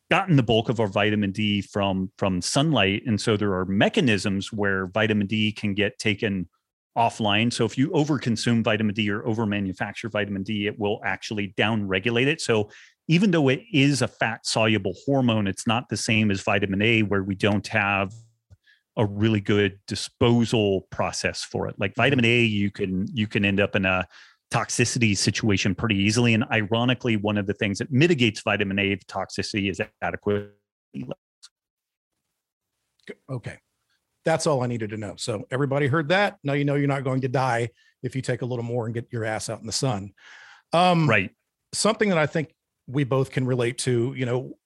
[0.09, 4.51] gotten the bulk of our vitamin D from from sunlight, and so there are mechanisms
[4.51, 6.47] where vitamin D can get taken
[6.97, 7.51] offline.
[7.51, 12.27] So if you overconsume vitamin D or over manufacture vitamin D, it will actually downregulate
[12.27, 12.39] it.
[12.39, 12.69] So
[13.07, 17.03] even though it is a fat soluble hormone, it's not the same as vitamin A,
[17.03, 18.13] where we don't have
[18.97, 21.75] a really good disposal process for it.
[21.77, 22.01] Like mm-hmm.
[22.01, 24.07] vitamin A, you can you can end up in a
[24.51, 26.33] toxicity situation pretty easily.
[26.33, 30.51] And ironically, one of the things that mitigates vitamin A toxicity is adequate.
[33.29, 33.57] Okay.
[34.23, 35.15] That's all I needed to know.
[35.17, 36.37] So everybody heard that.
[36.43, 37.69] Now you know you're not going to die
[38.01, 40.13] if you take a little more and get your ass out in the sun.
[40.73, 41.31] Um, right.
[41.73, 42.53] Something that I think
[42.87, 44.57] we both can relate to, you know,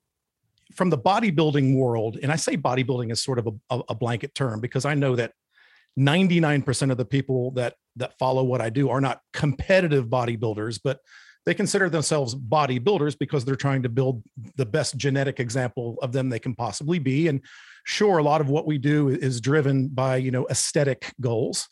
[0.74, 4.62] from the bodybuilding world, and I say bodybuilding is sort of a, a blanket term
[4.62, 5.34] because I know that
[5.98, 11.00] 99% of the people that that follow what I do are not competitive bodybuilders, but
[11.46, 14.24] they consider themselves bodybuilders because they're trying to build
[14.56, 17.28] the best genetic example of them they can possibly be.
[17.28, 17.42] And
[17.86, 21.68] sure, a lot of what we do is driven by you know aesthetic goals.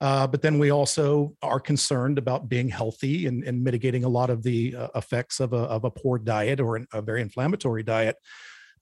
[0.00, 4.30] Uh, but then we also are concerned about being healthy and, and mitigating a lot
[4.30, 7.82] of the uh, effects of a, of a poor diet or an, a very inflammatory
[7.82, 8.16] diet.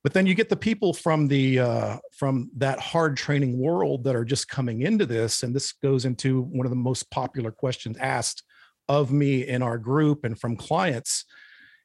[0.04, 4.14] But then you get the people from the uh, from that hard training world that
[4.14, 7.96] are just coming into this, and this goes into one of the most popular questions
[7.98, 8.44] asked
[8.88, 11.24] of me in our group and from clients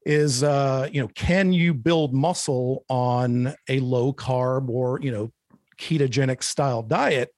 [0.06, 5.32] is uh, you know can you build muscle on a low carb or you know
[5.78, 7.30] ketogenic style diet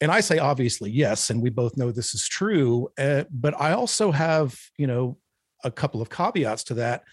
[0.00, 2.88] and I say obviously yes, and we both know this is true.
[2.98, 5.18] Uh, but I also have, you know,
[5.64, 7.04] a couple of caveats to that.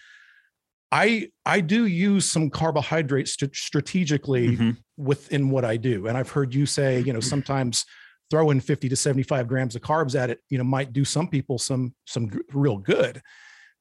[0.92, 4.70] I I do use some carbohydrates st- strategically mm-hmm.
[4.96, 7.84] within what I do, and I've heard you say, you know, sometimes
[8.30, 11.58] throwing 50 to 75 grams of carbs at it, you know, might do some people
[11.58, 13.22] some some g- real good.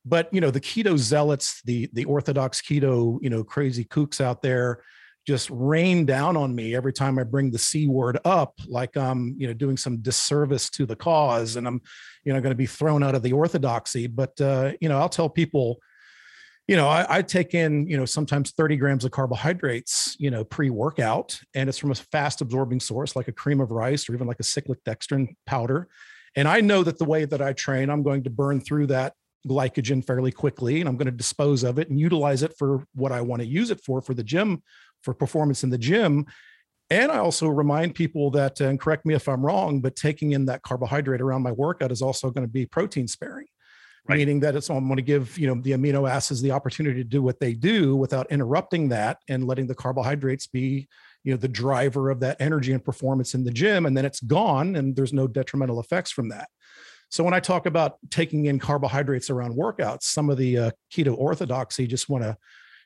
[0.06, 4.42] But you know, the keto zealots, the the orthodox keto, you know, crazy kooks out
[4.42, 4.84] there,
[5.26, 9.36] just rain down on me every time I bring the C word up, like I'm,
[9.38, 11.82] you know, doing some disservice to the cause and I'm,
[12.24, 14.08] you know, going to be thrown out of the orthodoxy.
[14.08, 15.80] But, uh, you know, I'll tell people,
[16.68, 20.44] you know, I, I, take in, you know, sometimes 30 grams of carbohydrates, you know,
[20.44, 24.14] pre workout, and it's from a fast absorbing source like a cream of rice or
[24.14, 25.88] even like a cyclic dextrin powder.
[26.36, 29.14] And I know that the way that I train, I'm going to burn through that
[29.48, 33.12] glycogen fairly quickly and I'm going to dispose of it and utilize it for what
[33.12, 34.64] I want to use it for, for the gym
[35.04, 36.26] for performance in the gym.
[36.90, 40.46] And I also remind people that, and correct me if I'm wrong, but taking in
[40.46, 43.48] that carbohydrate around my workout is also going to be protein sparing,
[44.08, 44.18] right.
[44.18, 47.10] meaning that it's I'm going to give you know the amino acids the opportunity to
[47.10, 50.88] do what they do without interrupting that and letting the carbohydrates be
[51.24, 54.20] you know the driver of that energy and performance in the gym, and then it's
[54.20, 56.50] gone, and there's no detrimental effects from that.
[57.10, 61.16] So when I talk about taking in carbohydrates around workouts, some of the uh, keto
[61.18, 62.36] orthodoxy just want to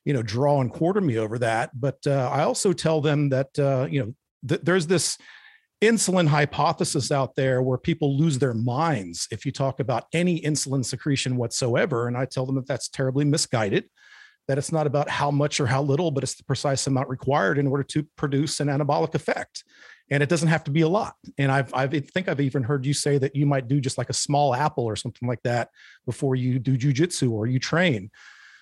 [0.08, 3.60] you know draw and quarter me over that but uh, i also tell them that
[3.60, 4.14] uh, you know
[4.48, 5.18] th- there's this
[5.82, 10.84] insulin hypothesis out there where people lose their minds if you talk about any insulin
[10.84, 12.08] secretion whatsoever.
[12.08, 13.86] And I tell them that that's terribly misguided,
[14.48, 17.60] that it's not about how much or how little, but it's the precise amount required
[17.60, 19.64] in order to produce an anabolic effect.
[20.10, 21.16] And it doesn't have to be a lot.
[21.38, 23.98] And I've, I've I think I've even heard you say that you might do just
[23.98, 25.70] like a small apple or something like that
[26.06, 28.10] before you do jujitsu or you train.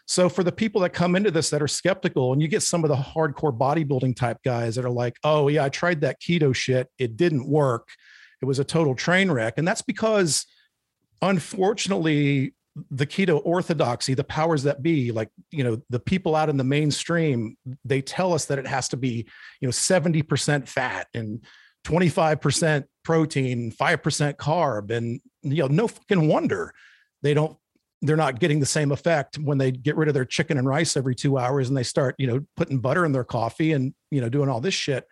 [0.08, 2.84] So for the people that come into this that are skeptical, and you get some
[2.84, 6.54] of the hardcore bodybuilding type guys that are like, "Oh yeah, I tried that keto
[6.54, 6.90] shit.
[7.00, 7.90] It didn't work.
[8.42, 10.46] It was a total train wreck." And that's because
[11.22, 12.54] unfortunately
[12.92, 16.64] the keto orthodoxy the powers that be like you know the people out in the
[16.64, 19.26] mainstream they tell us that it has to be
[19.62, 21.44] you know 70% fat and
[21.86, 26.74] 25% protein 5% carb and you know no fucking wonder
[27.22, 27.58] they don't
[28.02, 30.98] they're not getting the same effect when they get rid of their chicken and rice
[30.98, 34.22] every two hours and they start, you know, putting butter in their coffee and, you
[34.22, 35.08] know, doing all this shit.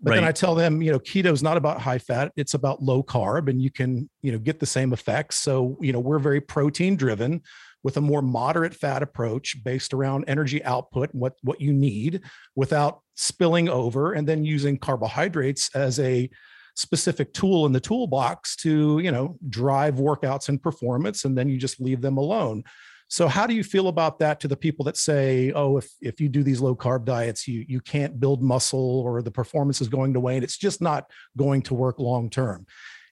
[0.00, 0.16] But right.
[0.16, 3.02] then I tell them, you know, keto is not about high fat, it's about low
[3.02, 5.36] carb and you can, you know, get the same effects.
[5.36, 7.42] So, you know, we're very protein driven
[7.82, 12.20] with a more moderate fat approach based around energy output and what what you need
[12.54, 16.28] without spilling over and then using carbohydrates as a
[16.76, 21.58] specific tool in the toolbox to you know drive workouts and performance and then you
[21.58, 22.62] just leave them alone.
[23.08, 26.20] So how do you feel about that to the people that say oh if if
[26.20, 29.88] you do these low carb diets you you can't build muscle or the performance is
[29.88, 30.42] going to wane.
[30.42, 32.66] It's just not going to work long term.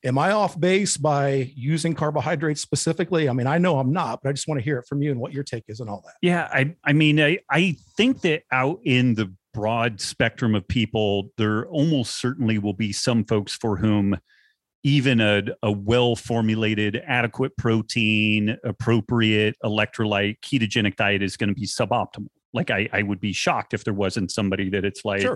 [0.05, 3.31] Am i off base by using carbohydrates specifically?
[3.31, 5.11] I mean i know i'm not but i just want to hear it from you
[5.11, 6.15] and what your take is and all that.
[6.21, 11.31] Yeah i i mean i i think that out in the broad spectrum of people,
[11.39, 14.19] there almost certainly will be some folks for whom
[14.83, 21.67] even a, a well formulated, adequate protein, appropriate electrolyte, ketogenic diet is going to be
[21.67, 22.29] suboptimal.
[22.53, 25.35] Like, I, I would be shocked if there wasn't somebody that it's like, sure.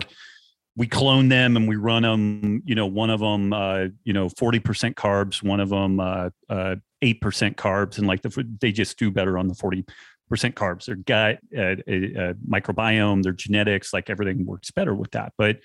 [0.75, 4.27] we clone them and we run them, you know, one of them, uh, you know,
[4.27, 9.09] 40% carbs, one of them, uh, uh, 8% carbs, and like the, they just do
[9.09, 9.97] better on the 40 percent
[10.29, 15.33] carbs, their gut, uh, uh, microbiome, their genetics, like everything works better with that.
[15.37, 15.59] But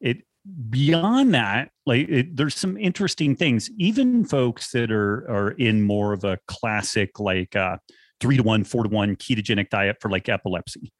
[0.00, 0.18] it
[0.70, 3.70] beyond that, like it, there's some interesting things.
[3.78, 7.76] Even folks that are are in more of a classic like uh,
[8.20, 10.92] three to one, four to one ketogenic diet for like epilepsy,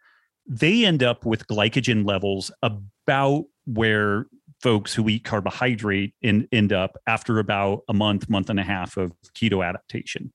[0.46, 4.26] they end up with glycogen levels about where
[4.60, 8.96] folks who eat carbohydrate in, end up after about a month, month and a half
[8.96, 10.32] of keto adaptation.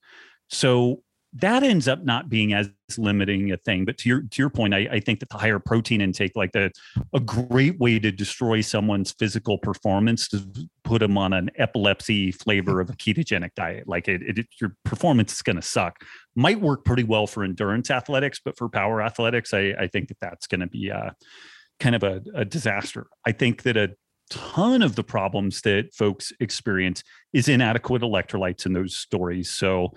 [0.49, 1.01] So
[1.33, 3.85] that ends up not being as limiting a thing.
[3.85, 6.53] But to your to your point, I, I think that the higher protein intake, like
[6.53, 6.71] the
[7.13, 10.45] a great way to destroy someone's physical performance, to
[10.83, 13.87] put them on an epilepsy flavor of a ketogenic diet.
[13.87, 15.97] Like it, it your performance is going to suck.
[16.35, 20.19] Might work pretty well for endurance athletics, but for power athletics, I, I think that
[20.21, 21.13] that's going to be a,
[21.79, 23.07] kind of a, a disaster.
[23.25, 23.95] I think that a
[24.29, 27.03] ton of the problems that folks experience
[27.33, 29.49] is inadequate electrolytes in those stories.
[29.49, 29.93] So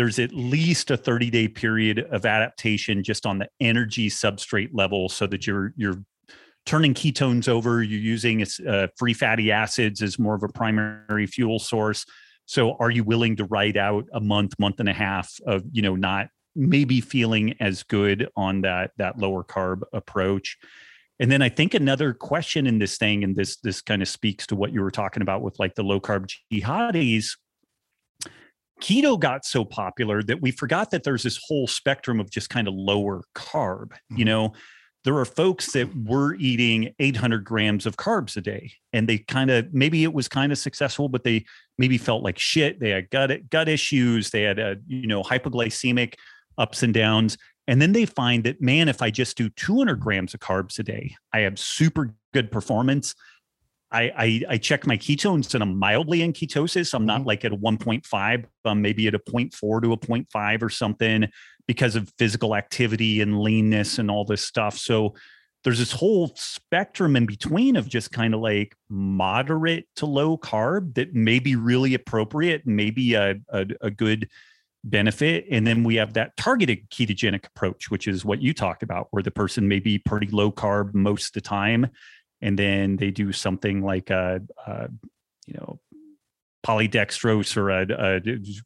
[0.00, 5.10] there's at least a 30 day period of adaptation just on the energy substrate level
[5.10, 6.02] so that you're you're
[6.64, 11.58] turning ketones over you're using uh, free fatty acids as more of a primary fuel
[11.58, 12.06] source.
[12.46, 15.82] So are you willing to ride out a month month and a half of you
[15.82, 20.56] know not maybe feeling as good on that that lower carb approach?
[21.18, 24.46] And then i think another question in this thing and this this kind of speaks
[24.46, 27.32] to what you were talking about with like the low carb jihadis
[28.80, 32.68] keto got so popular that we forgot that there's this whole spectrum of just kind
[32.68, 33.90] of lower carb.
[33.90, 34.16] Mm-hmm.
[34.18, 34.52] You know,
[35.04, 39.50] there are folks that were eating 800 grams of carbs a day and they kind
[39.50, 41.44] of maybe it was kind of successful but they
[41.78, 46.14] maybe felt like shit they had gut gut issues they had a you know hypoglycemic
[46.58, 50.34] ups and downs and then they find that man if i just do 200 grams
[50.34, 53.14] of carbs a day i have super good performance
[53.92, 56.94] I, I, I check my ketones and I'm mildly in ketosis.
[56.94, 57.28] I'm not mm-hmm.
[57.28, 61.28] like at a 1.5, I'm maybe at a 0.4 to a 0.5 or something
[61.66, 64.76] because of physical activity and leanness and all this stuff.
[64.78, 65.14] So
[65.64, 70.94] there's this whole spectrum in between of just kind of like moderate to low carb
[70.94, 74.28] that may be really appropriate maybe a, a, a good
[74.84, 75.44] benefit.
[75.50, 79.22] And then we have that targeted ketogenic approach, which is what you talked about, where
[79.22, 81.88] the person may be pretty low carb most of the time
[82.42, 84.88] and then they do something like a, a
[85.46, 85.80] you know
[86.66, 88.20] polydextrose or a, a,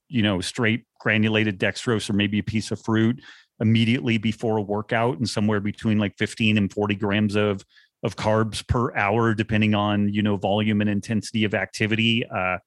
[0.09, 3.21] you know straight granulated dextrose or maybe a piece of fruit
[3.61, 7.65] immediately before a workout and somewhere between like 15 and 40 grams of
[8.03, 12.25] of carbs per hour depending on you know volume and intensity of activity.
[12.27, 12.59] Uh,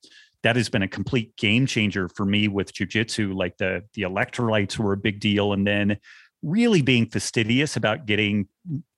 [0.43, 3.36] that has been a complete game changer for me with jujitsu.
[3.36, 5.53] Like the the electrolytes were a big deal.
[5.53, 5.97] And then
[6.43, 8.47] really being fastidious about getting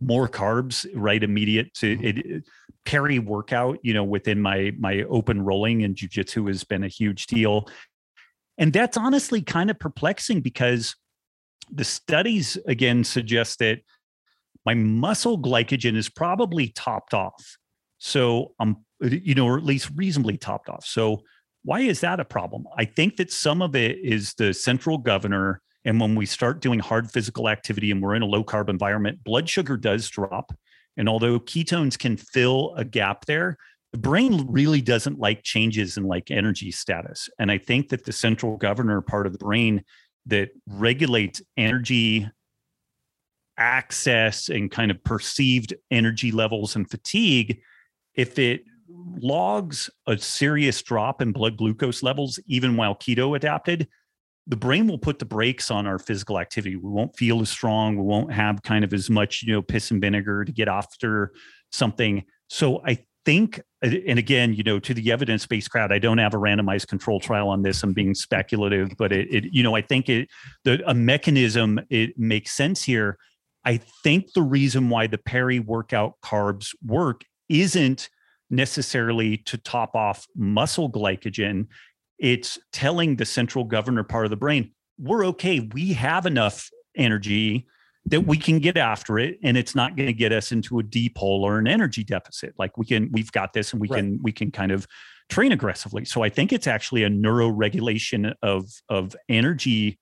[0.01, 2.19] more carbs right immediate to mm-hmm.
[2.19, 2.43] it,
[2.85, 7.27] peri workout, you know, within my my open rolling and jujitsu has been a huge
[7.27, 7.67] deal.
[8.57, 10.95] And that's honestly kind of perplexing because
[11.71, 13.79] the studies again suggest that
[14.65, 17.57] my muscle glycogen is probably topped off.
[17.99, 20.85] So I'm, you know, or at least reasonably topped off.
[20.85, 21.23] So
[21.63, 22.65] why is that a problem?
[22.77, 25.61] I think that some of it is the central governor.
[25.89, 29.23] And when we start doing hard physical activity and we're in a low carb environment,
[29.23, 30.55] blood sugar does drop.
[30.97, 33.57] And although ketones can fill a gap there,
[33.91, 37.27] the brain really doesn't like changes in like energy status.
[37.39, 39.83] And I think that the central governor part of the brain
[40.27, 42.29] that regulates energy
[43.57, 47.61] access and kind of perceived energy levels and fatigue,
[48.13, 53.87] if it logs a serious drop in blood glucose levels, even while keto adapted,
[54.49, 56.75] the brain will put the brakes on our physical activity.
[56.75, 57.95] We won't feel as strong.
[57.95, 61.31] We won't have kind of as much, you know, piss and vinegar to get after
[61.71, 62.25] something.
[62.49, 66.37] So I think, and again, you know, to the evidence-based crowd, I don't have a
[66.37, 67.83] randomized control trial on this.
[67.83, 70.27] I'm being speculative, but it, it you know, I think it
[70.63, 73.19] the a mechanism it makes sense here.
[73.65, 78.09] I think the reason why the peri workout carbs work isn't
[78.49, 81.67] necessarily to top off muscle glycogen.
[82.19, 85.61] It's telling the central governor part of the brain, we're okay.
[85.73, 87.67] We have enough energy
[88.05, 90.83] that we can get after it and it's not going to get us into a
[90.83, 93.99] depole or an energy deficit like we can we've got this and we right.
[93.99, 94.87] can we can kind of
[95.29, 99.99] train aggressively so i think it's actually a neuroregulation of of energy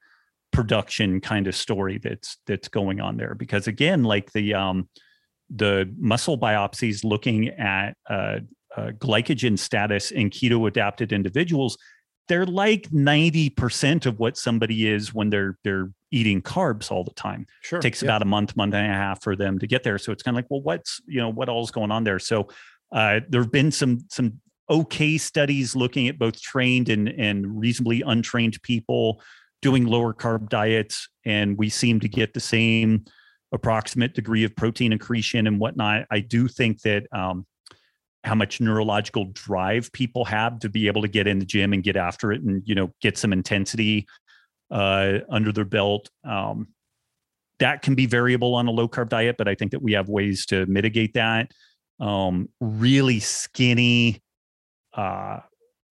[0.51, 4.87] production kind of story that's that's going on there because again like the um
[5.49, 8.39] the muscle biopsies looking at uh,
[8.75, 11.77] uh, glycogen status in keto adapted individuals
[12.27, 17.45] they're like 90% of what somebody is when they're they're eating carbs all the time.
[17.61, 17.79] Sure.
[17.79, 18.07] It takes yeah.
[18.07, 19.97] about a month, month and a half for them to get there.
[19.97, 22.19] So it's kind of like, well, what's, you know, what all's going on there?
[22.19, 22.47] So
[22.91, 28.01] uh, there have been some some okay studies looking at both trained and and reasonably
[28.05, 29.21] untrained people
[29.61, 33.05] doing lower carb diets, and we seem to get the same
[33.51, 36.05] approximate degree of protein accretion and whatnot.
[36.11, 37.45] I do think that um,
[38.27, 41.83] how much neurological drive people have to be able to get in the gym and
[41.83, 44.05] get after it and you know get some intensity
[44.69, 46.09] uh, under their belt.
[46.23, 46.67] Um,
[47.59, 50.09] that can be variable on a low carb diet but i think that we have
[50.09, 51.51] ways to mitigate that.
[51.99, 54.21] Um, really skinny
[54.93, 55.39] uh,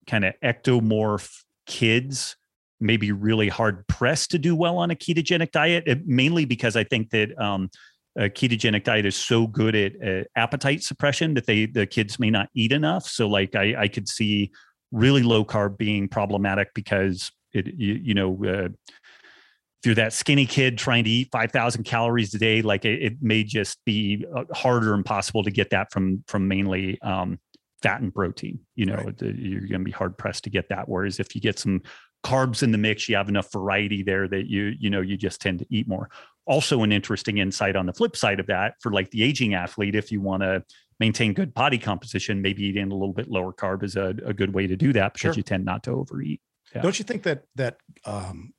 [0.05, 2.37] kind of ectomorph kids
[2.79, 6.75] may be really hard pressed to do well on a ketogenic diet it, mainly because
[6.75, 7.69] i think that um,
[8.17, 12.29] a ketogenic diet is so good at uh, appetite suppression that they the kids may
[12.29, 13.05] not eat enough.
[13.05, 14.51] So like I, I could see
[14.91, 20.45] really low carb being problematic because it you, you know uh, if you're that skinny
[20.45, 24.43] kid trying to eat 5000 calories a day like it, it may just be uh,
[24.53, 27.39] harder and possible to get that from from mainly um,
[27.83, 29.21] fat and protein you know right.
[29.21, 31.81] you're going to be hard pressed to get that whereas if you get some
[32.25, 35.39] carbs in the mix you have enough variety there that you you know you just
[35.39, 36.09] tend to eat more
[36.47, 39.95] also an interesting insight on the flip side of that for like the aging athlete
[39.95, 40.63] if you want to
[40.99, 44.53] maintain good body composition maybe eating a little bit lower carb is a, a good
[44.53, 45.39] way to do that because sure.
[45.39, 46.41] you tend not to overeat
[46.73, 46.81] yeah.
[46.81, 48.53] don't you think that that um,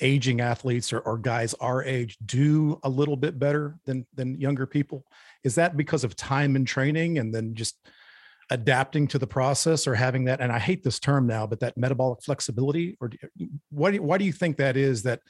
[0.00, 4.66] aging athletes or, or guys our age do a little bit better than than younger
[4.66, 5.04] people
[5.44, 7.76] is that because of time and training and then just
[8.50, 11.76] adapting to the process or having that and i hate this term now but that
[11.76, 13.10] metabolic flexibility or
[13.70, 15.20] why do, why do you think that is that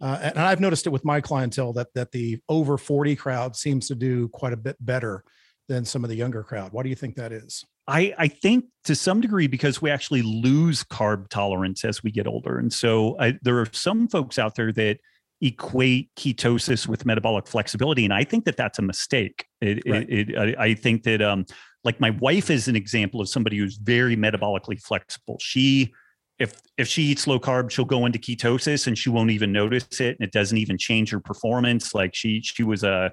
[0.00, 3.88] uh, and I've noticed it with my clientele that that the over 40 crowd seems
[3.88, 5.24] to do quite a bit better
[5.68, 6.72] than some of the younger crowd.
[6.72, 7.64] Why do you think that is?
[7.86, 12.26] I, I think to some degree because we actually lose carb tolerance as we get
[12.26, 12.58] older.
[12.58, 14.98] And so I, there are some folks out there that
[15.40, 18.04] equate ketosis with metabolic flexibility.
[18.04, 19.46] And I think that that's a mistake.
[19.62, 20.08] It, right.
[20.08, 21.46] it, it, I, I think that, um,
[21.82, 25.38] like my wife is an example of somebody who's very metabolically flexible.
[25.40, 25.94] She
[26.38, 30.00] if if she eats low carb she'll go into ketosis and she won't even notice
[30.00, 31.94] it and it doesn't even change her performance.
[31.94, 33.12] Like she she was a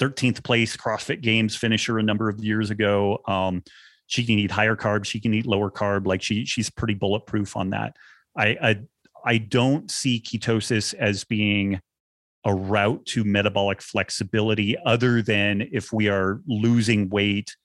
[0.00, 3.18] 13th place crossfit games finisher a number of years ago.
[3.28, 3.62] Um,
[4.06, 6.06] she can eat higher carb she can eat lower carb.
[6.06, 7.96] Like she she's pretty bulletproof on that.
[8.36, 8.80] I i,
[9.24, 11.80] I don't see ketosis as being
[12.44, 17.56] a route to metabolic flexibility other than if we are losing weight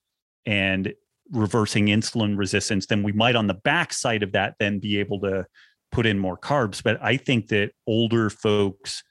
[0.45, 0.93] and
[1.31, 5.45] reversing insulin resistance, then we might on the backside of that then be able to
[5.91, 6.83] put in more carbs.
[6.83, 9.03] But I think that older folks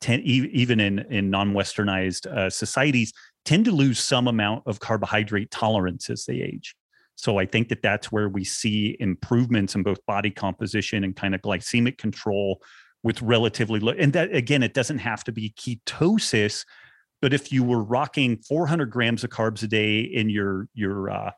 [0.00, 3.12] tend, even in in non-westernized uh, societies,
[3.44, 6.74] tend to lose some amount of carbohydrate tolerance as they age.
[7.16, 11.34] So I think that that's where we see improvements in both body composition and kind
[11.34, 12.60] of glycemic control
[13.02, 13.92] with relatively low.
[13.98, 16.64] And that again, it doesn't have to be ketosis
[17.22, 21.30] But if you were rocking 400 grams of carbs a day in your your uh,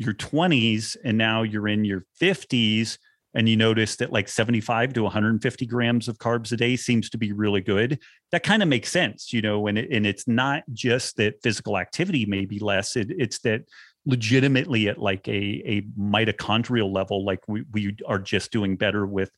[0.00, 2.96] your 20s and now you're in your 50s
[3.34, 7.18] and you notice that like 75 to 150 grams of carbs a day seems to
[7.18, 8.00] be really good.
[8.32, 11.76] That kind of makes sense you know and, it, and it's not just that physical
[11.76, 13.62] activity may be less it, it's that
[14.06, 19.30] legitimately at like a, a mitochondrial level like we, we are just doing better with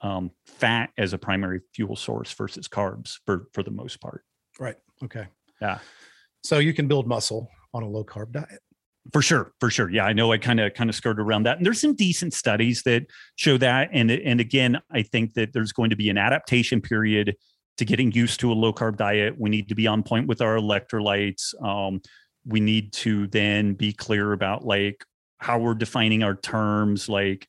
[0.00, 4.24] um, fat as a primary fuel source versus carbs for for the most part.
[4.58, 5.26] Right okay.
[5.60, 5.78] Yeah.
[6.42, 8.60] So you can build muscle on a low carb diet
[9.12, 9.90] for sure, for sure.
[9.90, 11.56] Yeah, I know I kind of kind of skirted around that.
[11.58, 13.90] And there's some decent studies that show that.
[13.92, 17.36] And and again, I think that there's going to be an adaptation period
[17.78, 19.34] to getting used to a low carb diet.
[19.38, 21.54] We need to be on point with our electrolytes.
[21.62, 22.00] Um,
[22.46, 25.04] we need to then be clear about like
[25.38, 27.46] how we're defining our terms, like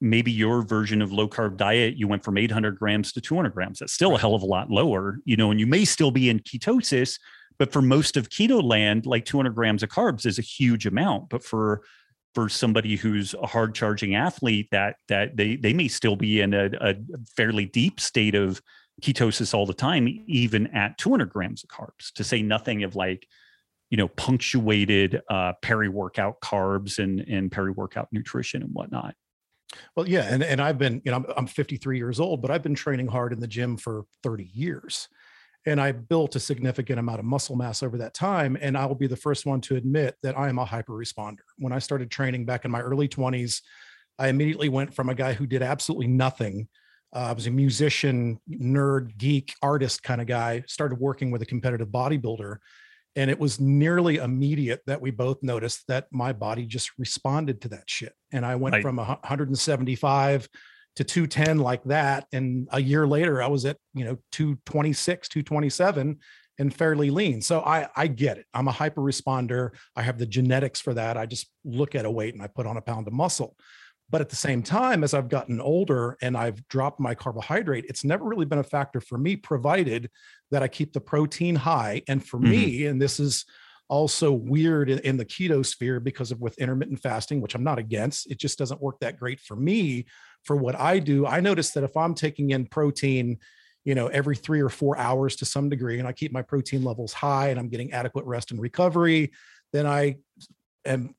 [0.00, 3.78] maybe your version of low carb diet, you went from 800 grams to 200 grams.
[3.78, 6.30] That's still a hell of a lot lower, you know, and you may still be
[6.30, 7.18] in ketosis,
[7.60, 11.28] but for most of keto land, like 200 grams of carbs is a huge amount.
[11.28, 11.82] But for
[12.34, 16.54] for somebody who's a hard charging athlete, that that they they may still be in
[16.54, 16.94] a, a
[17.36, 18.62] fairly deep state of
[19.02, 22.10] ketosis all the time, even at 200 grams of carbs.
[22.14, 23.26] To say nothing of like
[23.90, 29.14] you know punctuated uh, peri workout carbs and and peri workout nutrition and whatnot.
[29.94, 32.62] Well, yeah, and and I've been you know I'm, I'm 53 years old, but I've
[32.62, 35.08] been training hard in the gym for 30 years
[35.66, 38.56] and I built a significant amount of muscle mass over that time.
[38.60, 41.40] And I will be the first one to admit that I am a hyper responder.
[41.58, 43.60] When I started training back in my early 20s,
[44.18, 46.68] I immediately went from a guy who did absolutely nothing.
[47.14, 51.46] Uh, I was a musician, nerd, geek, artist kind of guy, started working with a
[51.46, 52.56] competitive bodybuilder.
[53.16, 57.68] And it was nearly immediate that we both noticed that my body just responded to
[57.70, 58.14] that shit.
[58.32, 58.82] And I went right.
[58.82, 60.48] from 175
[60.96, 62.26] to 210 like that.
[62.32, 66.18] And a year later, I was at, you know, 226, 227
[66.58, 67.40] and fairly lean.
[67.40, 68.46] So I, I get it.
[68.52, 69.70] I'm a hyper responder.
[69.96, 71.16] I have the genetics for that.
[71.16, 73.56] I just look at a weight and I put on a pound of muscle.
[74.10, 78.04] But at the same time, as I've gotten older and I've dropped my carbohydrate, it's
[78.04, 80.10] never really been a factor for me, provided
[80.50, 82.02] that I keep the protein high.
[82.08, 82.50] And for mm-hmm.
[82.50, 83.46] me, and this is
[83.90, 88.30] also weird in, the keto sphere because of with intermittent fasting, which I'm not against,
[88.30, 90.06] it just doesn't work that great for me
[90.44, 93.38] for what I do, I notice that if I'm taking in protein,
[93.84, 96.84] you know, every three or four hours to some degree, and I keep my protein
[96.84, 99.32] levels high and I'm getting adequate rest and recovery,
[99.72, 100.16] then I
[100.84, 101.14] am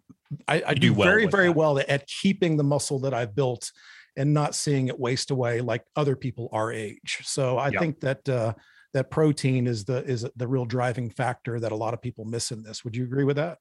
[0.48, 1.58] I, I do, do well very, very that.
[1.58, 3.72] well at keeping the muscle that I've built
[4.16, 7.20] and not seeing it waste away like other people our age.
[7.24, 7.82] So I yep.
[7.82, 8.54] think that uh,
[8.94, 12.52] that protein is the is the real driving factor that a lot of people miss
[12.52, 12.84] in this.
[12.84, 13.60] Would you agree with that?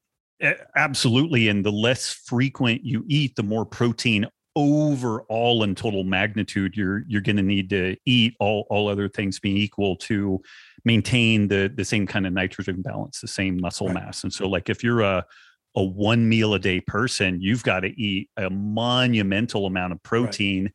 [0.75, 1.49] Absolutely.
[1.49, 4.25] And the less frequent you eat, the more protein
[4.55, 9.39] overall in total magnitude you're you're going to need to eat all all other things
[9.39, 10.41] being equal to
[10.83, 13.93] maintain the the same kind of nitrogen balance the same muscle right.
[13.93, 15.25] mass and so like if you're a
[15.77, 20.63] a one meal a day person you've got to eat a monumental amount of protein
[20.63, 20.73] right.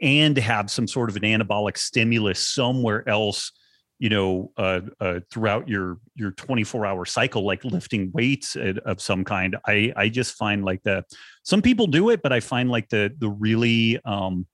[0.00, 3.52] and have some sort of an anabolic stimulus somewhere else
[3.98, 9.24] you know uh, uh, throughout your your 24 hour cycle like lifting weights of some
[9.24, 11.04] kind i i just find like the
[11.42, 14.46] some people do it but i find like the the really um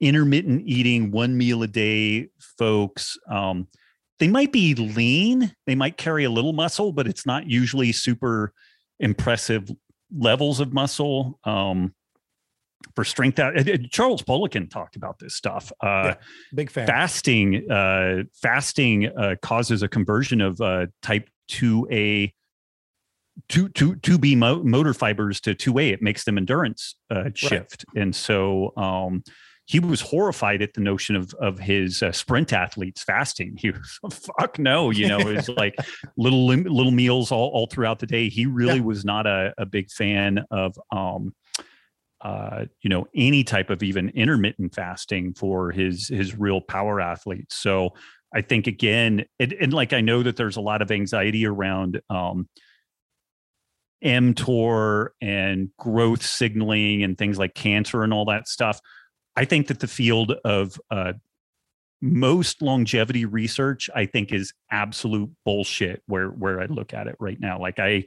[0.00, 2.28] intermittent eating one meal a day
[2.58, 3.68] folks um
[4.18, 8.52] they might be lean they might carry a little muscle but it's not usually super
[8.98, 9.70] impressive
[10.16, 11.94] levels of muscle um
[12.94, 13.54] for strength out
[13.90, 16.14] charles poliquin talked about this stuff uh yeah,
[16.54, 22.32] big fan fasting uh fasting uh causes a conversion of uh type 2a
[23.48, 25.90] two two two B mo- motor fibers to two A.
[25.90, 28.02] It makes them endurance uh, shift, right.
[28.02, 29.22] and so um,
[29.66, 33.56] he was horrified at the notion of of his uh, sprint athletes fasting.
[33.58, 35.76] He was fuck no, you know, it's like
[36.16, 38.28] little little meals all all throughout the day.
[38.28, 38.84] He really yeah.
[38.84, 41.34] was not a, a big fan of um,
[42.22, 47.56] uh, you know any type of even intermittent fasting for his his real power athletes.
[47.56, 47.90] So
[48.34, 52.00] i think again it, and like i know that there's a lot of anxiety around
[52.10, 52.48] um,
[54.04, 58.80] mtor and growth signaling and things like cancer and all that stuff.
[59.36, 61.14] I think that the field of uh,
[62.02, 67.38] most longevity research i think is absolute bullshit where where i look at it right
[67.40, 67.58] now.
[67.58, 68.04] Like i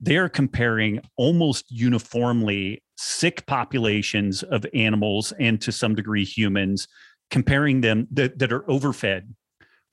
[0.00, 6.86] they're comparing almost uniformly sick populations of animals and to some degree humans,
[7.30, 9.24] comparing them that, that are overfed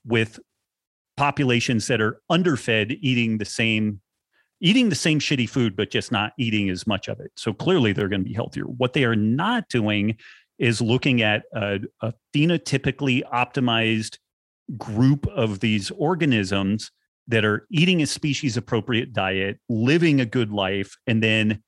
[0.06, 0.40] with
[1.18, 3.99] populations that are underfed eating the same
[4.61, 7.31] eating the same shitty food but just not eating as much of it.
[7.38, 8.65] So clearly they're going to be healthier.
[8.65, 10.18] What they are not doing
[10.57, 14.18] is looking at a, a phenotypically optimized
[14.77, 16.91] group of these organisms
[17.30, 21.64] that are eating a species appropriate diet, living a good life, and then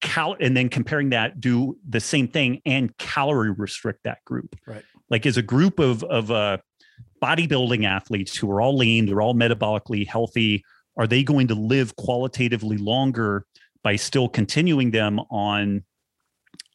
[0.00, 4.56] cal and then comparing that do the same thing and calorie restrict that group.
[4.66, 4.84] Right.
[5.10, 6.58] Like as a group of of uh,
[7.22, 10.64] bodybuilding athletes who are all lean, they're all metabolically healthy.
[10.96, 13.46] Are they going to live qualitatively longer
[13.82, 15.84] by still continuing them on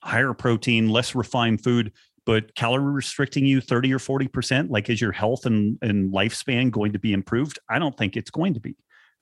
[0.02, 1.91] higher protein, less refined food,
[2.26, 4.70] but calorie restricting you 30 or 40%?
[4.70, 7.60] Like, is your health and, and lifespan going to be improved?
[7.70, 8.76] I don't think it's going to be.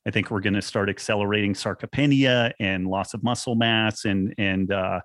[0.06, 4.72] I think we're going to start accelerating sarcopenia and loss of muscle mass, and and
[4.72, 5.02] uh,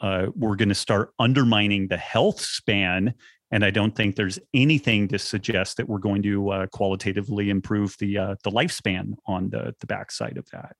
[0.00, 3.14] uh, we're going to start undermining the health span.
[3.50, 7.96] And I don't think there's anything to suggest that we're going to uh, qualitatively improve
[7.98, 10.76] the uh, the lifespan on the the backside of that.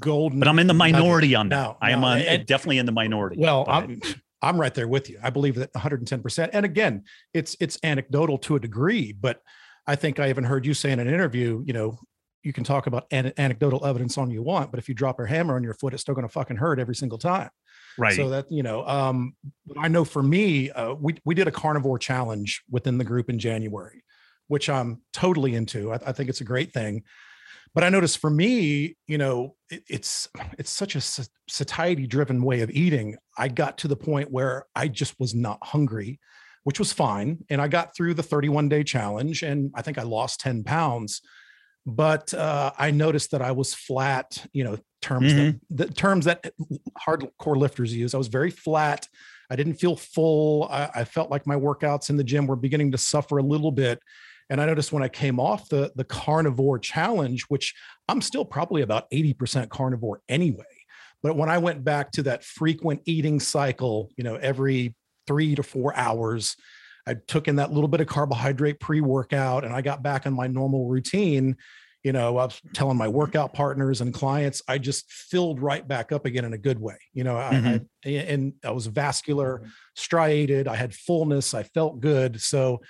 [0.00, 1.38] Golden, but I'm in the minority nugget.
[1.38, 1.56] on that.
[1.56, 3.36] No, I am no, on, and- definitely in the minority.
[3.38, 4.00] Well, but- I'm
[4.40, 5.18] I'm right there with you.
[5.22, 6.50] I believe that 110%.
[6.52, 7.04] And again,
[7.34, 9.42] it's it's anecdotal to a degree, but
[9.86, 11.98] I think I even heard you say in an interview, you know,
[12.42, 15.26] you can talk about an- anecdotal evidence on you want, but if you drop a
[15.26, 17.50] hammer on your foot, it's still going to fucking hurt every single time.
[17.96, 18.14] right.
[18.14, 19.34] So that you know, um,
[19.66, 23.28] but I know for me, uh, we we did a carnivore challenge within the group
[23.28, 24.02] in January,
[24.46, 25.92] which I'm totally into.
[25.92, 27.02] I, I think it's a great thing.
[27.74, 30.28] But I noticed for me, you know, it, it's
[30.58, 31.00] it's such a
[31.48, 33.16] satiety-driven way of eating.
[33.36, 36.18] I got to the point where I just was not hungry,
[36.64, 40.40] which was fine, and I got through the 31-day challenge, and I think I lost
[40.40, 41.20] 10 pounds.
[41.86, 44.46] But uh, I noticed that I was flat.
[44.52, 46.52] You know, terms that the terms that
[46.98, 48.14] hardcore lifters use.
[48.14, 49.08] I was very flat.
[49.50, 50.68] I didn't feel full.
[50.70, 53.72] I, I felt like my workouts in the gym were beginning to suffer a little
[53.72, 54.00] bit.
[54.50, 57.74] And I noticed when I came off the the carnivore challenge, which
[58.08, 60.64] I'm still probably about 80% carnivore anyway.
[61.22, 64.94] But when I went back to that frequent eating cycle, you know, every
[65.26, 66.56] three to four hours,
[67.08, 70.46] I took in that little bit of carbohydrate pre-workout and I got back on my
[70.46, 71.56] normal routine.
[72.04, 76.12] You know, I was telling my workout partners and clients, I just filled right back
[76.12, 76.98] up again in a good way.
[77.14, 78.10] You know, I, I mm-hmm.
[78.10, 79.62] and I was vascular,
[79.96, 82.40] striated, I had fullness, I felt good.
[82.42, 82.82] So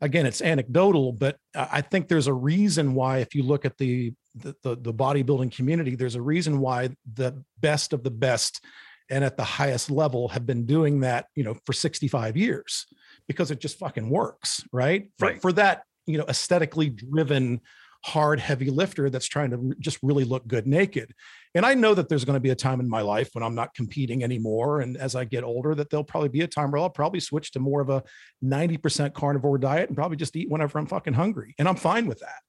[0.00, 3.76] again, it's anecdotal, but I I think there's a reason why, if you look at
[3.76, 8.64] the the, the, the bodybuilding community, there's a reason why the best of the best
[9.10, 12.86] and at the highest level have been doing that, you know, for 65 years
[13.28, 15.10] because it just fucking works, right?
[15.18, 15.42] For, Right.
[15.42, 17.60] for that, you know, aesthetically driven,
[18.04, 21.12] hard, heavy lifter that's trying to just really look good naked.
[21.56, 23.54] And I know that there's going to be a time in my life when I'm
[23.56, 24.80] not competing anymore.
[24.80, 27.50] And as I get older, that there'll probably be a time where I'll probably switch
[27.52, 28.04] to more of a
[28.44, 31.54] 90% carnivore diet and probably just eat whenever I'm fucking hungry.
[31.58, 32.42] And I'm fine with that.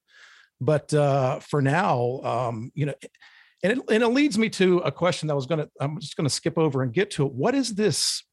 [0.61, 2.93] But uh, for now, um, you know,
[3.63, 5.99] and it, and it leads me to a question that I was going to, I'm
[5.99, 7.31] just going to skip over and get to it.
[7.31, 8.23] What is this?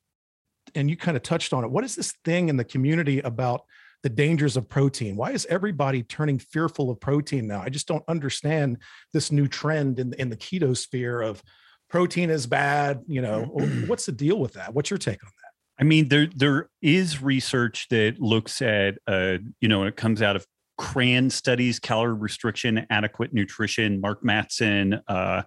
[0.74, 1.70] And you kind of touched on it.
[1.70, 3.62] What is this thing in the community about
[4.02, 5.16] the dangers of protein?
[5.16, 7.62] Why is everybody turning fearful of protein now?
[7.62, 8.78] I just don't understand
[9.12, 11.42] this new trend in, in the keto sphere of
[11.88, 13.02] protein is bad.
[13.06, 13.42] You know,
[13.86, 14.74] what's the deal with that?
[14.74, 15.82] What's your take on that?
[15.82, 20.36] I mean, there there is research that looks at, uh, you know, it comes out
[20.36, 20.46] of
[20.76, 24.00] CRAN studies, calorie restriction, adequate nutrition.
[24.00, 25.42] Mark Mattson, uh,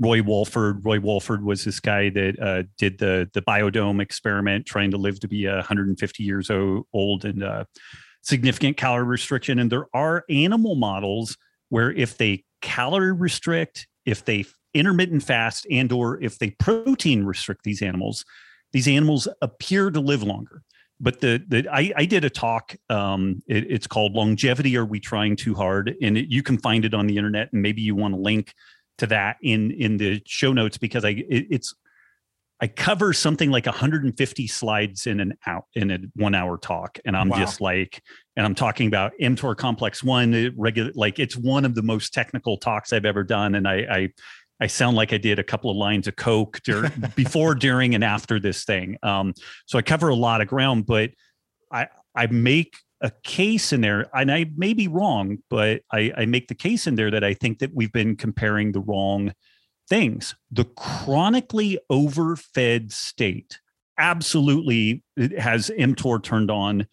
[0.00, 0.84] Roy Walford.
[0.84, 5.20] Roy Walford was this guy that uh, did the the biodome experiment, trying to live
[5.20, 7.64] to be uh, 150 years old and uh,
[8.22, 9.58] significant calorie restriction.
[9.58, 11.36] And there are animal models
[11.68, 14.44] where if they calorie restrict, if they
[14.74, 18.24] intermittent fast, and or if they protein restrict these animals,
[18.72, 20.62] these animals appear to live longer
[21.02, 25.00] but the, the I, I did a talk um, it, it's called longevity are we
[25.00, 27.94] trying too hard and it, you can find it on the internet and maybe you
[27.94, 28.54] want to link
[28.98, 31.74] to that in in the show notes because i it, it's
[32.60, 37.16] i cover something like 150 slides in an out in a one hour talk and
[37.16, 37.38] i'm Wow.
[37.38, 38.02] just like
[38.36, 42.56] and i'm talking about mtor complex one regular like it's one of the most technical
[42.58, 44.08] talks i've ever done and i i
[44.60, 48.04] I sound like I did a couple of lines of coke dur- before, during, and
[48.04, 48.96] after this thing.
[49.02, 49.34] Um,
[49.66, 51.10] so I cover a lot of ground, but
[51.72, 56.26] I I make a case in there, and I may be wrong, but I, I
[56.26, 59.32] make the case in there that I think that we've been comparing the wrong
[59.88, 60.36] things.
[60.50, 63.58] The chronically overfed state
[63.98, 65.02] absolutely
[65.38, 66.86] has mTOR turned on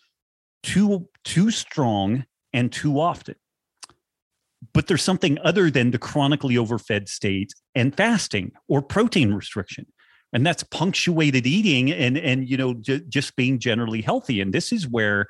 [0.64, 3.36] too too strong and too often
[4.74, 9.86] but there's something other than the chronically overfed state and fasting or protein restriction.
[10.32, 14.42] And that's punctuated eating and and you know j- just being generally healthy.
[14.42, 15.28] And this is where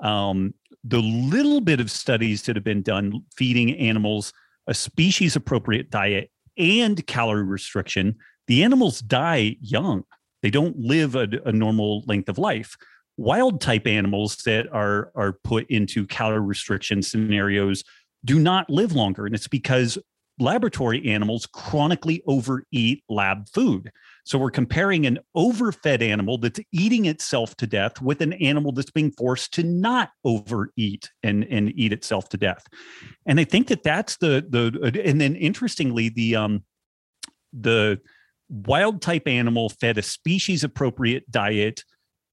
[0.00, 0.54] um,
[0.84, 4.32] the little bit of studies that have been done feeding animals
[4.68, 8.16] a species appropriate diet and calorie restriction
[8.46, 10.04] the animals die young.
[10.42, 12.76] They don't live a, a normal length of life.
[13.16, 17.82] Wild type animals that are are put into calorie restriction scenarios
[18.26, 19.96] do not live longer and it's because
[20.38, 23.90] laboratory animals chronically overeat lab food
[24.26, 28.90] so we're comparing an overfed animal that's eating itself to death with an animal that's
[28.90, 32.66] being forced to not overeat and, and eat itself to death.
[33.24, 36.64] And I think that that's the the and then interestingly the um
[37.52, 38.00] the
[38.48, 41.84] wild type animal fed a species appropriate diet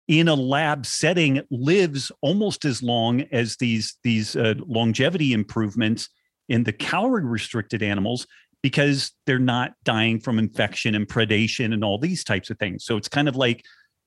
[0.08, 6.10] in a lab setting lives almost as long as these these uh, longevity improvements
[6.50, 8.28] in the calorie restricted animals
[8.62, 12.86] because they're not dying from infection and predation and all these types of things.
[12.86, 13.64] So it's kind of like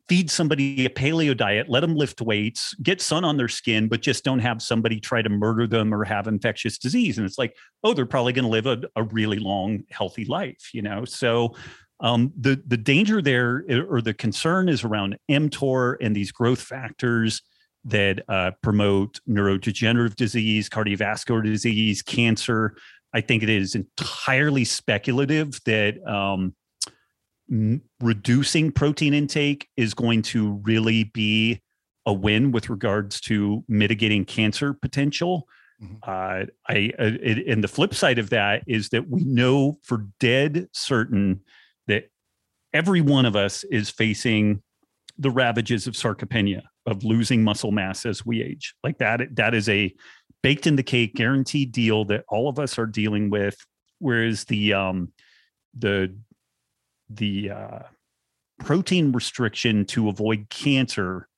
[0.09, 4.01] feed somebody a paleo diet, let them lift weights, get sun on their skin, but
[4.01, 7.19] just don't have somebody try to murder them or have infectious disease.
[7.19, 10.71] And it's like, oh, they're probably going to live a, a really long, healthy life,
[10.73, 11.05] you know?
[11.05, 11.55] So
[12.01, 17.43] um, the the danger there or the concern is around mTOR and these growth factors
[17.85, 22.77] that uh, promote neurodegenerative disease, cardiovascular disease, cancer.
[23.15, 26.55] I think it is entirely speculative that um,
[27.51, 31.63] m- reducing protein intake is going to really be
[32.05, 35.49] a win with regards to mitigating cancer potential.
[35.83, 35.97] Mm-hmm.
[36.03, 40.07] Uh, I uh, it, and the flip side of that is that we know for
[40.19, 41.41] dead certain
[42.77, 44.63] every one of us is facing
[45.19, 48.75] the ravages of sarcopenia of losing muscle mass as we age.
[48.85, 49.95] Like that that is a
[50.43, 53.57] baked in the cake guaranteed deal that all of us are dealing with
[53.99, 55.11] whereas the um
[55.77, 56.15] the
[57.09, 57.79] the uh
[58.61, 61.29] protein restriction to avoid cancer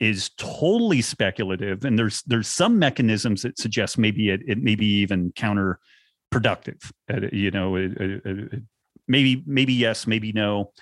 [0.00, 4.86] is totally speculative and there's there's some mechanisms that suggest maybe it, it may be
[4.86, 8.62] even counterproductive uh, you know it, it,
[9.08, 10.72] maybe maybe yes maybe no.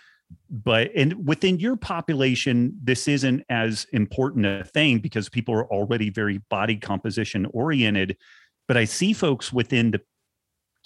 [0.50, 6.10] But and within your population this isn't as important a thing because people are already
[6.10, 8.16] very body composition oriented.
[8.68, 10.00] But i see folks within the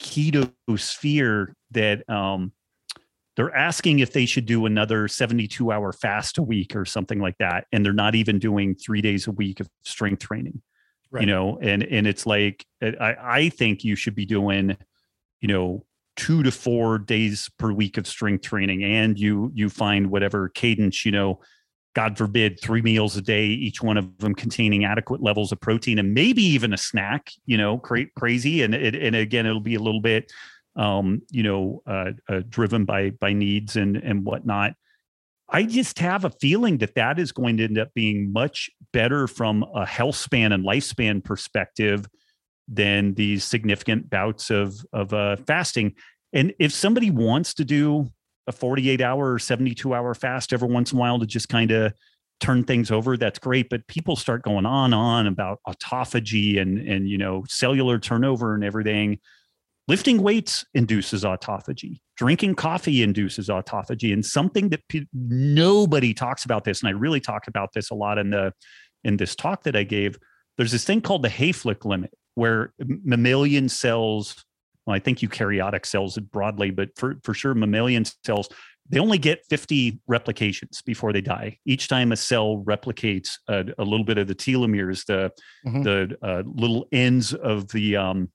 [0.00, 2.52] keto sphere that um,
[3.36, 7.36] they're asking if they should do another 72 hour fast a week or something like
[7.38, 7.66] that.
[7.70, 10.62] And they're not even doing three days a week of strength training
[11.10, 11.20] right.
[11.22, 11.58] you know?
[11.60, 14.76] And and it's like i i think you should be doing
[15.40, 15.84] you know
[16.16, 21.05] two to four days per week of strength training and you you find whatever cadence
[21.05, 21.38] you know
[21.94, 25.98] god forbid three meals a day each one of them containing adequate levels of protein
[25.98, 28.62] and maybe even a snack you know cra- crazy.
[28.62, 30.30] And it, and again it'll be a little bit
[30.76, 34.74] um you know uh, uh, driven by by needs and and whatnot.
[35.48, 39.28] I just have a feeling that that is going to end up being much better
[39.28, 42.06] from a health span and lifespan perspective
[42.68, 45.94] than these significant bouts of of uh, fasting.
[46.32, 48.10] And if somebody wants to do
[48.47, 51.70] a 48 hour or 72 hour fast every once in a while to just kind
[51.70, 51.93] of
[52.40, 53.68] turn things over, that's great.
[53.68, 58.64] But people start going on on about autophagy and and you know cellular turnover and
[58.64, 59.18] everything.
[59.88, 62.01] Lifting weights induces autophagy.
[62.16, 67.20] Drinking coffee induces autophagy, and something that pe- nobody talks about this, and I really
[67.20, 68.52] talk about this a lot in the
[69.05, 70.18] in this talk that I gave.
[70.59, 74.44] There's this thing called the Hayflick limit, where mammalian cells,
[74.86, 78.48] well, I think eukaryotic cells broadly, but for, for sure, mammalian cells,
[78.88, 81.58] they only get 50 replications before they die.
[81.64, 85.32] Each time a cell replicates a, a little bit of the telomeres, the,
[85.66, 85.82] mm-hmm.
[85.82, 88.30] the uh, little ends of the, um,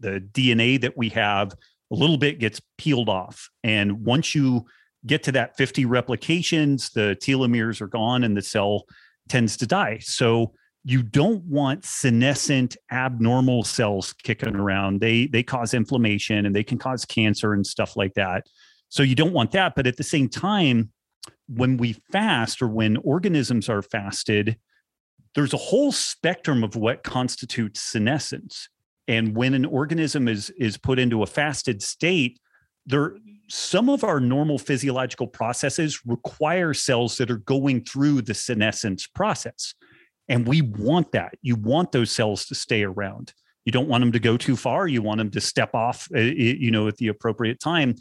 [0.00, 1.52] the DNA that we have,
[1.92, 3.50] a little bit gets peeled off.
[3.62, 4.64] And once you
[5.06, 8.84] get to that 50 replications, the telomeres are gone and the cell
[9.28, 9.98] tends to die.
[10.00, 10.54] So
[10.84, 15.00] you don't want senescent abnormal cells kicking around.
[15.00, 18.46] They they cause inflammation and they can cause cancer and stuff like that.
[18.88, 20.90] So you don't want that but at the same time
[21.48, 24.56] when we fast or when organisms are fasted
[25.34, 28.68] there's a whole spectrum of what constitutes senescence.
[29.06, 32.40] And when an organism is is put into a fasted state
[32.86, 33.16] there
[33.48, 39.74] some of our normal physiological processes require cells that are going through the senescence process
[40.30, 41.34] and we want that.
[41.42, 43.34] You want those cells to stay around.
[43.64, 44.86] You don't want them to go too far.
[44.86, 47.96] You want them to step off, uh, you know, at the appropriate time.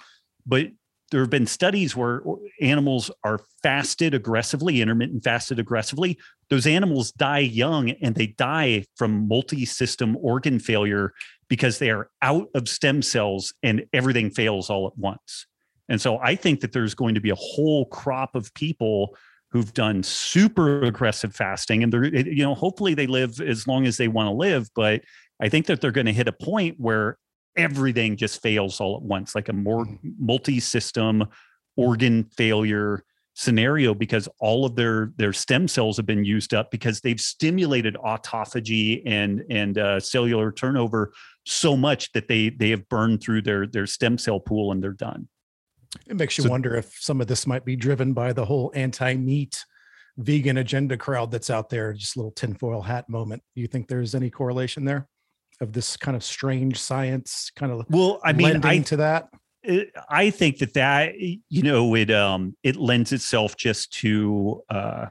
[0.45, 0.68] But
[1.11, 2.22] there have been studies where
[2.61, 6.19] animals are fasted aggressively, intermittent fasted aggressively.
[6.51, 11.14] Those animals die young and they die from multi system organ failure
[11.49, 15.47] because they are out of stem cells and everything fails all at once.
[15.89, 19.18] And so I think that there's going to be a whole crop of people
[19.51, 23.97] who've done super aggressive fasting and they're you know hopefully they live as long as
[23.97, 25.01] they want to live but
[25.41, 27.17] i think that they're going to hit a point where
[27.57, 30.09] everything just fails all at once like a more mm-hmm.
[30.19, 31.26] multi-system
[31.76, 33.03] organ failure
[33.39, 37.95] scenario because all of their their stem cells have been used up because they've stimulated
[37.95, 41.13] autophagy and and uh, cellular turnover
[41.45, 44.91] so much that they they have burned through their their stem cell pool and they're
[44.91, 45.30] done.
[46.07, 48.71] It makes you so, wonder if some of this might be driven by the whole
[48.75, 49.63] anti-meat
[50.17, 51.93] vegan agenda crowd that's out there.
[51.93, 53.41] Just a little tinfoil hat moment.
[53.55, 55.07] Do you think there's any correlation there
[55.61, 58.19] of this kind of strange science kind of well?
[58.23, 59.29] I mean, I, to that.
[60.09, 65.07] I think that that you know it um it lends itself just to uh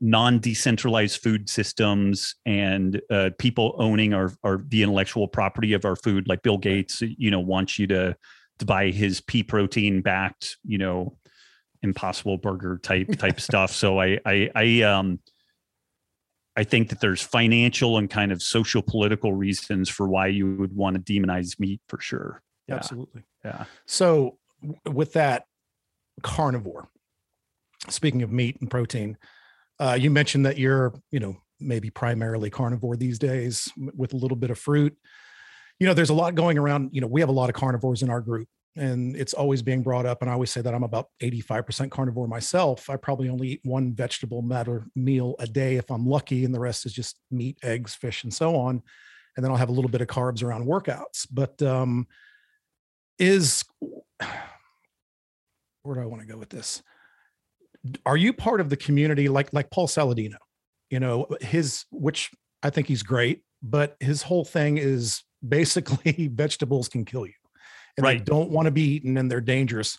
[0.00, 6.28] non-decentralized food systems and uh, people owning our, our the intellectual property of our food
[6.28, 8.14] like bill gates you know wants you to
[8.58, 11.16] to buy his pea protein backed you know
[11.82, 15.18] impossible burger type type stuff so i i i um
[16.56, 20.74] i think that there's financial and kind of social political reasons for why you would
[20.74, 22.74] want to demonize meat for sure yeah.
[22.76, 24.38] absolutely yeah so
[24.90, 25.44] with that
[26.22, 26.88] carnivore
[27.88, 29.16] speaking of meat and protein
[29.78, 34.36] uh, you mentioned that you're, you know, maybe primarily carnivore these days with a little
[34.36, 34.96] bit of fruit.
[35.78, 36.90] You know, there's a lot going around.
[36.92, 39.82] You know, we have a lot of carnivores in our group, and it's always being
[39.82, 40.22] brought up.
[40.22, 42.88] And I always say that I'm about 85% carnivore myself.
[42.88, 46.60] I probably only eat one vegetable matter meal a day if I'm lucky, and the
[46.60, 48.82] rest is just meat, eggs, fish, and so on.
[49.36, 51.26] And then I'll have a little bit of carbs around workouts.
[51.30, 52.06] But um,
[53.18, 53.64] is
[55.82, 56.82] where do I want to go with this?
[58.04, 60.36] are you part of the community like like Paul Saladino?
[60.90, 62.30] You know, his which
[62.62, 67.32] I think he's great, but his whole thing is basically vegetables can kill you.
[67.96, 68.18] And right.
[68.18, 69.98] they don't want to be eaten and they're dangerous.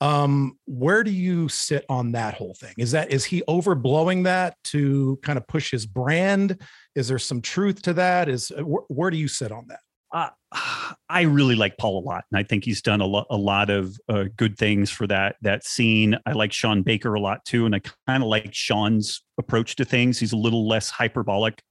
[0.00, 2.74] Um, where do you sit on that whole thing?
[2.78, 6.60] Is that is he overblowing that to kind of push his brand?
[6.94, 8.28] Is there some truth to that?
[8.28, 9.80] Is wh- where do you sit on that?
[10.14, 10.30] uh,
[11.08, 13.68] I really like Paul a lot, and I think he's done a, lo- a lot
[13.68, 16.16] of uh, good things for that that scene.
[16.24, 19.84] I like Sean Baker a lot too, and I kind of like Sean's approach to
[19.84, 20.18] things.
[20.18, 21.62] He's a little less hyperbolic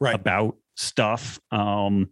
[0.00, 0.14] right.
[0.14, 1.40] about stuff.
[1.50, 2.10] Um,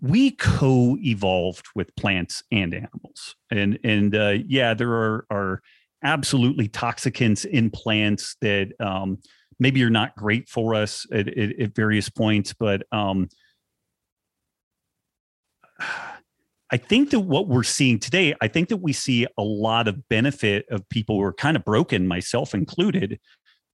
[0.00, 5.62] we co-evolved with plants and animals, and and uh, yeah, there are are
[6.02, 9.18] absolutely toxicants in plants that um,
[9.58, 13.28] maybe you're not great for us at, at, at various points, but um,
[16.72, 20.08] I think that what we're seeing today, I think that we see a lot of
[20.08, 23.18] benefit of people who are kind of broken, myself included,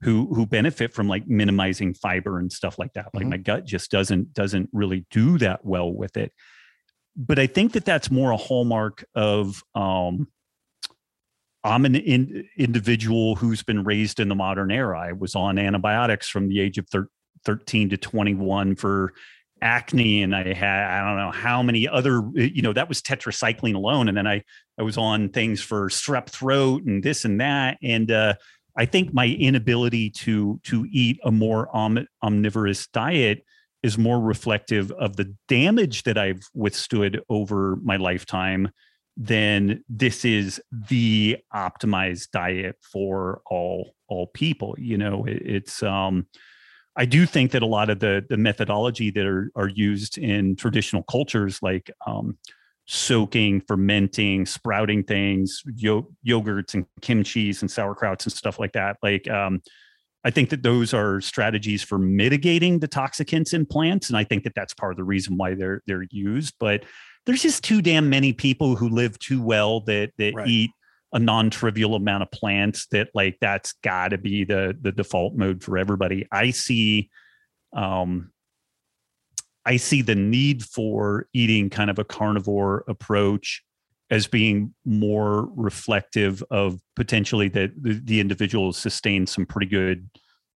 [0.02, 3.08] who who benefit from like minimizing fiber and stuff like that.
[3.14, 3.30] Like mm-hmm.
[3.30, 6.32] my gut just doesn't doesn't really do that well with it.
[7.16, 10.28] But I think that that's more a hallmark of um,
[11.64, 15.00] I'm an in, individual who's been raised in the modern era.
[15.00, 17.08] I was on antibiotics from the age of thir-
[17.44, 19.14] 13 to 21 for
[19.62, 23.74] acne and I had I don't know how many other you know that was tetracycline
[23.74, 24.42] alone and then I
[24.78, 28.34] I was on things for strep throat and this and that and uh,
[28.76, 33.44] I think my inability to to eat a more om- omnivorous diet
[33.82, 38.70] is more reflective of the damage that I've withstood over my lifetime
[39.16, 45.24] than this is the optimized diet for all all people you know?
[45.24, 46.26] It, it's um
[46.96, 50.56] i do think that a lot of the the methodology that are are used in
[50.56, 52.36] traditional cultures like um
[52.86, 59.28] soaking fermenting sprouting things yo- yogurts and kimchi's and sauerkrauts and stuff like that like
[59.28, 59.60] um
[60.24, 64.42] I think that those are strategies for mitigating the toxicants in plants, and I think
[64.42, 66.54] that that's part of the reason why they're they're used.
[66.58, 66.82] But
[67.26, 70.48] there's just too damn many people who live too well that that right.
[70.48, 70.70] eat
[71.12, 75.62] a non-trivial amount of plants that like that's got to be the the default mode
[75.62, 77.08] for everybody i see
[77.72, 78.30] um
[79.66, 83.62] i see the need for eating kind of a carnivore approach
[84.10, 90.08] as being more reflective of potentially that the, individual sustained some pretty good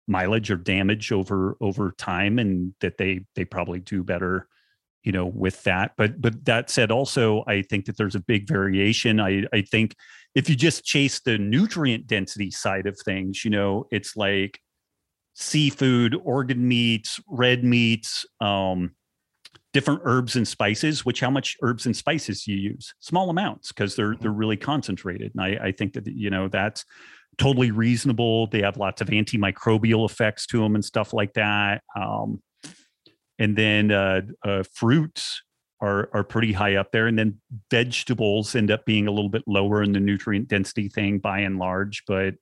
[0.07, 4.49] mileage or damage over over time and that they they probably do better
[5.05, 5.93] you know with that.
[5.97, 9.21] But but that said also i think that there's a big variation.
[9.21, 9.95] I i think
[10.35, 14.61] if you just chase the nutrient density side of things you know it's like
[15.35, 18.95] seafood organ meats red meats um
[19.73, 23.95] different herbs and spices which how much herbs and spices you use small amounts because
[23.95, 26.85] they're they're really concentrated and i i think that you know that's
[27.39, 32.41] totally reasonable they have lots of antimicrobial effects to them and stuff like that um
[33.41, 35.43] and then uh, uh, fruits
[35.81, 37.41] are are pretty high up there, and then
[37.71, 41.59] vegetables end up being a little bit lower in the nutrient density thing by and
[41.59, 42.05] large.
[42.07, 42.35] But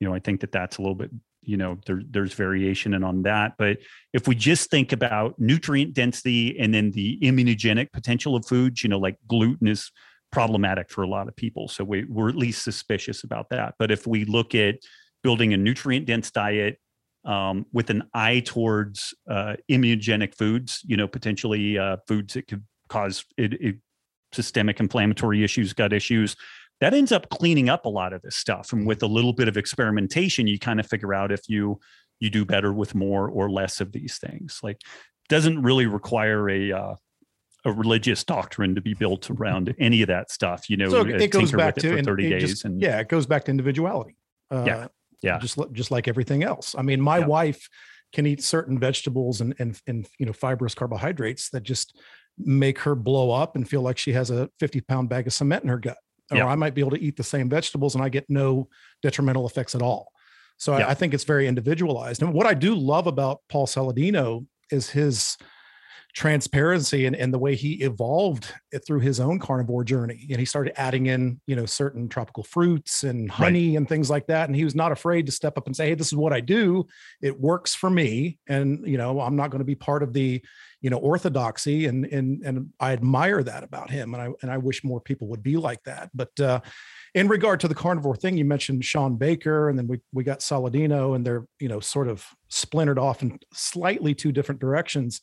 [0.00, 1.10] you know, I think that that's a little bit
[1.46, 3.78] you know there, there's variation and on that but
[4.12, 8.88] if we just think about nutrient density and then the immunogenic potential of foods you
[8.88, 9.90] know like gluten is
[10.34, 11.68] problematic for a lot of people.
[11.68, 13.76] So we, we're at least suspicious about that.
[13.78, 14.80] But if we look at
[15.22, 16.80] building a nutrient dense diet
[17.24, 22.64] um, with an eye towards uh, immunogenic foods, you know, potentially uh, foods that could
[22.88, 23.76] cause it, it,
[24.32, 26.34] systemic inflammatory issues, gut issues,
[26.80, 28.72] that ends up cleaning up a lot of this stuff.
[28.72, 31.80] And with a little bit of experimentation, you kind of figure out if you
[32.20, 34.60] you do better with more or less of these things.
[34.62, 34.80] Like
[35.28, 36.94] doesn't really require a uh,
[37.64, 40.68] a religious doctrine to be built around any of that stuff.
[40.68, 43.26] You know, so it goes back to it 30 days just, and yeah, it goes
[43.26, 44.16] back to individuality.
[44.50, 44.86] Uh, yeah.
[45.22, 45.38] Yeah.
[45.38, 46.74] Just, just like everything else.
[46.76, 47.26] I mean, my yeah.
[47.26, 47.68] wife
[48.12, 51.98] can eat certain vegetables and, and, and, you know, fibrous carbohydrates that just
[52.36, 55.62] make her blow up and feel like she has a 50 pound bag of cement
[55.62, 55.96] in her gut.
[56.30, 56.46] Or yeah.
[56.46, 58.68] I might be able to eat the same vegetables and I get no
[59.02, 60.10] detrimental effects at all.
[60.56, 60.86] So yeah.
[60.86, 62.22] I, I, think it's very individualized.
[62.22, 65.36] And what I do love about Paul Saladino is his
[66.14, 68.54] transparency and, and the way he evolved
[68.86, 70.26] through his own carnivore journey.
[70.30, 73.78] And he started adding in, you know, certain tropical fruits and honey right.
[73.78, 74.48] and things like that.
[74.48, 76.40] And he was not afraid to step up and say, Hey, this is what I
[76.40, 76.86] do.
[77.20, 78.38] It works for me.
[78.48, 80.40] And, you know, I'm not going to be part of the,
[80.80, 81.86] you know, orthodoxy.
[81.86, 84.14] And, and, and I admire that about him.
[84.14, 86.10] And I, and I wish more people would be like that.
[86.14, 86.60] But, uh,
[87.14, 90.40] in regard to the carnivore thing, you mentioned Sean Baker, and then we we got
[90.40, 95.20] Saladino, and they're you know sort of splintered off in slightly two different directions.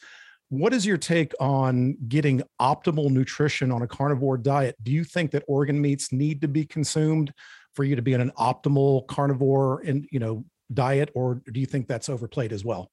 [0.52, 4.76] What is your take on getting optimal nutrition on a carnivore diet?
[4.84, 7.34] Do you think that organ meats need to be consumed
[7.74, 11.66] for you to be in an optimal carnivore and you know diet, or do you
[11.66, 12.92] think that's overplayed as well?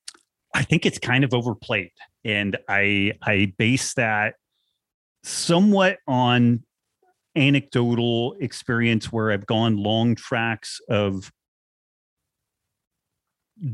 [0.55, 1.91] I think it's kind of overplayed,
[2.25, 4.37] and I I base that
[5.25, 6.63] somewhat on
[7.35, 11.33] anecdotal experience where I've gone long tracks of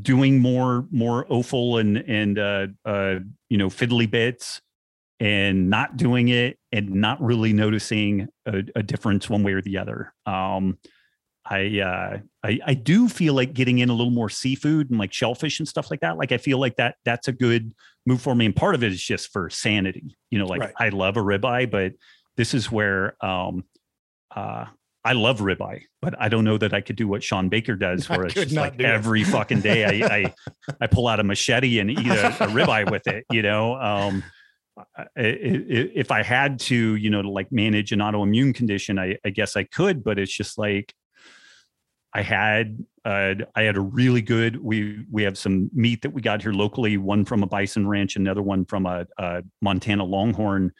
[0.01, 3.15] doing more more offal and and uh, uh,
[3.49, 4.61] you know fiddly bits
[5.19, 9.77] and not doing it and not really noticing a, a difference one way or the
[9.77, 10.13] other.
[10.25, 10.77] Um,
[11.47, 15.13] I, uh, I I do feel like getting in a little more seafood and like
[15.13, 16.17] shellfish and stuff like that.
[16.17, 17.73] Like I feel like that that's a good
[18.05, 20.17] move for me, and part of it is just for sanity.
[20.31, 20.73] You know, like right.
[20.79, 21.93] I love a ribeye, but
[22.35, 23.63] this is where um,
[24.35, 24.65] uh,
[25.05, 28.09] I love ribeye, but I don't know that I could do what Sean Baker does,
[28.09, 29.27] where it's just like every it.
[29.27, 30.33] fucking day I, I,
[30.81, 33.23] I pull out a machete and eat a, a ribeye with it.
[33.31, 34.23] You know, um,
[35.15, 39.55] if I had to, you know, to like manage an autoimmune condition, I, I guess
[39.55, 40.93] I could, but it's just like
[42.11, 44.55] I had uh, I had a really good.
[44.57, 46.97] We we have some meat that we got here locally.
[46.97, 50.71] One from a bison ranch, another one from a, a Montana Longhorn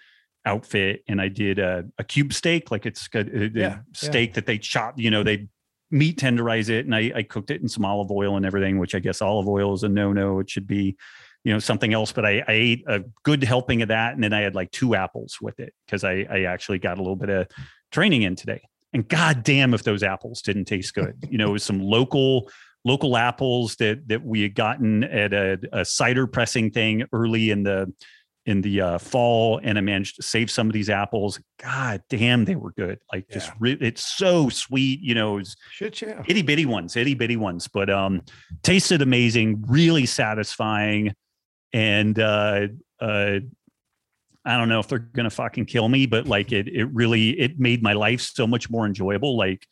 [0.45, 4.29] outfit and I did a, a cube steak, like it's uh, a, a yeah, steak
[4.29, 4.35] yeah.
[4.35, 5.47] that they chop, you know, they
[5.91, 8.95] meat tenderize it and I, I, cooked it in some olive oil and everything, which
[8.95, 10.39] I guess olive oil is a no-no.
[10.39, 10.97] It should be,
[11.43, 14.13] you know, something else, but I, I ate a good helping of that.
[14.13, 17.01] And then I had like two apples with it because I, I actually got a
[17.01, 17.47] little bit of
[17.91, 18.61] training in today.
[18.93, 21.15] And God damn if those apples didn't taste good.
[21.29, 22.49] You know, it was some local
[22.85, 27.63] local apples that that we had gotten at a, a cider pressing thing early in
[27.63, 27.91] the
[28.45, 31.39] in the uh, fall and I managed to save some of these apples.
[31.61, 32.99] God damn, they were good.
[33.11, 33.55] Like just yeah.
[33.59, 36.21] re- it's so sweet, you know, it's Shit, yeah.
[36.27, 38.21] itty bitty ones, itty bitty ones, but um
[38.61, 41.13] tasted amazing, really satisfying.
[41.73, 42.67] And uh
[42.99, 43.39] uh
[44.47, 47.59] I don't know if they're gonna fucking kill me, but like it it really it
[47.59, 49.65] made my life so much more enjoyable, like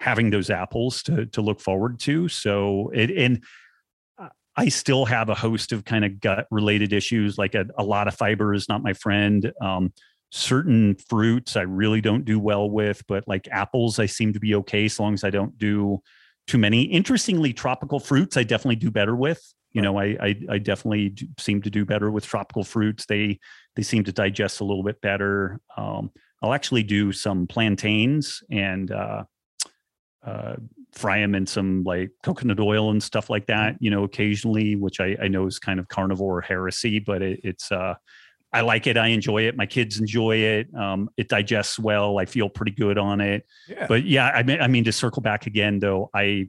[0.00, 2.28] having those apples to to look forward to.
[2.28, 3.44] So it and
[4.56, 8.08] I still have a host of kind of gut related issues, like a, a lot
[8.08, 9.52] of fiber is not my friend.
[9.60, 9.92] Um,
[10.30, 14.54] certain fruits I really don't do well with, but like apples, I seem to be
[14.56, 16.00] okay as long as I don't do
[16.46, 16.82] too many.
[16.82, 19.42] Interestingly, tropical fruits I definitely do better with.
[19.72, 23.04] You know, I, I, I definitely seem to do better with tropical fruits.
[23.06, 23.38] They
[23.74, 25.60] they seem to digest a little bit better.
[25.76, 26.10] Um,
[26.42, 29.24] I'll actually do some plantains and uh,
[30.24, 30.56] uh,
[30.96, 33.84] fry them in some like coconut oil and stuff like that, mm-hmm.
[33.84, 37.70] you know, occasionally, which I, I know is kind of carnivore heresy, but it, it's,
[37.70, 37.94] uh,
[38.52, 38.96] I like it.
[38.96, 39.56] I enjoy it.
[39.56, 40.74] My kids enjoy it.
[40.74, 42.18] Um, it digests well.
[42.18, 43.44] I feel pretty good on it.
[43.68, 43.86] Yeah.
[43.86, 46.48] But yeah, I mean, I mean, to circle back again, though, I,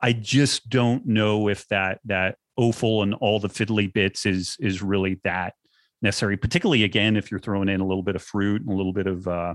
[0.00, 4.82] I just don't know if that that offal and all the fiddly bits is is
[4.82, 5.54] really that
[6.02, 6.36] necessary.
[6.36, 9.06] Particularly again, if you're throwing in a little bit of fruit and a little bit
[9.06, 9.54] of uh,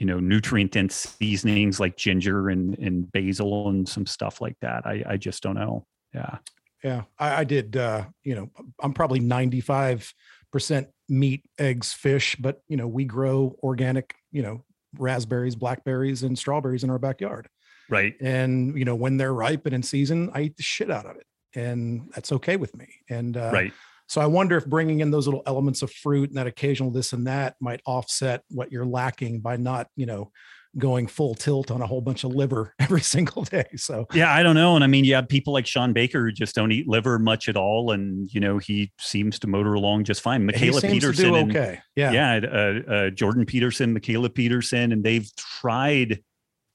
[0.00, 4.86] you know nutrient dense seasonings like ginger and and basil and some stuff like that.
[4.86, 5.86] I i just don't know.
[6.14, 6.38] Yeah.
[6.82, 7.02] Yeah.
[7.18, 8.50] I, I did uh you know
[8.82, 10.12] i'm probably 95
[10.50, 14.64] percent meat eggs fish but you know we grow organic you know
[14.98, 17.48] raspberries blackberries and strawberries in our backyard.
[17.90, 18.14] Right.
[18.20, 21.16] And you know when they're ripe and in season i eat the shit out of
[21.16, 22.88] it and that's okay with me.
[23.10, 23.72] And uh right
[24.10, 27.12] So I wonder if bringing in those little elements of fruit and that occasional this
[27.12, 30.32] and that might offset what you're lacking by not, you know,
[30.76, 33.66] going full tilt on a whole bunch of liver every single day.
[33.76, 34.74] So yeah, I don't know.
[34.74, 37.48] And I mean, you have people like Sean Baker who just don't eat liver much
[37.48, 40.44] at all, and you know he seems to motor along just fine.
[40.44, 46.20] Mikhaila Peterson, and, okay, yeah, yeah, uh, uh, Jordan Peterson, Mikhaila Peterson, and they've tried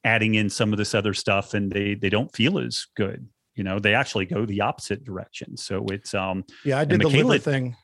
[0.05, 3.27] adding in some of this other stuff, and they they don't feel as good.
[3.55, 5.57] You know, they actually go the opposite direction.
[5.57, 7.75] So it's um yeah, I did the liver thing.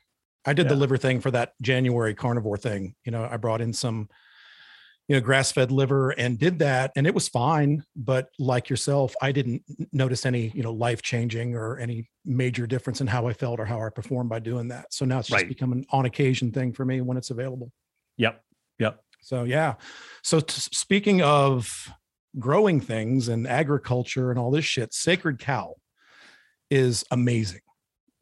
[0.44, 0.70] I did yeah.
[0.70, 2.94] the liver thing for that January carnivore thing.
[3.04, 4.08] You know, I brought in some
[5.08, 9.32] you know grass-fed liver and did that and it was fine but like yourself i
[9.32, 9.62] didn't
[9.92, 13.64] notice any you know life changing or any major difference in how i felt or
[13.64, 15.48] how i performed by doing that so now it's just right.
[15.48, 17.70] become an on occasion thing for me when it's available
[18.16, 18.42] yep
[18.78, 19.74] yep so yeah
[20.22, 21.90] so t- speaking of
[22.38, 25.74] growing things and agriculture and all this shit sacred cow
[26.70, 27.60] is amazing.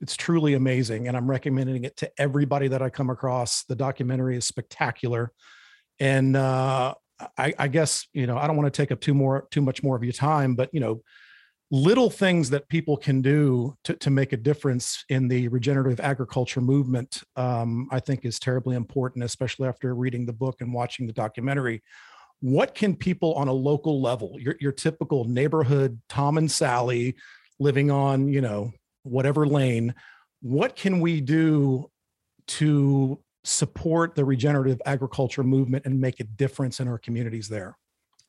[0.01, 3.65] It's truly amazing and i'm recommending it to everybody that i come across.
[3.65, 5.33] The documentary is spectacular
[6.01, 6.95] and uh,
[7.37, 9.83] I, I guess you know I don't want to take up too more too much
[9.83, 11.03] more of your time, but you know
[11.73, 16.61] little things that people can do to, to make a difference in the regenerative agriculture
[16.61, 21.13] movement um, i think is terribly important especially after reading the book and watching the
[21.13, 21.81] documentary
[22.41, 27.15] what can people on a local level your, your typical neighborhood tom and sally
[27.59, 28.73] living on you know
[29.03, 29.95] whatever lane
[30.43, 31.91] what can we do
[32.47, 37.77] to support the regenerative agriculture movement and make a difference in our communities there?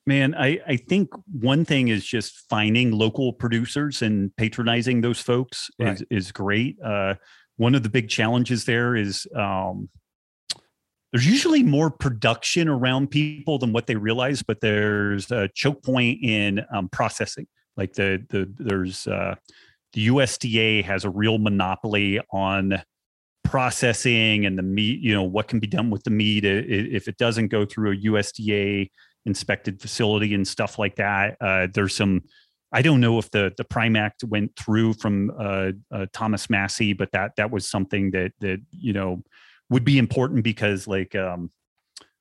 [0.05, 5.69] Man, I, I think one thing is just finding local producers and patronizing those folks
[5.79, 5.93] right.
[5.93, 6.77] is, is great.
[6.83, 7.15] Uh,
[7.57, 9.89] one of the big challenges there is um,
[11.11, 16.23] there's usually more production around people than what they realize, but there's a choke point
[16.23, 17.47] in um, processing.
[17.75, 19.35] Like the the there's uh,
[19.93, 22.81] the USDA has a real monopoly on
[23.43, 27.17] processing and the meat, you know, what can be done with the meat if it
[27.17, 28.89] doesn't go through a USDA
[29.25, 31.35] inspected facility and stuff like that.
[31.41, 32.21] Uh, there's some,
[32.71, 36.93] I don't know if the the Prime Act went through from uh, uh, Thomas Massie,
[36.93, 39.23] but that that was something that that you know
[39.71, 41.49] would be important because like um,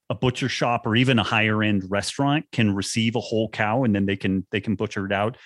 [0.09, 3.95] a butcher shop or even a higher end restaurant can receive a whole cow and
[3.95, 5.37] then they can they can butcher it out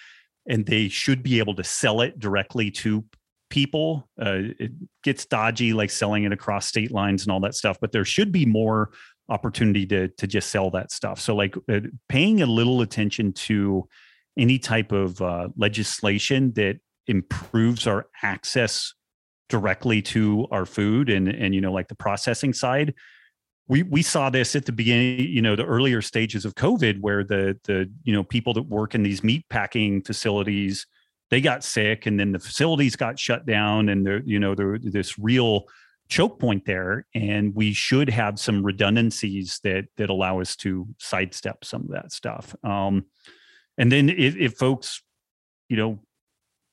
[0.46, 3.04] and they should be able to sell it directly to
[3.48, 4.08] people.
[4.20, 4.72] Uh, it
[5.02, 7.78] gets dodgy, like selling it across state lines and all that stuff.
[7.80, 8.90] But there should be more
[9.30, 11.18] opportunity to to just sell that stuff.
[11.20, 13.88] So, like uh, paying a little attention to
[14.36, 18.92] any type of uh, legislation that improves our access
[19.54, 22.94] directly to our food and and you know like the processing side.
[23.68, 27.22] We we saw this at the beginning you know the earlier stages of covid where
[27.24, 30.86] the the you know people that work in these meat packing facilities
[31.30, 34.78] they got sick and then the facilities got shut down and there you know there
[34.78, 35.64] this real
[36.08, 37.06] choke point there.
[37.14, 42.12] And we should have some redundancies that that allow us to sidestep some of that
[42.12, 42.54] stuff.
[42.62, 43.06] Um,
[43.78, 45.02] and then if, if folks
[45.68, 46.00] you know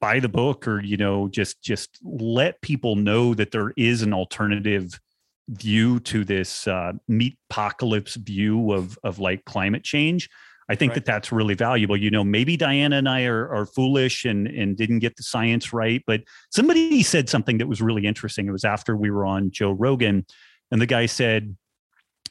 [0.02, 4.14] buy the book or you know just just let people know that there is an
[4.14, 5.00] alternative
[5.48, 10.30] view to this uh, meat apocalypse view of of like climate change
[10.70, 10.96] I think right.
[10.96, 11.98] that that's really valuable.
[11.98, 15.74] You know, maybe Diana and I are, are foolish and, and didn't get the science
[15.74, 18.48] right, but somebody said something that was really interesting.
[18.48, 20.26] It was after we were on Joe Rogan,
[20.72, 21.58] and the guy said,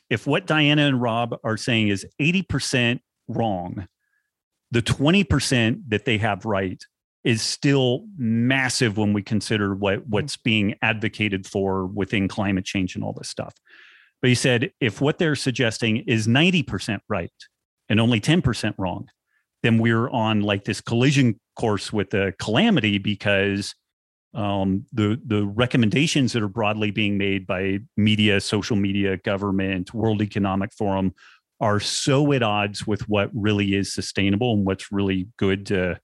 [0.09, 3.87] if what Diana and Robb are saying is 80% wrong,
[4.71, 6.83] the 20% that they have right
[7.25, 10.11] is still massive when we consider what mm-hmm.
[10.11, 13.55] what's being advocated for within climate change and all this stuff.
[14.23, 17.31] But he said if what they're suggesting is 90% right,
[17.91, 19.09] and only 10% wrong,
[19.63, 23.75] then we're on like this collision course with the calamity because
[24.33, 30.23] um, the the recommendations that are broadly being made by media, social media, government, World
[30.23, 31.13] Economic Forum
[31.61, 36.01] are so at odds with what really is sustainable and what's really good to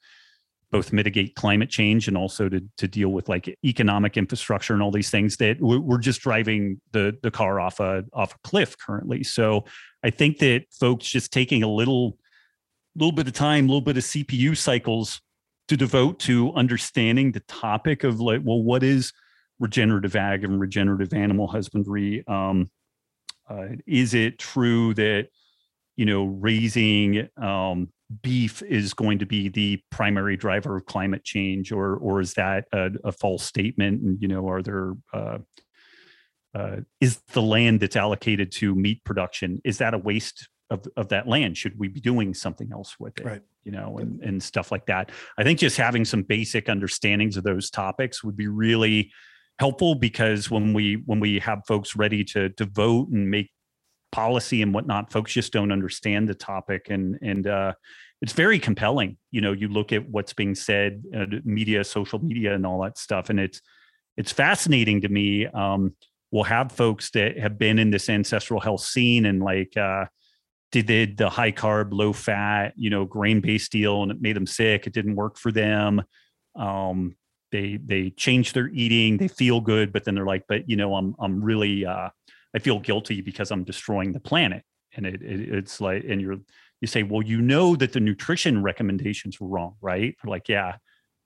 [0.77, 4.91] both mitigate climate change and also to to deal with like economic infrastructure and all
[4.91, 9.25] these things that we're just driving the the car off a off a cliff currently.
[9.25, 9.65] So
[10.05, 12.19] I think that folks just taking a little
[12.95, 15.23] little bit of time, a little bit of CPU cycles
[15.69, 19.15] to devote to understanding the topic of like, well, what is
[19.59, 22.23] regenerative ag and regenerative animal husbandry?
[22.29, 22.71] Um,
[23.49, 25.29] uh, is it true that
[25.97, 27.89] you know raising um,
[28.23, 32.67] beef is going to be the primary driver of climate change, or or is that
[32.73, 34.03] a, a false statement?
[34.03, 35.39] And you know, are there uh,
[36.55, 41.09] uh, is the land that's allocated to meat production is that a waste of, of
[41.09, 41.57] that land?
[41.57, 43.27] Should we be doing something else with it?
[43.27, 43.43] Right.
[43.65, 45.11] You know and, and stuff like that.
[45.37, 49.11] I think just having some basic understandings of those topics would be really
[49.59, 53.51] helpful because when we when we have folks ready to to vote and make
[54.17, 57.75] policy and whatnot, folks just don't understand the topic and and uh,
[58.23, 59.19] it's very compelling.
[59.31, 62.97] You know, you look at what's being said, uh, media, social media, and all that
[62.97, 63.61] stuff, and it's
[64.17, 65.47] it's fascinating to me.
[65.47, 65.95] Um,
[66.31, 70.07] we'll have folks that have been in this ancestral health scene and like uh,
[70.73, 74.35] did the, the high carb, low fat, you know, grain based deal, and it made
[74.35, 74.87] them sick.
[74.87, 76.03] It didn't work for them.
[76.59, 77.17] Um,
[77.53, 79.19] they they change their eating.
[79.19, 82.09] They feel good, but then they're like, but you know, I'm I'm really uh,
[82.55, 84.63] I feel guilty because I'm destroying the planet.
[84.95, 86.39] And it, it it's like, and you're
[86.81, 90.15] you say, well, you know that the nutrition recommendations were wrong, right?
[90.23, 90.77] They're like, yeah.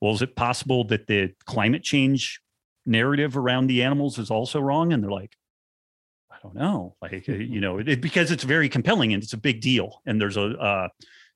[0.01, 2.41] Well, is it possible that the climate change
[2.87, 4.93] narrative around the animals is also wrong?
[4.93, 5.37] And they're like,
[6.31, 9.61] I don't know, like you know, it, because it's very compelling and it's a big
[9.61, 10.01] deal.
[10.07, 10.89] And there's a uh,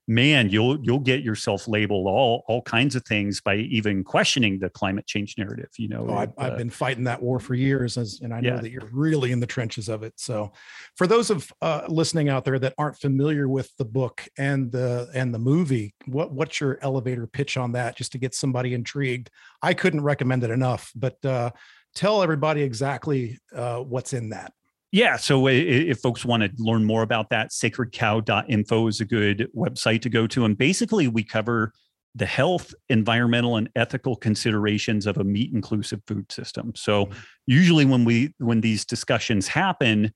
[0.06, 4.68] man, you'll you'll get yourself labeled all all kinds of things by even questioning the
[4.68, 5.70] climate change narrative.
[5.76, 8.40] You know, oh, I've, uh, I've, been fighting that war for years, as, and I
[8.40, 8.60] know yeah.
[8.60, 10.12] that you're really in the trenches of it.
[10.16, 10.52] So,
[10.96, 15.08] for those of uh, listening out there that aren't familiar with the book and the
[15.14, 19.30] and the movie, what what's your elevator pitch on that, just to get somebody intrigued?
[19.62, 21.50] I couldn't recommend it enough, but uh,
[21.94, 24.52] tell everybody exactly uh, what's in that.
[24.94, 25.16] Yeah.
[25.16, 30.08] So if folks want to learn more about that, sacredcow.info is a good website to
[30.08, 30.44] go to.
[30.44, 31.72] And basically, we cover
[32.14, 36.70] the health, environmental, and ethical considerations of a meat inclusive food system.
[36.76, 37.18] So mm-hmm.
[37.48, 40.12] usually when we when these discussions happen,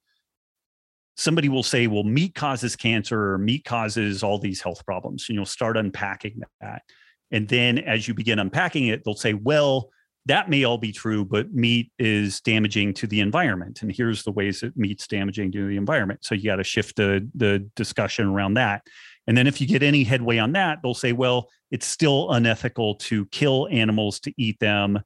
[1.17, 5.25] somebody will say, well, meat causes cancer or meat causes all these health problems.
[5.27, 6.83] And you'll start unpacking that.
[7.31, 9.89] And then as you begin unpacking it, they'll say, well,
[10.25, 13.81] that may all be true, but meat is damaging to the environment.
[13.81, 16.23] And here's the ways that meat's damaging to the environment.
[16.23, 18.85] So you got to shift the, the discussion around that.
[19.27, 22.95] And then if you get any headway on that, they'll say, well, it's still unethical
[22.95, 24.99] to kill animals to eat them,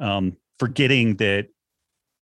[0.00, 1.48] um, forgetting that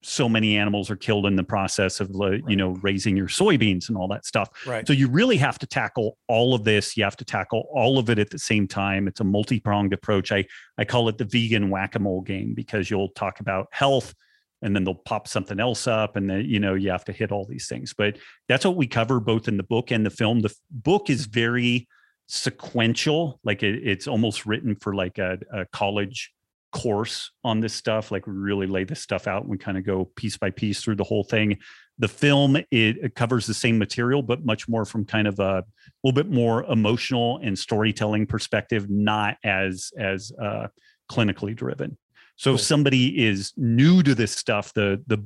[0.03, 2.11] so many animals are killed in the process of
[2.47, 4.49] you know raising your soybeans and all that stuff.
[4.65, 4.85] Right.
[4.85, 6.95] So you really have to tackle all of this.
[6.97, 9.07] You have to tackle all of it at the same time.
[9.07, 10.31] It's a multi-pronged approach.
[10.31, 10.45] I
[10.77, 14.13] i call it the vegan whack-a-mole game because you'll talk about health
[14.61, 17.31] and then they'll pop something else up and then you know you have to hit
[17.31, 17.93] all these things.
[17.93, 18.17] But
[18.47, 20.41] that's what we cover both in the book and the film.
[20.41, 21.87] The book is very
[22.27, 23.39] sequential.
[23.43, 26.33] Like it, it's almost written for like a, a college
[26.73, 29.85] course on this stuff like we really lay this stuff out and we kind of
[29.85, 31.57] go piece by piece through the whole thing.
[31.99, 35.63] The film it, it, covers the same material but much more from kind of a
[36.03, 40.67] little bit more emotional and storytelling perspective not as as uh,
[41.09, 41.97] clinically driven.
[42.35, 42.55] So cool.
[42.55, 45.23] if somebody is new to this stuff the the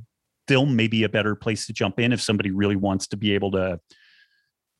[0.49, 3.33] film may be a better place to jump in if somebody really wants to be
[3.33, 3.79] able to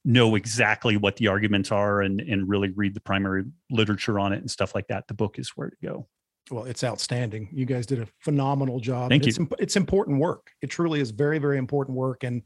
[0.04, 4.40] know exactly what the arguments are and and really read the primary literature on it
[4.40, 5.08] and stuff like that.
[5.08, 6.08] The book is where to go
[6.52, 7.50] well, it's outstanding.
[7.52, 9.10] You guys did a phenomenal job.
[9.10, 9.50] Thank it's, you.
[9.60, 10.52] It's important work.
[10.62, 12.24] It truly is very, very important work.
[12.24, 12.44] And,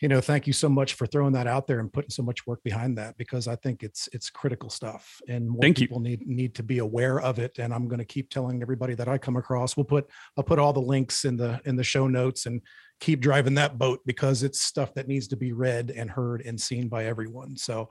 [0.00, 2.46] you know, thank you so much for throwing that out there and putting so much
[2.46, 6.04] work behind that because I think it's it's critical stuff and more thank people you.
[6.04, 7.58] need need to be aware of it.
[7.58, 9.76] And I'm going to keep telling everybody that I come across.
[9.76, 12.60] We'll put I'll put all the links in the in the show notes and
[13.00, 16.60] keep driving that boat because it's stuff that needs to be read and heard and
[16.60, 17.56] seen by everyone.
[17.56, 17.88] So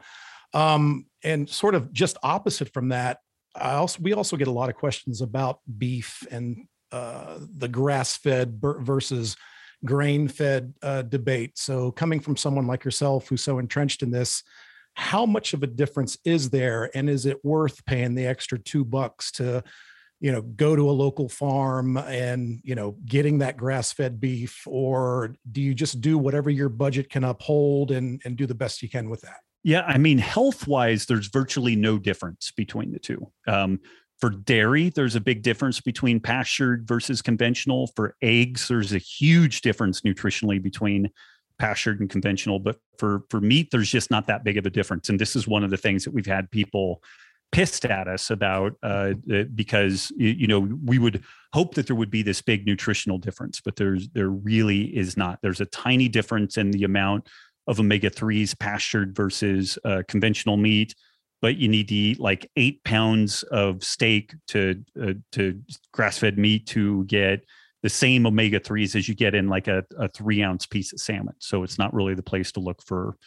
[0.53, 3.19] um and sort of just opposite from that
[3.55, 8.59] I also we also get a lot of questions about beef and uh, the grass-fed
[8.61, 9.35] versus
[9.85, 11.57] grain-fed uh, debate.
[11.57, 14.43] So, coming from someone like yourself who's so entrenched in this,
[14.93, 18.83] how much of a difference is there, and is it worth paying the extra two
[18.83, 19.63] bucks to,
[20.19, 25.35] you know, go to a local farm and you know getting that grass-fed beef, or
[25.51, 28.89] do you just do whatever your budget can uphold and and do the best you
[28.89, 29.39] can with that?
[29.63, 33.31] Yeah, I mean, health wise, there's virtually no difference between the two.
[33.47, 33.79] Um,
[34.19, 37.87] for dairy, there's a big difference between pastured versus conventional.
[37.95, 41.09] For eggs, there's a huge difference nutritionally between
[41.57, 42.59] pastured and conventional.
[42.59, 45.09] But for for meat, there's just not that big of a difference.
[45.09, 47.01] And this is one of the things that we've had people
[47.51, 49.13] pissed at us about uh,
[49.53, 51.23] because you know we would
[51.53, 55.39] hope that there would be this big nutritional difference, but there's there really is not.
[55.41, 57.27] There's a tiny difference in the amount
[57.71, 60.93] of omega 3s pastured versus uh, conventional meat
[61.41, 65.59] but you need to eat like eight pounds of steak to uh, to
[65.91, 67.43] grass fed meat to get
[67.81, 70.99] the same omega 3s as you get in like a, a three ounce piece of
[70.99, 71.33] salmon.
[71.39, 73.17] So it's not really the place to look for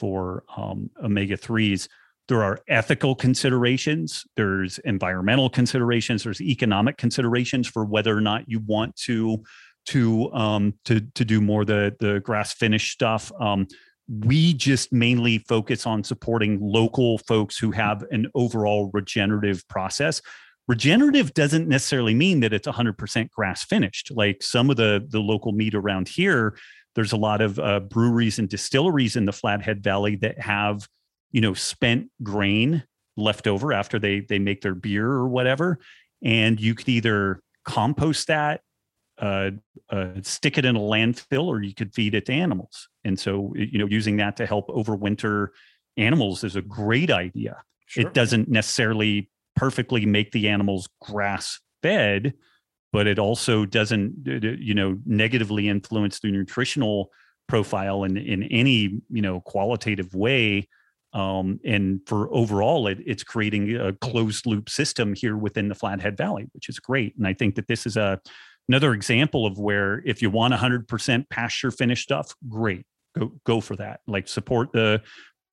[0.00, 1.88] for um, omega 3s
[2.28, 4.24] there are ethical considerations.
[4.36, 6.24] There's environmental considerations.
[6.24, 9.42] There's economic considerations for whether or not you want to
[9.86, 13.32] to um, to to do more the the grass finished stuff.
[13.40, 13.66] Um,
[14.08, 20.22] we just mainly focus on supporting local folks who have an overall regenerative process.
[20.66, 24.10] regenerative doesn't necessarily mean that it's 100% grass finished.
[24.10, 26.56] Like some of the the local meat around here
[26.94, 30.88] there's a lot of uh, breweries and distilleries in the flathead valley that have
[31.30, 32.82] you know spent grain
[33.16, 35.78] left over after they they make their beer or whatever.
[36.24, 38.62] And you could either compost that
[39.18, 39.52] uh,
[39.90, 43.52] uh, stick it in a landfill or you could feed it to animals and so
[43.56, 45.48] you know using that to help overwinter
[45.96, 47.62] animals is a great idea.
[47.86, 48.06] Sure.
[48.06, 52.34] it doesn't necessarily perfectly make the animals grass fed
[52.92, 57.10] but it also doesn't you know negatively influence the nutritional
[57.48, 60.68] profile in in any you know qualitative way.
[61.14, 66.18] Um, and for overall it, it's creating a closed loop system here within the flathead
[66.18, 67.16] valley which is great.
[67.16, 68.20] And i think that this is a
[68.68, 72.84] another example of where if you want 100% pasture finished stuff great
[73.18, 75.02] go go for that like support the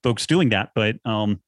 [0.04, 0.70] folks doing that.
[0.76, 1.42] But um,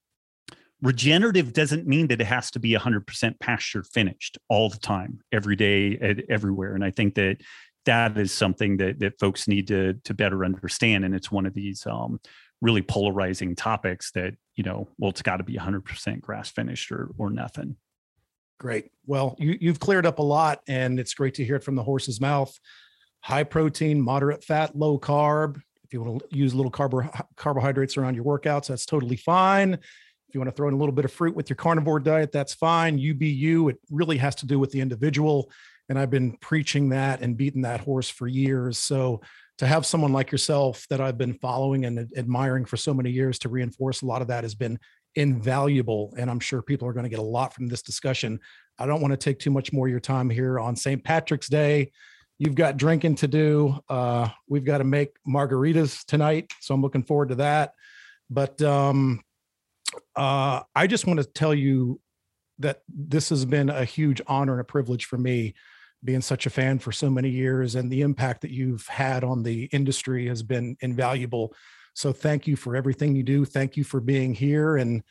[0.82, 5.56] regenerative doesn't mean that it has to be 100% pasture finished all the time every
[5.56, 6.76] day everywhere.
[6.76, 7.38] And i think that
[7.86, 11.06] that is something that that folks need to to better understand.
[11.06, 12.20] And it's one of these um,
[12.62, 17.12] really polarizing topics that you know well it's got to be 100% grass finished or
[17.18, 17.78] or nothing.
[18.60, 18.92] Great.
[19.06, 21.84] Well you, you've cleared up a lot and it's great to hear it from the
[21.84, 22.54] horse's mouth.
[23.22, 28.16] High protein moderate fat low carb if you want to use little carb- carbohydrates around
[28.16, 29.80] your workouts that's totally fine
[30.28, 32.32] if you want to throw in a little bit of fruit with your carnivore diet,
[32.34, 33.00] that's fine.
[33.00, 35.50] UBU, it really has to do with the individual.
[35.88, 38.78] And I've been preaching that and beating that horse for years.
[38.78, 39.22] So
[39.60, 43.40] to have someone like yourself that I've been following and admiring for so many years
[43.40, 44.78] to reinforce a lot of that has been
[45.16, 46.14] invaluable.
[46.18, 48.40] And I'm sure people are going to get a lot from this discussion.
[48.78, 51.02] I don't want to take too much more of your time here on St.
[51.04, 51.92] Patrick's Day.
[52.40, 53.80] You've got drinking to do.
[53.90, 56.52] Uh, we've got to make margaritas tonight.
[56.62, 57.74] So I'm looking forward to that.
[58.30, 59.22] But um,
[60.16, 62.00] uh, I just want to tell you
[62.60, 65.54] that this has been a huge honor and a privilege for me
[66.04, 69.44] being such a fan for so many years and the impact that you've had on
[69.44, 71.54] the industry has been invaluable
[71.94, 75.04] so thank you for everything you do thank you for being here and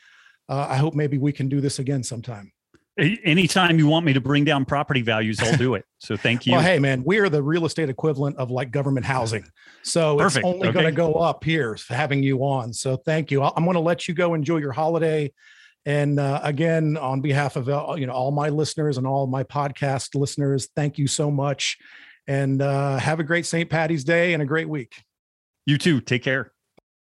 [0.48, 2.52] uh, i hope maybe we can do this again sometime
[2.98, 5.84] anytime you want me to bring down property values i'll do it.
[5.98, 6.52] So thank you.
[6.52, 9.44] Well hey man we are the real estate equivalent of like government housing.
[9.82, 10.44] So Perfect.
[10.44, 10.74] it's only okay.
[10.74, 12.72] going to go up here having you on.
[12.72, 13.42] So thank you.
[13.42, 15.32] I'm going to let you go enjoy your holiday.
[15.86, 19.42] And uh, again on behalf of uh, you know all my listeners and all my
[19.42, 21.78] podcast listeners thank you so much.
[22.28, 25.02] And uh, have a great st patty's day and a great week.
[25.64, 26.00] You too.
[26.00, 26.52] Take care